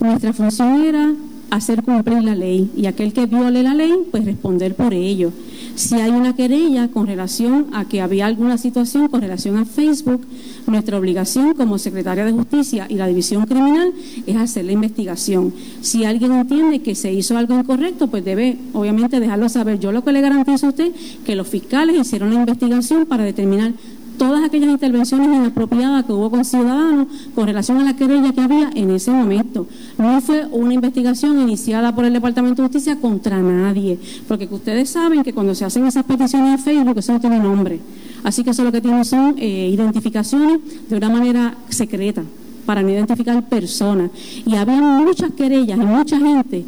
nuestra 0.00 0.32
función 0.32 0.80
era 0.82 1.12
hacer 1.50 1.82
cumplir 1.82 2.22
la 2.22 2.34
ley 2.34 2.70
y 2.76 2.86
aquel 2.86 3.12
que 3.12 3.26
viole 3.26 3.62
la 3.62 3.74
ley, 3.74 3.92
pues 4.10 4.24
responder 4.24 4.74
por 4.74 4.94
ello. 4.94 5.32
Si 5.74 5.94
hay 5.94 6.10
una 6.10 6.34
querella 6.34 6.88
con 6.88 7.06
relación 7.06 7.68
a 7.72 7.84
que 7.84 8.00
había 8.00 8.26
alguna 8.26 8.58
situación 8.58 9.08
con 9.08 9.20
relación 9.20 9.56
a 9.56 9.64
Facebook, 9.64 10.26
nuestra 10.66 10.98
obligación 10.98 11.54
como 11.54 11.78
secretaria 11.78 12.24
de 12.24 12.32
Justicia 12.32 12.86
y 12.88 12.96
la 12.96 13.06
División 13.06 13.46
Criminal 13.46 13.92
es 14.26 14.36
hacer 14.36 14.64
la 14.64 14.72
investigación. 14.72 15.54
Si 15.80 16.04
alguien 16.04 16.32
entiende 16.32 16.80
que 16.80 16.94
se 16.94 17.12
hizo 17.12 17.38
algo 17.38 17.58
incorrecto, 17.58 18.08
pues 18.08 18.24
debe 18.24 18.58
obviamente 18.72 19.20
dejarlo 19.20 19.48
saber. 19.48 19.78
Yo 19.78 19.92
lo 19.92 20.02
que 20.02 20.12
le 20.12 20.20
garantizo 20.20 20.66
a 20.66 20.70
usted 20.70 20.92
que 21.24 21.36
los 21.36 21.46
fiscales 21.46 21.96
hicieron 21.96 22.34
la 22.34 22.40
investigación 22.40 23.06
para 23.06 23.24
determinar 23.24 23.72
todas 24.18 24.44
aquellas 24.44 24.68
intervenciones 24.68 25.28
inapropiadas 25.28 26.04
que 26.04 26.12
hubo 26.12 26.30
con 26.30 26.44
ciudadanos 26.44 27.06
con 27.34 27.46
relación 27.46 27.78
a 27.78 27.84
la 27.84 27.96
querella 27.96 28.32
que 28.32 28.40
había 28.40 28.70
en 28.74 28.90
ese 28.90 29.10
momento. 29.10 29.66
No 29.96 30.20
fue 30.20 30.46
una 30.50 30.74
investigación 30.74 31.40
iniciada 31.40 31.94
por 31.94 32.04
el 32.04 32.12
Departamento 32.12 32.62
de 32.62 32.68
Justicia 32.68 32.96
contra 33.00 33.40
nadie, 33.40 33.98
porque 34.26 34.48
ustedes 34.50 34.90
saben 34.90 35.22
que 35.22 35.32
cuando 35.32 35.54
se 35.54 35.64
hacen 35.64 35.86
esas 35.86 36.04
peticiones 36.04 36.58
en 36.58 36.58
Facebook, 36.58 36.98
eso 36.98 37.12
no 37.12 37.20
tiene 37.20 37.38
nombre. 37.38 37.80
Así 38.24 38.42
que 38.44 38.50
eso 38.50 38.64
lo 38.64 38.72
que 38.72 38.80
tienen 38.80 39.04
son 39.04 39.36
eh, 39.38 39.70
identificaciones 39.72 40.60
de 40.88 40.96
una 40.96 41.08
manera 41.08 41.56
secreta 41.68 42.22
para 42.66 42.82
no 42.82 42.90
identificar 42.90 43.48
personas. 43.48 44.10
Y 44.44 44.56
había 44.56 44.82
muchas 44.82 45.32
querellas 45.32 45.78
y 45.78 45.80
mucha 45.80 46.18
gente 46.18 46.64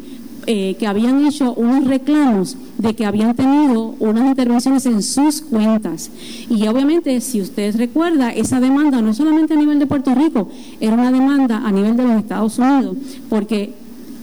eh, 0.47 0.75
que 0.79 0.87
habían 0.87 1.23
hecho 1.27 1.53
unos 1.53 1.85
reclamos 1.85 2.57
de 2.81 2.95
que 2.95 3.05
habían 3.05 3.35
tenido 3.35 3.95
unas 3.99 4.25
intervenciones 4.25 4.85
en 4.87 5.03
sus 5.03 5.41
cuentas. 5.41 6.09
Y 6.49 6.67
obviamente, 6.67 7.21
si 7.21 7.41
usted 7.41 7.75
recuerda, 7.75 8.31
esa 8.31 8.59
demanda 8.59 9.01
no 9.01 9.13
solamente 9.13 9.53
a 9.53 9.57
nivel 9.57 9.77
de 9.77 9.85
Puerto 9.85 10.15
Rico, 10.15 10.49
era 10.79 10.93
una 10.93 11.11
demanda 11.11 11.57
a 11.63 11.71
nivel 11.71 11.95
de 11.95 12.03
los 12.03 12.17
Estados 12.17 12.57
Unidos, 12.57 12.97
porque 13.29 13.73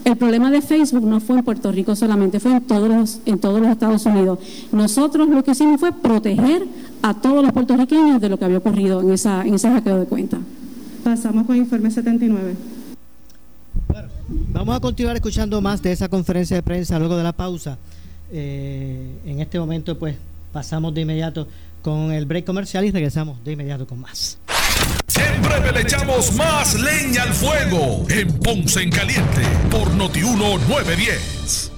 el 0.04 0.16
problema 0.16 0.50
de 0.50 0.60
Facebook 0.60 1.04
no 1.04 1.20
fue 1.20 1.38
en 1.38 1.44
Puerto 1.44 1.70
Rico 1.70 1.94
solamente, 1.94 2.40
fue 2.40 2.52
en 2.52 2.62
todos 2.62 2.88
los, 2.88 3.20
en 3.26 3.38
todos 3.38 3.60
los 3.60 3.70
Estados 3.70 4.04
Unidos. 4.06 4.40
Nosotros 4.72 5.28
lo 5.28 5.44
que 5.44 5.52
hicimos 5.52 5.78
fue 5.78 5.92
proteger 5.92 6.66
a 7.02 7.14
todos 7.14 7.44
los 7.44 7.52
puertorriqueños 7.52 8.20
de 8.20 8.28
lo 8.28 8.38
que 8.38 8.44
había 8.44 8.58
ocurrido 8.58 9.00
en, 9.02 9.12
esa, 9.12 9.46
en 9.46 9.54
ese 9.54 9.68
hackeo 9.68 10.00
de 10.00 10.06
cuenta. 10.06 10.38
Pasamos 11.04 11.46
con 11.46 11.54
el 11.54 11.62
informe 11.62 11.90
79. 11.90 12.56
Vamos 14.52 14.76
a 14.76 14.80
continuar 14.80 15.14
escuchando 15.14 15.60
más 15.60 15.80
de 15.80 15.92
esa 15.92 16.08
conferencia 16.08 16.56
de 16.56 16.62
prensa 16.62 16.98
luego 16.98 17.16
de 17.16 17.22
la 17.22 17.32
pausa. 17.32 17.78
Eh, 18.32 19.20
en 19.26 19.40
este 19.40 19.58
momento, 19.58 19.98
pues, 19.98 20.16
pasamos 20.52 20.94
de 20.94 21.02
inmediato 21.02 21.48
con 21.82 22.12
el 22.12 22.26
break 22.26 22.44
comercial 22.44 22.84
y 22.84 22.90
regresamos 22.90 23.42
de 23.44 23.52
inmediato 23.52 23.86
con 23.86 24.00
más. 24.00 24.38
Siempre 25.06 25.72
le 25.72 25.80
echamos 25.80 26.32
más 26.34 26.74
leña 26.80 27.22
al 27.22 27.32
fuego 27.32 28.06
en 28.10 28.28
Ponce 28.38 28.82
en 28.82 28.90
Caliente 28.90 29.42
por 29.70 29.90
Notiuno 29.94 30.58
910. 30.68 31.77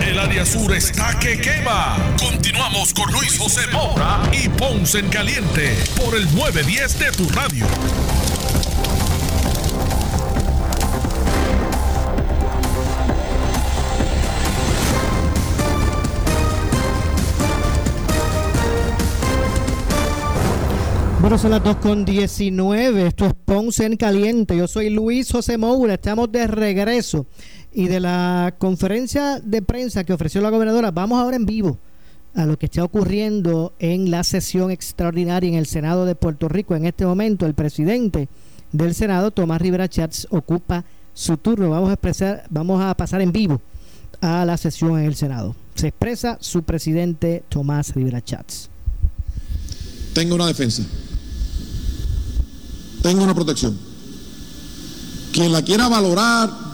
el 0.00 0.18
área 0.18 0.44
sur 0.44 0.72
está 0.74 1.18
que 1.18 1.38
quema. 1.40 1.96
Continuamos 2.18 2.92
con 2.94 3.12
Luis 3.12 3.38
José 3.38 3.60
Moura 3.72 4.22
y 4.32 4.48
Ponce 4.48 4.98
en 4.98 5.08
Caliente 5.08 5.76
por 5.96 6.16
el 6.16 6.24
910 6.34 6.98
de 6.98 7.12
tu 7.12 7.28
radio. 7.28 7.66
Bueno, 21.20 21.36
son 21.36 21.50
las 21.50 21.62
2 21.62 21.76
con 21.76 22.04
19. 22.04 23.06
Esto 23.06 23.26
es 23.26 23.34
Ponce 23.44 23.84
en 23.84 23.96
Caliente. 23.96 24.56
Yo 24.56 24.66
soy 24.66 24.88
Luis 24.88 25.30
José 25.30 25.58
Moura. 25.58 25.94
Estamos 25.94 26.32
de 26.32 26.46
regreso 26.46 27.26
y 27.72 27.86
de 27.86 28.00
la 28.00 28.54
conferencia 28.58 29.40
de 29.40 29.62
prensa 29.62 30.04
que 30.04 30.12
ofreció 30.12 30.40
la 30.40 30.50
gobernadora, 30.50 30.90
vamos 30.90 31.20
ahora 31.20 31.36
en 31.36 31.46
vivo 31.46 31.78
a 32.34 32.46
lo 32.46 32.58
que 32.58 32.66
está 32.66 32.84
ocurriendo 32.84 33.72
en 33.78 34.10
la 34.10 34.24
sesión 34.24 34.70
extraordinaria 34.70 35.48
en 35.48 35.54
el 35.54 35.66
Senado 35.66 36.04
de 36.04 36.14
Puerto 36.14 36.48
Rico. 36.48 36.74
En 36.74 36.86
este 36.86 37.06
momento, 37.06 37.46
el 37.46 37.54
presidente 37.54 38.28
del 38.72 38.94
Senado, 38.94 39.30
Tomás 39.30 39.60
Rivera 39.60 39.88
Chats, 39.88 40.26
ocupa 40.30 40.84
su 41.14 41.36
turno. 41.36 41.70
Vamos 41.70 41.90
a, 41.90 41.94
expresar, 41.94 42.44
vamos 42.50 42.82
a 42.82 42.94
pasar 42.94 43.20
en 43.20 43.32
vivo 43.32 43.60
a 44.20 44.44
la 44.44 44.56
sesión 44.56 44.98
en 44.98 45.06
el 45.06 45.14
Senado. 45.14 45.54
Se 45.74 45.88
expresa 45.88 46.38
su 46.40 46.62
presidente, 46.62 47.42
Tomás 47.48 47.94
Rivera 47.94 48.22
Chats. 48.22 48.68
Tengo 50.12 50.34
una 50.34 50.46
defensa. 50.46 50.82
Tengo 53.02 53.22
una 53.22 53.34
protección. 53.34 53.78
Quien 55.32 55.52
la 55.52 55.62
quiera 55.62 55.88
valorar 55.88 56.69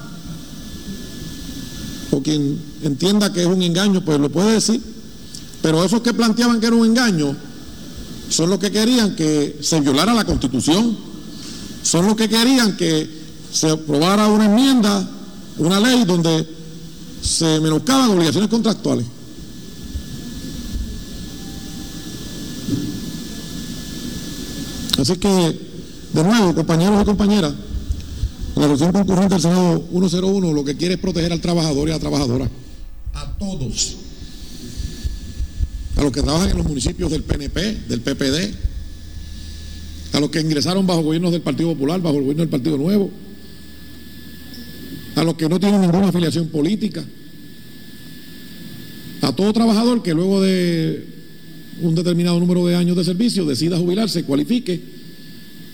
quien 2.23 2.59
entienda 2.83 3.33
que 3.33 3.41
es 3.43 3.47
un 3.47 3.63
engaño, 3.63 4.05
pues 4.05 4.19
lo 4.19 4.31
puede 4.31 4.53
decir. 4.53 4.81
Pero 5.63 5.85
esos 5.85 6.01
que 6.01 6.15
planteaban 6.15 6.61
que 6.61 6.67
era 6.67 6.77
un 6.77 6.87
engaño 6.87 7.37
son 8.29 8.51
los 8.51 8.59
que 8.59 8.71
querían 8.71 9.17
que 9.17 9.59
se 9.61 9.81
violara 9.81 10.15
la 10.15 10.25
constitución, 10.25 10.97
son 11.83 12.07
los 12.07 12.17
que 12.17 12.29
querían 12.29 12.77
que 12.77 13.09
se 13.53 13.71
aprobara 13.71 14.29
una 14.29 14.47
enmienda, 14.47 15.09
una 15.59 15.81
ley 15.81 16.05
donde 16.05 16.47
se 17.23 17.61
menoscaban 17.61 18.11
obligaciones 18.11 18.51
contractuales. 18.51 19.07
Así 24.99 25.17
que, 25.17 25.61
de 26.13 26.25
nuevo, 26.25 26.55
compañeros 26.55 27.03
y 27.03 27.05
compañeras, 27.05 27.53
la 28.57 28.69
resolución 28.69 28.93
concurrente 28.93 29.35
del 29.35 29.43
Senado 29.43 29.85
101 29.91 30.53
lo 30.53 30.65
que 30.65 30.77
quiere 30.77 30.95
es 30.95 31.01
proteger 31.01 31.31
al 31.31 31.41
trabajador 31.41 31.89
y 31.89 31.91
a 31.91 31.95
la 31.95 32.01
trabajadora. 32.01 32.51
A 33.13 33.39
todos. 33.39 33.97
A 35.97 36.03
los 36.03 36.11
que 36.11 36.23
trabajan 36.23 36.51
en 36.51 36.57
los 36.57 36.67
municipios 36.67 37.11
del 37.11 37.23
PNP, 37.23 37.61
del 37.89 38.01
PPD, 38.01 38.55
a 40.15 40.21
los 40.21 40.31
que 40.31 40.41
ingresaron 40.41 40.87
bajo 40.87 41.03
gobiernos 41.03 41.33
del 41.33 41.43
Partido 41.43 41.71
Popular, 41.75 42.01
bajo 42.01 42.17
el 42.17 42.23
gobierno 42.23 42.43
del 42.43 42.49
Partido 42.49 42.79
Nuevo, 42.79 43.11
a 45.17 45.25
los 45.25 45.35
que 45.35 45.49
no 45.49 45.61
tienen 45.61 45.83
ninguna 45.83 46.09
afiliación 46.09 46.49
política, 46.49 47.05
a 49.21 49.33
todo 49.35 49.53
trabajador 49.53 50.03
que 50.03 50.15
luego 50.15 50.41
de 50.41 51.07
un 51.83 51.95
determinado 51.95 52.41
número 52.41 52.65
de 52.67 52.77
años 52.77 52.97
de 52.97 53.05
servicio 53.05 53.45
decida 53.45 53.77
jubilarse, 53.77 54.25
cualifique 54.25 54.96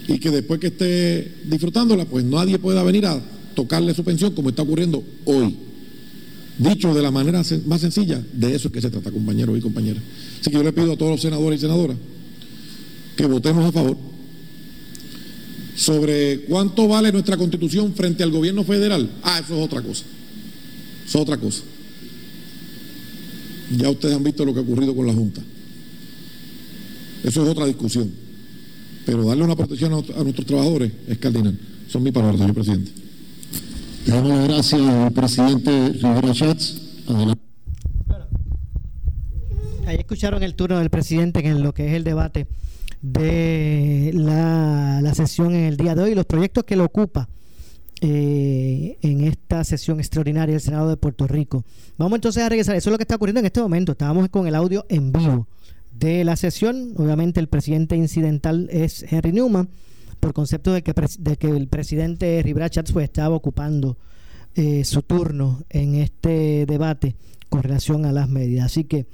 y 0.08 0.18
que 0.18 0.30
después 0.30 0.60
que 0.60 0.68
esté 0.68 1.32
disfrutándola, 1.44 2.04
pues 2.04 2.24
nadie 2.24 2.58
pueda 2.58 2.82
venir 2.82 3.06
a 3.06 3.20
tocarle 3.54 3.94
su 3.94 4.04
pensión 4.04 4.34
como 4.34 4.50
está 4.50 4.62
ocurriendo 4.62 5.02
hoy. 5.24 5.56
Dicho 6.58 6.92
de 6.94 7.02
la 7.02 7.10
manera 7.10 7.42
más 7.66 7.80
sencilla, 7.80 8.22
de 8.32 8.54
eso 8.54 8.68
es 8.68 8.74
que 8.74 8.80
se 8.80 8.90
trata, 8.90 9.10
compañeros 9.10 9.56
y 9.56 9.60
compañeras. 9.60 10.02
Así 10.40 10.50
que 10.50 10.56
yo 10.56 10.62
le 10.62 10.72
pido 10.72 10.92
a 10.92 10.96
todos 10.96 11.12
los 11.12 11.20
senadores 11.20 11.58
y 11.58 11.62
senadoras 11.62 11.96
que 13.16 13.26
votemos 13.26 13.64
a 13.64 13.72
favor 13.72 13.96
sobre 15.74 16.42
cuánto 16.42 16.86
vale 16.88 17.12
nuestra 17.12 17.36
constitución 17.36 17.94
frente 17.94 18.22
al 18.22 18.30
gobierno 18.30 18.64
federal. 18.64 19.10
Ah, 19.22 19.40
eso 19.42 19.56
es 19.56 19.64
otra 19.64 19.82
cosa. 19.82 20.04
Eso 21.06 21.18
es 21.18 21.22
otra 21.22 21.36
cosa. 21.38 21.62
Ya 23.76 23.88
ustedes 23.88 24.14
han 24.14 24.22
visto 24.22 24.44
lo 24.44 24.52
que 24.52 24.60
ha 24.60 24.62
ocurrido 24.62 24.94
con 24.94 25.06
la 25.06 25.14
Junta. 25.14 25.42
Eso 27.24 27.42
es 27.42 27.48
otra 27.48 27.66
discusión. 27.66 28.21
Pero 29.04 29.24
darle 29.24 29.44
una 29.44 29.56
protección 29.56 29.92
a, 29.92 30.22
nuestros 30.22 30.46
trabajadores 30.46 30.92
es 31.08 31.18
cardinal. 31.18 31.58
Son 31.88 32.02
mis 32.02 32.12
palabras, 32.12 32.38
señor 32.38 32.54
presidente. 32.54 32.92
Le 34.06 34.12
damos 34.12 34.30
las 34.30 34.48
gracias 34.48 34.80
al 34.80 35.12
presidente 35.12 35.88
Rivera 35.94 36.34
Schatz. 36.34 36.74
Ahí 39.86 39.96
escucharon 39.96 40.42
el 40.42 40.54
turno 40.54 40.78
del 40.78 40.90
presidente 40.90 41.46
en 41.46 41.62
lo 41.62 41.74
que 41.74 41.88
es 41.88 41.94
el 41.94 42.04
debate 42.04 42.46
de 43.02 44.12
la, 44.14 45.00
la 45.02 45.14
sesión 45.14 45.54
en 45.54 45.64
el 45.64 45.76
día 45.76 45.94
de 45.94 46.02
hoy, 46.02 46.14
los 46.14 46.24
proyectos 46.24 46.64
que 46.64 46.76
lo 46.76 46.84
ocupa 46.84 47.28
eh, 48.00 48.96
en 49.02 49.20
esta 49.22 49.62
sesión 49.64 50.00
extraordinaria 50.00 50.54
del 50.54 50.60
Senado 50.60 50.88
de 50.88 50.96
Puerto 50.96 51.26
Rico. 51.26 51.64
Vamos 51.98 52.16
entonces 52.16 52.42
a 52.42 52.48
regresar, 52.48 52.76
eso 52.76 52.90
es 52.90 52.92
lo 52.92 52.98
que 52.98 53.02
está 53.02 53.16
ocurriendo 53.16 53.40
en 53.40 53.46
este 53.46 53.60
momento, 53.60 53.92
estábamos 53.92 54.28
con 54.28 54.46
el 54.46 54.54
audio 54.54 54.86
en 54.88 55.12
vivo 55.12 55.46
de 56.06 56.24
la 56.24 56.36
sesión. 56.36 56.94
Obviamente 56.96 57.40
el 57.40 57.48
presidente 57.48 57.96
incidental 57.96 58.68
es 58.70 59.04
Henry 59.10 59.32
Newman, 59.32 59.68
por 60.20 60.32
concepto 60.32 60.72
de 60.72 60.82
que, 60.82 60.94
de 61.18 61.36
que 61.36 61.48
el 61.48 61.68
presidente 61.68 62.40
Rivera 62.42 62.68
pues, 62.92 63.04
estaba 63.04 63.34
ocupando 63.34 63.96
eh, 64.54 64.84
su 64.84 65.02
turno 65.02 65.62
en 65.70 65.94
este 65.94 66.66
debate 66.66 67.16
con 67.48 67.62
relación 67.62 68.04
a 68.04 68.12
las 68.12 68.28
medidas. 68.28 68.66
Así 68.66 68.84
que 68.84 69.06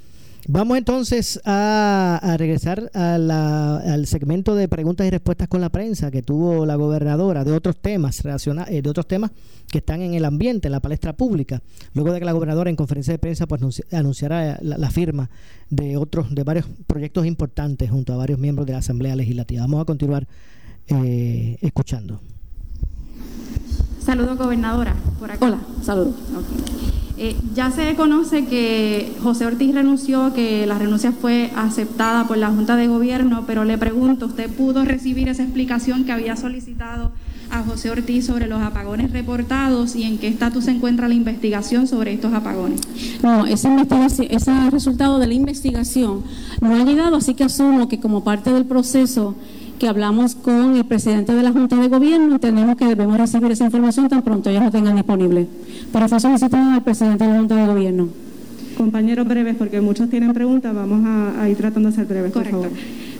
Vamos 0.50 0.78
entonces 0.78 1.38
a, 1.44 2.34
regresar 2.38 2.90
al 2.94 4.06
segmento 4.06 4.54
de 4.54 4.66
preguntas 4.66 5.06
y 5.06 5.10
respuestas 5.10 5.46
con 5.46 5.60
la 5.60 5.68
prensa 5.68 6.10
que 6.10 6.22
tuvo 6.22 6.64
la 6.64 6.74
gobernadora 6.76 7.44
de 7.44 7.52
otros 7.52 7.76
temas 7.76 8.22
relacionados, 8.22 8.70
eh, 8.70 8.80
de 8.80 8.88
otros 8.88 9.06
temas 9.06 9.30
que 9.70 9.76
están 9.76 10.00
en 10.00 10.14
el 10.14 10.24
ambiente, 10.24 10.68
en 10.68 10.72
la 10.72 10.80
palestra 10.80 11.12
pública. 11.12 11.60
Luego 11.92 12.14
de 12.14 12.20
que 12.20 12.24
la 12.24 12.32
gobernadora 12.32 12.70
en 12.70 12.76
conferencia 12.76 13.12
de 13.12 13.18
prensa 13.18 13.46
pues 13.46 13.60
anunciara 13.92 14.58
la, 14.62 14.90
firma 14.90 15.28
de 15.68 15.98
otros, 15.98 16.34
de 16.34 16.44
varios 16.44 16.64
proyectos 16.86 17.26
importantes 17.26 17.90
junto 17.90 18.14
a 18.14 18.16
varios 18.16 18.38
miembros 18.38 18.66
de 18.66 18.72
la 18.72 18.78
Asamblea 18.78 19.14
Legislativa. 19.16 19.60
Vamos 19.60 19.82
a 19.82 19.84
continuar 19.84 20.26
eh, 20.86 21.58
escuchando. 21.60 22.22
Saludos, 24.00 24.38
gobernadora. 24.38 24.96
Por 25.18 25.30
Hola, 25.40 25.60
saludos. 25.82 26.14
Eh, 27.20 27.34
ya 27.52 27.72
se 27.72 27.96
conoce 27.96 28.44
que 28.44 29.12
José 29.20 29.44
Ortiz 29.44 29.74
renunció, 29.74 30.32
que 30.34 30.66
la 30.68 30.78
renuncia 30.78 31.10
fue 31.10 31.50
aceptada 31.56 32.28
por 32.28 32.38
la 32.38 32.48
Junta 32.48 32.76
de 32.76 32.86
Gobierno, 32.86 33.42
pero 33.44 33.64
le 33.64 33.76
pregunto, 33.76 34.26
¿usted 34.26 34.48
pudo 34.48 34.84
recibir 34.84 35.28
esa 35.28 35.42
explicación 35.42 36.04
que 36.04 36.12
había 36.12 36.36
solicitado 36.36 37.10
a 37.50 37.64
José 37.64 37.90
Ortiz 37.90 38.26
sobre 38.26 38.46
los 38.46 38.62
apagones 38.62 39.10
reportados 39.10 39.96
y 39.96 40.04
en 40.04 40.18
qué 40.18 40.28
estatus 40.28 40.66
se 40.66 40.70
encuentra 40.70 41.08
la 41.08 41.14
investigación 41.14 41.88
sobre 41.88 42.12
estos 42.12 42.32
apagones? 42.32 42.82
No, 43.20 43.46
ese, 43.46 43.68
ese 44.30 44.70
resultado 44.70 45.18
de 45.18 45.26
la 45.26 45.34
investigación 45.34 46.22
no 46.60 46.76
ha 46.76 46.84
llegado, 46.84 47.16
así 47.16 47.34
que 47.34 47.42
asumo 47.42 47.88
que 47.88 47.98
como 47.98 48.22
parte 48.22 48.52
del 48.52 48.64
proceso 48.64 49.34
que 49.78 49.88
hablamos 49.88 50.34
con 50.34 50.76
el 50.76 50.84
presidente 50.84 51.32
de 51.32 51.42
la 51.42 51.52
Junta 51.52 51.76
de 51.76 51.88
Gobierno, 51.88 52.34
entendemos 52.34 52.76
que 52.76 52.86
debemos 52.86 53.16
recibir 53.16 53.52
esa 53.52 53.64
información 53.64 54.08
tan 54.08 54.22
pronto 54.22 54.50
ellos 54.50 54.62
la 54.62 54.70
tengan 54.70 54.96
disponible. 54.96 55.46
Para 55.92 56.06
eso 56.06 56.18
solicitamos 56.18 56.74
al 56.74 56.82
presidente 56.82 57.24
de 57.24 57.30
la 57.30 57.38
Junta 57.38 57.54
de 57.54 57.66
Gobierno. 57.66 58.08
Compañeros 58.76 59.26
breves, 59.26 59.56
porque 59.56 59.80
muchos 59.80 60.10
tienen 60.10 60.32
preguntas, 60.34 60.74
vamos 60.74 61.04
a, 61.06 61.48
ir 61.48 61.56
tratando 61.56 61.90
de 61.90 61.94
ser 61.94 62.06
breves, 62.06 62.32
por 62.32 62.46
favor. 62.46 62.70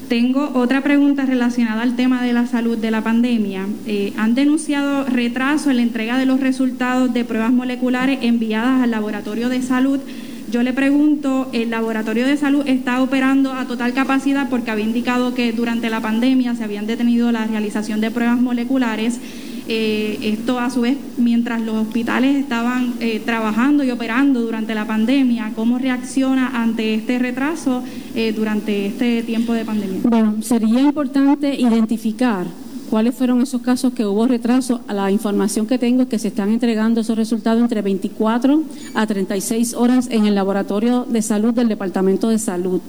Tengo 0.09 0.53
otra 0.55 0.81
pregunta 0.83 1.27
relacionada 1.27 1.83
al 1.83 1.95
tema 1.95 2.23
de 2.23 2.33
la 2.33 2.47
salud 2.47 2.79
de 2.79 2.91
la 2.91 3.03
pandemia. 3.03 3.67
Eh, 3.87 4.15
han 4.17 4.35
denunciado 4.35 5.05
retraso 5.05 5.71
en 5.71 5.77
la 5.77 5.83
entrega 5.83 6.17
de 6.17 6.25
los 6.25 6.41
resultados 6.41 7.13
de 7.13 7.25
pruebas 7.25 7.53
moleculares 7.53 8.19
enviadas 8.23 8.83
al 8.83 8.91
laboratorio 8.91 9.49
de 9.49 9.61
salud 9.61 10.01
yo 10.51 10.63
le 10.63 10.73
pregunto, 10.73 11.49
el 11.53 11.71
laboratorio 11.71 12.27
de 12.27 12.37
salud 12.37 12.63
está 12.67 13.03
operando 13.03 13.53
a 13.53 13.67
total 13.67 13.93
capacidad 13.93 14.49
porque 14.49 14.71
había 14.71 14.85
indicado 14.85 15.35
que 15.35 15.53
durante 15.53 15.91
la 15.91 16.01
pandemia 16.01 16.55
se 16.55 16.65
habían 16.65 16.87
detenido 16.87 17.31
la 17.33 17.47
realización 17.47 18.01
de 18.01 18.11
pruebas 18.11 18.41
moleculares. 18.41 19.19
Eh, 19.71 20.19
esto 20.23 20.59
a 20.59 20.71
su 20.71 20.81
vez, 20.81 20.97
mientras 21.19 21.61
los 21.61 21.75
hospitales 21.75 22.37
estaban 22.37 22.95
eh, 23.01 23.21
trabajando 23.23 23.85
y 23.85 23.91
operando 23.91 24.41
durante 24.41 24.75
la 24.75 24.87
pandemia, 24.87 25.53
¿cómo 25.55 25.79
reacciona 25.79 26.63
ante 26.63 26.95
este 26.95 27.19
retraso 27.19 27.83
eh, 28.15 28.33
durante 28.33 28.87
este 28.87 29.23
tiempo 29.23 29.53
de 29.53 29.67
pandemia? 29.67 30.01
Bueno, 30.05 30.37
sería 30.41 30.81
importante 30.81 31.55
identificar 31.55 32.47
cuáles 32.91 33.15
fueron 33.15 33.41
esos 33.43 33.63
casos 33.63 33.93
que 33.93 34.07
hubo 34.07 34.27
retraso. 34.27 34.81
La 34.89 35.11
información 35.11 35.67
que 35.67 35.79
tengo 35.79 36.03
es 36.03 36.09
que 36.09 36.19
se 36.19 36.29
están 36.29 36.51
entregando 36.51 37.01
esos 37.01 37.17
resultados 37.17 37.63
entre 37.63 37.83
24 37.83 38.63
a 38.95 39.07
36 39.07 39.75
horas 39.75 40.09
en 40.11 40.27
el 40.27 40.35
laboratorio 40.35 41.07
de 41.09 41.23
salud 41.23 41.55
del 41.55 41.69
Departamento 41.69 42.29
de 42.29 42.39
Salud. 42.39 42.81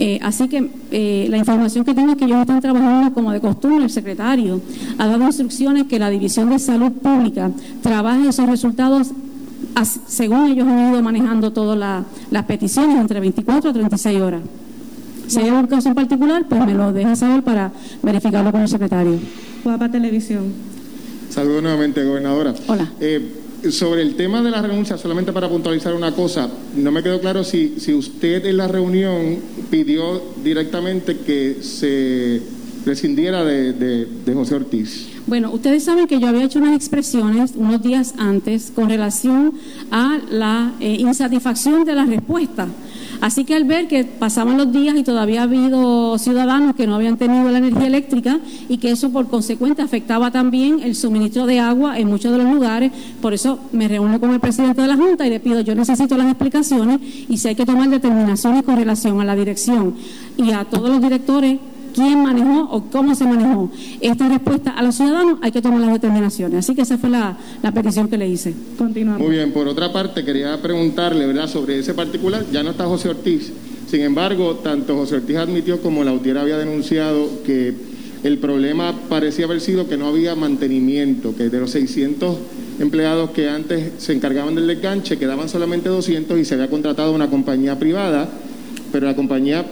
Eh, 0.00 0.20
así 0.22 0.46
que 0.48 0.70
eh, 0.92 1.26
la 1.28 1.38
información 1.38 1.84
que 1.84 1.92
tengo 1.92 2.12
es 2.12 2.16
que 2.16 2.24
ellos 2.24 2.40
están 2.40 2.60
trabajando 2.60 3.12
como 3.12 3.32
de 3.32 3.40
costumbre. 3.40 3.84
El 3.84 3.90
secretario 3.90 4.60
ha 4.96 5.06
dado 5.06 5.24
instrucciones 5.24 5.84
que 5.84 5.98
la 5.98 6.10
División 6.10 6.50
de 6.50 6.58
Salud 6.58 6.92
Pública 6.92 7.50
trabaje 7.82 8.28
esos 8.28 8.48
resultados 8.48 9.12
según 10.06 10.46
ellos 10.46 10.66
han 10.66 10.92
ido 10.92 11.02
manejando 11.02 11.52
todas 11.52 12.04
las 12.30 12.44
peticiones 12.44 13.00
entre 13.00 13.20
24 13.20 13.70
a 13.70 13.72
36 13.72 14.20
horas. 14.20 14.40
Si 15.28 15.38
hay 15.38 15.48
algún 15.48 15.66
caso 15.66 15.88
en 15.90 15.94
particular, 15.94 16.46
pues 16.48 16.64
me 16.64 16.74
lo 16.74 16.92
deja 16.92 17.14
saber 17.14 17.42
para 17.42 17.70
verificarlo 18.02 18.50
con 18.50 18.62
el 18.62 18.68
secretario. 18.68 19.18
Guapa 19.62 19.90
Televisión. 19.90 20.52
Saludos 21.28 21.62
nuevamente, 21.62 22.02
gobernadora. 22.02 22.54
Hola. 22.66 22.90
Eh, 22.98 23.20
sobre 23.70 24.02
el 24.02 24.14
tema 24.14 24.42
de 24.42 24.50
la 24.50 24.62
renuncia, 24.62 24.96
solamente 24.96 25.32
para 25.32 25.48
puntualizar 25.48 25.94
una 25.94 26.12
cosa, 26.12 26.48
no 26.76 26.90
me 26.90 27.02
quedó 27.02 27.20
claro 27.20 27.44
si, 27.44 27.74
si 27.78 27.92
usted 27.92 28.46
en 28.46 28.56
la 28.56 28.68
reunión 28.68 29.38
pidió 29.70 30.22
directamente 30.42 31.18
que 31.18 31.58
se 31.62 32.40
prescindiera 32.84 33.44
de, 33.44 34.06
José 34.32 34.54
Ortiz. 34.54 35.08
Bueno, 35.26 35.50
ustedes 35.52 35.84
saben 35.84 36.06
que 36.06 36.18
yo 36.20 36.28
había 36.28 36.44
hecho 36.44 36.58
unas 36.58 36.74
expresiones 36.74 37.52
unos 37.54 37.82
días 37.82 38.14
antes 38.16 38.72
con 38.74 38.88
relación 38.88 39.52
a 39.90 40.18
la 40.30 40.72
eh, 40.80 40.96
insatisfacción 40.98 41.84
de 41.84 41.94
la 41.94 42.06
respuesta 42.06 42.66
Así 43.20 43.44
que 43.44 43.54
al 43.54 43.64
ver 43.64 43.88
que 43.88 44.04
pasaban 44.04 44.56
los 44.56 44.72
días 44.72 44.96
y 44.96 45.02
todavía 45.02 45.40
ha 45.40 45.44
habido 45.44 46.18
ciudadanos 46.18 46.76
que 46.76 46.86
no 46.86 46.94
habían 46.94 47.16
tenido 47.16 47.50
la 47.50 47.58
energía 47.58 47.86
eléctrica 47.86 48.38
y 48.68 48.78
que 48.78 48.90
eso 48.90 49.10
por 49.10 49.28
consecuente 49.28 49.82
afectaba 49.82 50.30
también 50.30 50.80
el 50.80 50.94
suministro 50.94 51.46
de 51.46 51.58
agua 51.58 51.98
en 51.98 52.08
muchos 52.08 52.30
de 52.30 52.38
los 52.38 52.52
lugares, 52.52 52.92
por 53.20 53.34
eso 53.34 53.58
me 53.72 53.88
reúno 53.88 54.20
con 54.20 54.30
el 54.32 54.40
presidente 54.40 54.82
de 54.82 54.88
la 54.88 54.96
Junta 54.96 55.26
y 55.26 55.30
le 55.30 55.40
pido, 55.40 55.60
yo 55.62 55.74
necesito 55.74 56.16
las 56.16 56.28
explicaciones 56.28 57.00
y 57.28 57.36
si 57.38 57.48
hay 57.48 57.54
que 57.54 57.66
tomar 57.66 57.88
determinaciones 57.88 58.62
con 58.62 58.76
relación 58.76 59.20
a 59.20 59.24
la 59.24 59.34
dirección. 59.34 59.94
Y 60.36 60.52
a 60.52 60.64
todos 60.64 60.88
los 60.88 61.00
directores 61.00 61.58
quién 61.98 62.22
manejó 62.22 62.68
o 62.70 62.82
cómo 62.84 63.14
se 63.14 63.24
manejó 63.24 63.70
esta 64.00 64.28
respuesta 64.28 64.70
a 64.70 64.82
los 64.82 64.94
ciudadanos, 64.94 65.38
hay 65.42 65.50
que 65.50 65.60
tomar 65.60 65.80
las 65.80 65.92
determinaciones. 65.92 66.60
Así 66.60 66.74
que 66.74 66.82
esa 66.82 66.96
fue 66.96 67.10
la, 67.10 67.36
petición 67.74 68.08
que 68.08 68.16
le 68.16 68.28
hice. 68.28 68.54
Continuamos. 68.76 69.20
Muy 69.20 69.36
bien, 69.36 69.52
por 69.52 69.66
otra 69.66 69.92
parte, 69.92 70.24
quería 70.24 70.60
preguntarle, 70.62 71.26
¿verdad?, 71.26 71.48
sobre 71.48 71.78
ese 71.78 71.94
particular. 71.94 72.44
Ya 72.52 72.62
no 72.62 72.70
está 72.70 72.86
José 72.86 73.08
Ortiz. 73.08 73.52
Sin 73.90 74.02
embargo, 74.02 74.60
tanto 74.62 74.96
José 74.96 75.16
Ortiz 75.16 75.36
admitió 75.36 75.80
como 75.82 76.04
la 76.04 76.12
UTIER 76.12 76.38
había 76.38 76.58
denunciado 76.58 77.42
que 77.44 77.74
el 78.22 78.38
problema 78.38 78.94
parecía 79.08 79.46
haber 79.46 79.60
sido 79.60 79.88
que 79.88 79.96
no 79.96 80.06
había 80.06 80.34
mantenimiento, 80.34 81.34
que 81.36 81.48
de 81.48 81.60
los 81.60 81.70
600 81.70 82.36
empleados 82.80 83.30
que 83.30 83.48
antes 83.48 83.92
se 83.98 84.12
encargaban 84.12 84.54
del 84.54 84.66
desganche 84.66 85.18
quedaban 85.18 85.48
solamente 85.48 85.88
200 85.88 86.38
y 86.38 86.44
se 86.44 86.54
había 86.54 86.68
contratado 86.68 87.12
una 87.12 87.28
compañía 87.28 87.78
privada, 87.78 88.28
pero 88.92 89.06
la 89.06 89.16
compañía 89.16 89.64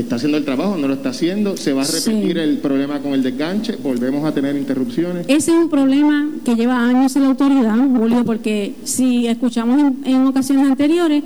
está 0.00 0.16
haciendo 0.16 0.38
el 0.38 0.44
trabajo, 0.44 0.76
no 0.76 0.88
lo 0.88 0.94
está 0.94 1.10
haciendo, 1.10 1.56
se 1.56 1.72
va 1.72 1.82
a 1.82 1.86
repetir 1.86 2.38
el 2.38 2.58
problema 2.58 3.00
con 3.00 3.12
el 3.12 3.22
desganche, 3.22 3.76
volvemos 3.76 4.24
a 4.24 4.32
tener 4.32 4.56
interrupciones. 4.56 5.26
Ese 5.28 5.50
es 5.50 5.56
un 5.56 5.68
problema 5.68 6.28
que 6.44 6.54
lleva 6.54 6.82
años 6.82 7.14
en 7.16 7.22
la 7.22 7.28
autoridad, 7.28 7.76
Julio, 7.76 8.24
porque 8.24 8.74
si 8.84 9.26
escuchamos 9.26 9.80
en, 9.80 9.98
en 10.04 10.26
ocasiones 10.26 10.66
anteriores, 10.66 11.22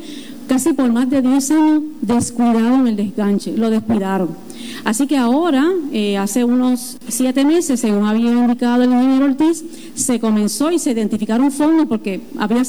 casi 0.48 0.72
por 0.72 0.92
más 0.92 1.08
de 1.08 1.22
10 1.22 1.50
años 1.52 1.82
descuidaron 2.00 2.86
el 2.86 2.96
desganche, 2.96 3.56
lo 3.56 3.70
descuidaron. 3.70 4.30
Así 4.84 5.06
que 5.06 5.16
ahora, 5.16 5.64
eh, 5.92 6.18
hace 6.18 6.44
unos 6.44 6.98
siete 7.06 7.44
meses, 7.44 7.80
según 7.80 8.04
había 8.04 8.32
indicado 8.32 8.82
el 8.82 8.90
ingeniero 8.90 9.26
Ortiz, 9.26 9.64
se 9.94 10.18
comenzó 10.18 10.72
y 10.72 10.78
se 10.78 10.90
identificaron 10.90 11.52
fondos 11.52 11.86
porque 11.86 12.20
había, 12.36 12.62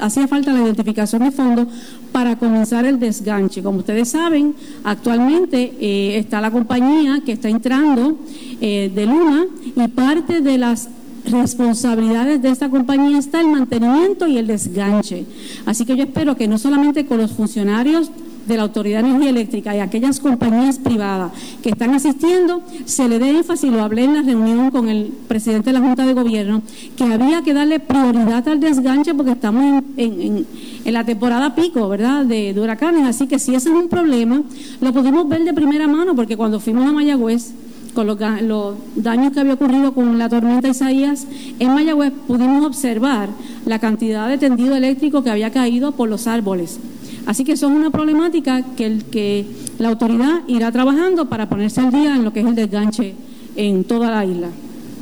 hacía 0.00 0.28
falta 0.28 0.52
la 0.52 0.62
identificación 0.62 1.24
de 1.24 1.30
fondos 1.32 1.66
para 2.12 2.36
comenzar 2.36 2.84
el 2.84 2.98
desganche. 2.98 3.62
Como 3.62 3.78
ustedes 3.78 4.08
saben, 4.08 4.54
actualmente 4.84 5.74
eh, 5.80 6.18
está 6.18 6.40
la 6.40 6.50
compañía 6.50 7.22
que 7.24 7.32
está 7.32 7.48
entrando 7.48 8.18
eh, 8.60 8.90
de 8.94 9.06
Luna 9.06 9.46
y 9.76 9.88
parte 9.88 10.40
de 10.40 10.58
las 10.58 10.88
responsabilidades 11.24 12.40
de 12.42 12.50
esta 12.50 12.68
compañía 12.70 13.18
está 13.18 13.40
el 13.40 13.48
mantenimiento 13.48 14.26
y 14.26 14.38
el 14.38 14.46
desganche. 14.46 15.26
Así 15.66 15.84
que 15.84 15.96
yo 15.96 16.04
espero 16.04 16.36
que 16.36 16.48
no 16.48 16.58
solamente 16.58 17.06
con 17.06 17.18
los 17.18 17.32
funcionarios 17.32 18.10
de 18.46 18.56
la 18.56 18.62
Autoridad 18.62 19.02
de 19.02 19.08
Energía 19.08 19.30
Eléctrica 19.30 19.76
y 19.76 19.80
aquellas 19.80 20.20
compañías 20.20 20.78
privadas 20.78 21.32
que 21.62 21.70
están 21.70 21.94
asistiendo, 21.94 22.62
se 22.84 23.08
le 23.08 23.18
dé 23.18 23.30
énfasis, 23.30 23.70
lo 23.70 23.82
hablé 23.82 24.04
en 24.04 24.14
la 24.14 24.22
reunión 24.22 24.70
con 24.70 24.88
el 24.88 25.12
presidente 25.28 25.70
de 25.70 25.78
la 25.78 25.80
Junta 25.80 26.06
de 26.06 26.14
Gobierno, 26.14 26.62
que 26.96 27.04
había 27.04 27.42
que 27.42 27.54
darle 27.54 27.80
prioridad 27.80 28.46
al 28.48 28.60
desganche 28.60 29.14
porque 29.14 29.32
estamos 29.32 29.82
en, 29.96 30.46
la 30.84 31.04
temporada 31.04 31.54
pico, 31.54 31.88
¿verdad?, 31.88 32.24
de, 32.24 32.54
huracanes. 32.58 33.06
Así 33.06 33.26
que 33.26 33.38
si 33.38 33.54
ese 33.54 33.68
es 33.68 33.74
un 33.74 33.88
problema, 33.88 34.42
lo 34.80 34.92
pudimos 34.92 35.28
ver 35.28 35.44
de 35.44 35.54
primera 35.54 35.86
mano 35.86 36.14
porque 36.14 36.36
cuando 36.36 36.60
fuimos 36.60 36.88
a 36.88 36.92
Mayagüez, 36.92 37.52
con 37.94 38.06
los, 38.06 38.18
los, 38.42 38.74
daños 38.94 39.32
que 39.32 39.40
había 39.40 39.54
ocurrido 39.54 39.92
con 39.92 40.18
la 40.18 40.28
tormenta 40.28 40.68
Isaías, 40.68 41.26
en 41.58 41.74
Mayagüez 41.74 42.12
pudimos 42.26 42.64
observar 42.64 43.28
la 43.66 43.78
cantidad 43.78 44.28
de 44.28 44.38
tendido 44.38 44.76
eléctrico 44.76 45.22
que 45.22 45.30
había 45.30 45.50
caído 45.50 45.92
por 45.92 46.08
los 46.08 46.26
árboles. 46.26 46.78
Así 47.26 47.44
que 47.44 47.52
eso 47.52 47.68
es 47.68 47.72
una 47.72 47.90
problemática 47.90 48.62
que, 48.76 48.86
el, 48.86 49.04
que 49.04 49.46
la 49.78 49.88
autoridad 49.88 50.42
irá 50.48 50.72
trabajando 50.72 51.28
para 51.28 51.48
ponerse 51.48 51.80
al 51.80 51.90
día 51.90 52.16
en 52.16 52.24
lo 52.24 52.32
que 52.32 52.40
es 52.40 52.46
el 52.46 52.54
desganche 52.54 53.14
en 53.56 53.84
toda 53.84 54.10
la 54.10 54.24
isla. 54.24 54.48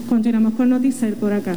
Continuamos 0.09 0.55
con 0.55 0.71
Noticel 0.71 1.15
por 1.15 1.33
acá. 1.33 1.57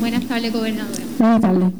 Buenas 0.00 0.24
tardes, 0.24 0.52
gobernadora. 0.52 1.02
Buenas 1.18 1.40
tardes. 1.40 1.72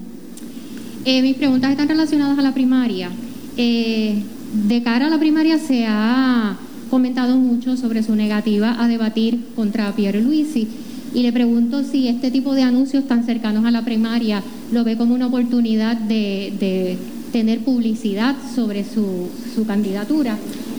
Eh, 1.04 1.22
mis 1.22 1.36
preguntas 1.36 1.70
están 1.70 1.88
relacionadas 1.88 2.38
a 2.38 2.42
la 2.42 2.52
primaria. 2.52 3.10
Eh, 3.56 4.22
de 4.68 4.82
cara 4.82 5.06
a 5.06 5.10
la 5.10 5.18
primaria 5.18 5.58
se 5.58 5.86
ha 5.86 6.56
comentado 6.90 7.36
mucho 7.36 7.76
sobre 7.76 8.02
su 8.02 8.14
negativa 8.14 8.82
a 8.82 8.88
debatir 8.88 9.40
contra 9.54 9.92
Pierre 9.92 10.20
Luisi 10.22 10.68
y 11.16 11.22
le 11.22 11.32
pregunto 11.32 11.82
si 11.82 12.08
este 12.08 12.30
tipo 12.30 12.54
de 12.54 12.62
anuncios 12.62 13.08
tan 13.08 13.24
cercanos 13.24 13.64
a 13.64 13.70
la 13.70 13.86
primaria 13.86 14.42
lo 14.70 14.84
ve 14.84 14.98
como 14.98 15.14
una 15.14 15.28
oportunidad 15.28 15.96
de, 15.96 16.98
tener 17.32 17.60
publicidad 17.60 18.36
sobre 18.54 18.84
su, 18.84 19.28
su, 19.54 19.64
candidatura. 19.66 20.36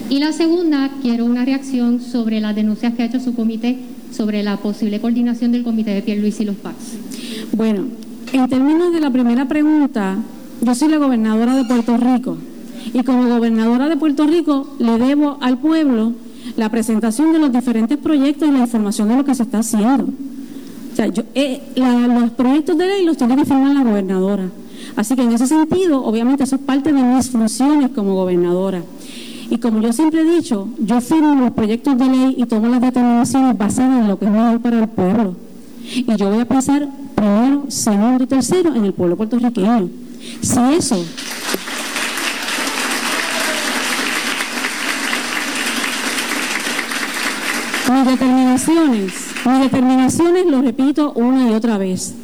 Y 0.08 0.20
la 0.20 0.32
segunda, 0.32 0.92
quiero 1.02 1.24
una 1.24 1.44
reacción 1.44 2.00
sobre 2.00 2.40
las 2.40 2.54
denuncias 2.54 2.94
que 2.94 3.02
ha 3.02 3.06
hecho 3.06 3.18
su 3.18 3.34
comité 3.34 3.78
sobre 4.12 4.44
la 4.44 4.56
posible 4.58 5.00
coordinación 5.00 5.50
del 5.50 5.64
comité 5.64 6.00
de 6.00 6.16
Luis 6.16 6.40
y 6.40 6.44
los 6.44 6.54
PACs. 6.54 6.94
Bueno, 7.56 7.86
en 8.32 8.48
términos 8.48 8.92
de 8.92 9.00
la 9.00 9.10
primera 9.10 9.48
pregunta, 9.48 10.18
yo 10.62 10.74
soy 10.76 10.88
la 10.88 10.98
gobernadora 10.98 11.56
de 11.56 11.64
Puerto 11.64 11.96
Rico 11.96 12.38
y 12.94 13.02
como 13.02 13.28
gobernadora 13.28 13.88
de 13.88 13.96
Puerto 13.96 14.24
Rico 14.24 14.76
le 14.78 14.98
debo 14.98 15.38
al 15.40 15.58
pueblo 15.58 16.12
la 16.56 16.70
presentación 16.70 17.32
de 17.32 17.40
los 17.40 17.52
diferentes 17.52 17.98
proyectos 17.98 18.48
y 18.48 18.52
la 18.52 18.60
información 18.60 19.08
de 19.08 19.16
lo 19.16 19.24
que 19.24 19.34
se 19.34 19.42
está 19.42 19.58
haciendo. 19.58 20.12
Yo, 21.06 21.22
eh, 21.34 21.60
los 21.76 22.30
proyectos 22.32 22.76
de 22.76 22.86
ley 22.86 23.04
los 23.04 23.16
tiene 23.16 23.36
que 23.36 23.44
firmar 23.44 23.72
la 23.72 23.84
gobernadora. 23.84 24.48
Así 24.96 25.14
que 25.14 25.22
en 25.22 25.32
ese 25.32 25.46
sentido, 25.46 26.04
obviamente, 26.04 26.42
eso 26.42 26.56
es 26.56 26.62
parte 26.62 26.92
de 26.92 27.00
mis 27.00 27.30
funciones 27.30 27.90
como 27.90 28.14
gobernadora. 28.14 28.82
Y 29.48 29.58
como 29.58 29.80
yo 29.80 29.92
siempre 29.92 30.22
he 30.22 30.24
dicho, 30.24 30.68
yo 30.78 31.00
firmo 31.00 31.36
los 31.36 31.52
proyectos 31.52 31.96
de 31.96 32.04
ley 32.04 32.34
y 32.36 32.46
tomo 32.46 32.66
las 32.66 32.80
determinaciones 32.80 33.56
basadas 33.56 34.00
en 34.00 34.08
lo 34.08 34.18
que 34.18 34.24
es 34.24 34.30
mejor 34.30 34.60
para 34.60 34.80
el 34.80 34.88
pueblo. 34.88 35.36
Y 35.84 36.16
yo 36.16 36.30
voy 36.30 36.40
a 36.40 36.44
pensar 36.44 36.88
primero, 37.14 37.64
segundo 37.68 38.24
y 38.24 38.26
tercero 38.26 38.74
en 38.74 38.84
el 38.84 38.92
pueblo 38.92 39.16
puertorriqueño. 39.16 39.88
Si 40.42 40.58
eso 40.76 40.96
Mis 47.90 48.04
determinaciones, 48.04 49.27
mis 49.46 49.60
determinaciones, 49.60 50.46
lo 50.46 50.62
repito 50.62 51.12
una 51.14 51.50
y 51.50 51.54
otra 51.54 51.78
vez, 51.78 52.14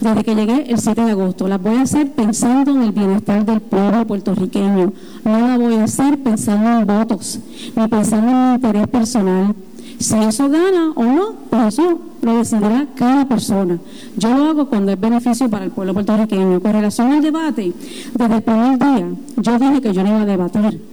desde 0.00 0.24
que 0.24 0.34
llegué 0.34 0.62
el 0.70 0.78
7 0.78 1.04
de 1.04 1.10
agosto, 1.10 1.46
las 1.46 1.60
voy 1.60 1.76
a 1.76 1.82
hacer 1.82 2.10
pensando 2.12 2.70
en 2.70 2.82
el 2.82 2.92
bienestar 2.92 3.44
del 3.44 3.60
pueblo 3.60 4.06
puertorriqueño. 4.06 4.92
No 5.24 5.40
las 5.40 5.58
voy 5.58 5.74
a 5.74 5.84
hacer 5.84 6.18
pensando 6.22 6.80
en 6.80 6.86
votos, 6.86 7.38
ni 7.76 7.86
pensando 7.88 8.30
en 8.30 8.48
mi 8.48 8.54
interés 8.54 8.88
personal. 8.88 9.54
Si 9.98 10.16
eso 10.16 10.48
gana 10.48 10.92
o 10.94 11.04
no, 11.04 11.34
pues 11.50 11.74
eso 11.74 11.98
lo 12.22 12.38
decidirá 12.38 12.86
cada 12.94 13.28
persona. 13.28 13.78
Yo 14.16 14.34
lo 14.34 14.44
hago 14.46 14.66
cuando 14.70 14.92
es 14.92 14.98
beneficio 14.98 15.50
para 15.50 15.66
el 15.66 15.70
pueblo 15.70 15.92
puertorriqueño. 15.92 16.60
Con 16.60 16.72
relación 16.72 17.12
al 17.12 17.20
debate, 17.20 17.70
desde 18.14 18.34
el 18.34 18.42
primer 18.42 18.78
día, 18.78 19.06
yo 19.36 19.58
dije 19.58 19.80
que 19.82 19.92
yo 19.92 20.02
no 20.02 20.08
iba 20.08 20.22
a 20.22 20.26
debatir 20.26 20.89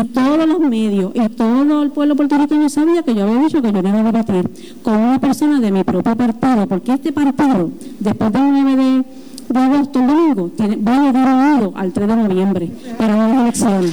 y 0.00 0.04
todos 0.08 0.46
los 0.46 0.60
medios 0.60 1.12
y 1.14 1.28
todo 1.30 1.82
el 1.82 1.90
pueblo 1.90 2.16
puertorriqueño 2.16 2.68
sabía 2.68 3.02
que 3.02 3.14
yo 3.14 3.24
había 3.24 3.38
dicho 3.40 3.62
que 3.62 3.72
yo 3.72 3.82
no 3.82 3.88
iba 3.88 4.00
a 4.00 4.12
debatir 4.12 4.50
con 4.82 4.94
una 4.94 5.18
persona 5.18 5.58
de 5.58 5.70
mi 5.70 5.84
propio 5.84 6.14
partido, 6.14 6.66
porque 6.66 6.92
este 6.92 7.12
partido, 7.12 7.70
después 7.98 8.32
del 8.32 8.42
9 8.50 9.04
de, 9.48 9.58
agosto, 9.58 10.00
el 10.00 10.06
domingo, 10.06 10.50
tiene, 10.54 10.76
va 10.76 10.96
a 10.96 11.00
llegar 11.00 11.34
unido 11.34 11.72
al 11.76 11.92
3 11.92 12.08
de 12.08 12.16
noviembre 12.16 12.70
para 12.98 13.16
unas 13.16 13.40
elecciones. 13.40 13.92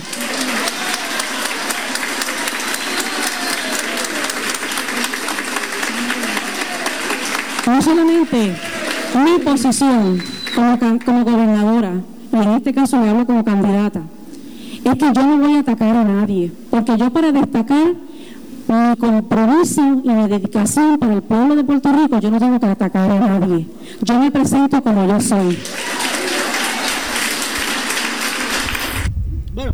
No 7.66 7.82
solamente 7.82 8.56
mi 9.24 9.40
posición 9.42 10.22
como, 10.54 10.78
como 11.06 11.24
gobernadora, 11.24 11.94
y 12.34 12.36
en 12.36 12.50
este 12.50 12.74
caso 12.74 12.98
me 12.98 13.10
hablo 13.10 13.26
como 13.26 13.46
candidata, 13.46 14.02
es 14.84 14.98
que 14.98 15.14
yo 15.14 15.28
no 15.28 15.38
voy 15.38 15.56
a 15.56 15.60
atacar 15.60 15.96
a 15.96 16.04
nadie, 16.04 16.52
porque 16.70 16.98
yo 16.98 17.10
para 17.10 17.32
destacar 17.32 17.94
mi 18.68 18.98
compromiso 18.98 19.82
y 20.04 20.10
mi 20.10 20.28
dedicación 20.28 20.98
para 20.98 21.14
el 21.14 21.22
pueblo 21.22 21.56
de 21.56 21.64
Puerto 21.64 21.92
Rico, 21.92 22.20
yo 22.20 22.32
no 22.32 22.40
tengo 22.40 22.60
que 22.60 22.66
atacar 22.66 23.12
a 23.12 23.40
nadie. 23.40 23.68
Yo 24.02 24.20
me 24.20 24.32
presento 24.32 24.82
como 24.82 25.08
yo 25.08 25.22
soy. 25.22 25.58
Bueno, 29.54 29.74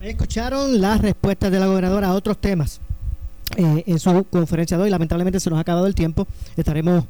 escucharon 0.00 0.80
las 0.80 1.00
respuestas 1.00 1.50
de 1.50 1.58
la 1.58 1.66
gobernadora 1.66 2.08
a 2.08 2.14
otros 2.14 2.38
temas 2.38 2.80
eh, 3.56 3.84
en 3.86 3.98
su 3.98 4.24
conferencia 4.24 4.76
de 4.76 4.84
hoy. 4.84 4.90
Lamentablemente 4.90 5.40
se 5.40 5.50
nos 5.50 5.58
ha 5.58 5.60
acabado 5.60 5.86
el 5.86 5.94
tiempo. 5.94 6.26
Estaremos 6.56 7.04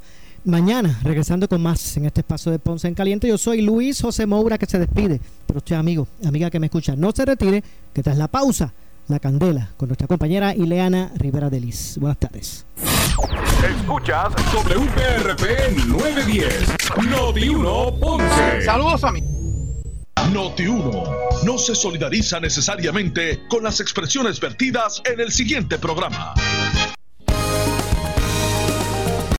Mañana, 0.45 0.99
regresando 1.03 1.49
con 1.49 1.61
más 1.61 1.97
en 1.97 2.07
este 2.07 2.21
espacio 2.21 2.53
de 2.53 2.59
Ponce 2.59 2.89
en 2.89 2.95
Caliente, 2.95 3.29
yo 3.29 3.37
soy 3.37 3.61
Luis 3.61 4.01
José 4.01 4.27
Moura 4.27 4.57
que 4.57 4.67
se 4.67 4.79
despide. 4.79 5.21
Pero 5.47 5.59
usted, 5.59 5.77
amigo, 5.77 6.07
amiga 6.25 6.51
que 6.51 6.61
me 6.61 6.67
escucha, 6.67 6.95
no 6.97 7.13
se 7.13 7.25
retire, 7.25 7.63
que 7.93 8.03
tras 8.03 8.17
la 8.17 8.29
pausa, 8.29 8.73
la 9.09 9.19
candela 9.19 9.71
con 9.77 9.89
nuestra 9.89 10.07
compañera 10.07 10.55
Ileana 10.55 11.13
Rivera 11.17 11.51
Delis. 11.51 11.99
Buenas 12.01 12.19
tardes. 12.19 12.65
Escuchas 13.63 14.33
WPRP 14.53 15.87
910, 15.89 17.09
Noti 17.11 17.49
1 17.49 17.95
Ponce. 18.01 18.63
Saludos 18.63 19.05
a 19.05 19.13
mí. 19.13 19.23
Noti 20.33 20.67
1 20.67 21.05
no 21.45 21.59
se 21.59 21.75
solidariza 21.75 22.39
necesariamente 22.41 23.41
con 23.49 23.65
las 23.65 23.81
expresiones 23.81 24.41
vertidas 24.41 25.03
en 25.05 25.21
el 25.21 25.33
siguiente 25.33 25.79
programa. 25.79 26.35